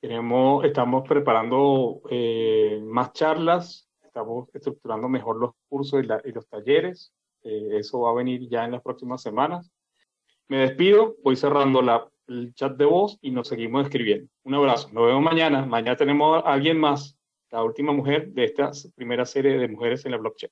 Queremos, 0.00 0.64
estamos 0.64 1.08
preparando 1.08 2.02
eh, 2.10 2.80
más 2.84 3.12
charlas. 3.14 3.88
Estamos 4.04 4.48
estructurando 4.54 5.08
mejor 5.08 5.36
los 5.36 5.52
cursos 5.68 6.04
y, 6.04 6.32
los 6.32 6.46
talleres. 6.46 7.12
Eh, 7.42 7.78
eso 7.78 8.00
va 8.00 8.10
a 8.10 8.14
venir 8.14 8.48
ya 8.48 8.64
en 8.64 8.72
las 8.72 8.82
próximas 8.82 9.22
semanas. 9.22 9.72
Me 10.48 10.58
despido, 10.58 11.16
voy 11.24 11.34
cerrando 11.34 11.82
la, 11.82 12.06
el 12.28 12.54
chat 12.54 12.76
de 12.76 12.84
voz 12.84 13.18
y 13.20 13.32
nos 13.32 13.48
seguimos 13.48 13.84
escribiendo. 13.84 14.28
Un 14.44 14.54
abrazo, 14.54 14.88
nos 14.92 15.06
vemos 15.06 15.22
mañana. 15.22 15.66
Mañana 15.66 15.96
tenemos 15.96 16.44
a 16.44 16.52
alguien 16.52 16.78
más, 16.78 17.18
la 17.50 17.64
última 17.64 17.92
mujer 17.92 18.28
de 18.28 18.44
esta 18.44 18.70
primera 18.94 19.26
serie 19.26 19.58
de 19.58 19.66
mujeres 19.66 20.04
en 20.04 20.12
la 20.12 20.18
blockchain. 20.18 20.50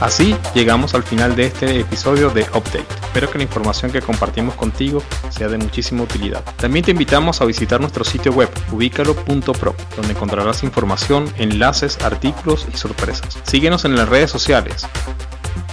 Así 0.00 0.34
llegamos 0.54 0.94
al 0.94 1.02
final 1.02 1.36
de 1.36 1.44
este 1.44 1.80
episodio 1.80 2.30
de 2.30 2.44
Update. 2.44 2.86
Espero 3.02 3.30
que 3.30 3.36
la 3.36 3.44
información 3.44 3.92
que 3.92 4.00
compartimos 4.00 4.54
contigo 4.54 5.02
sea 5.28 5.48
de 5.48 5.58
muchísima 5.58 6.04
utilidad. 6.04 6.42
También 6.56 6.86
te 6.86 6.92
invitamos 6.92 7.42
a 7.42 7.44
visitar 7.44 7.78
nuestro 7.78 8.04
sitio 8.04 8.32
web 8.32 8.48
ubicalo.pro, 8.72 9.74
donde 9.96 10.12
encontrarás 10.12 10.62
información, 10.62 11.26
enlaces, 11.36 12.02
artículos 12.02 12.66
y 12.72 12.78
sorpresas. 12.78 13.38
Síguenos 13.42 13.84
en 13.84 13.96
las 13.96 14.08
redes 14.08 14.30
sociales 14.30 14.88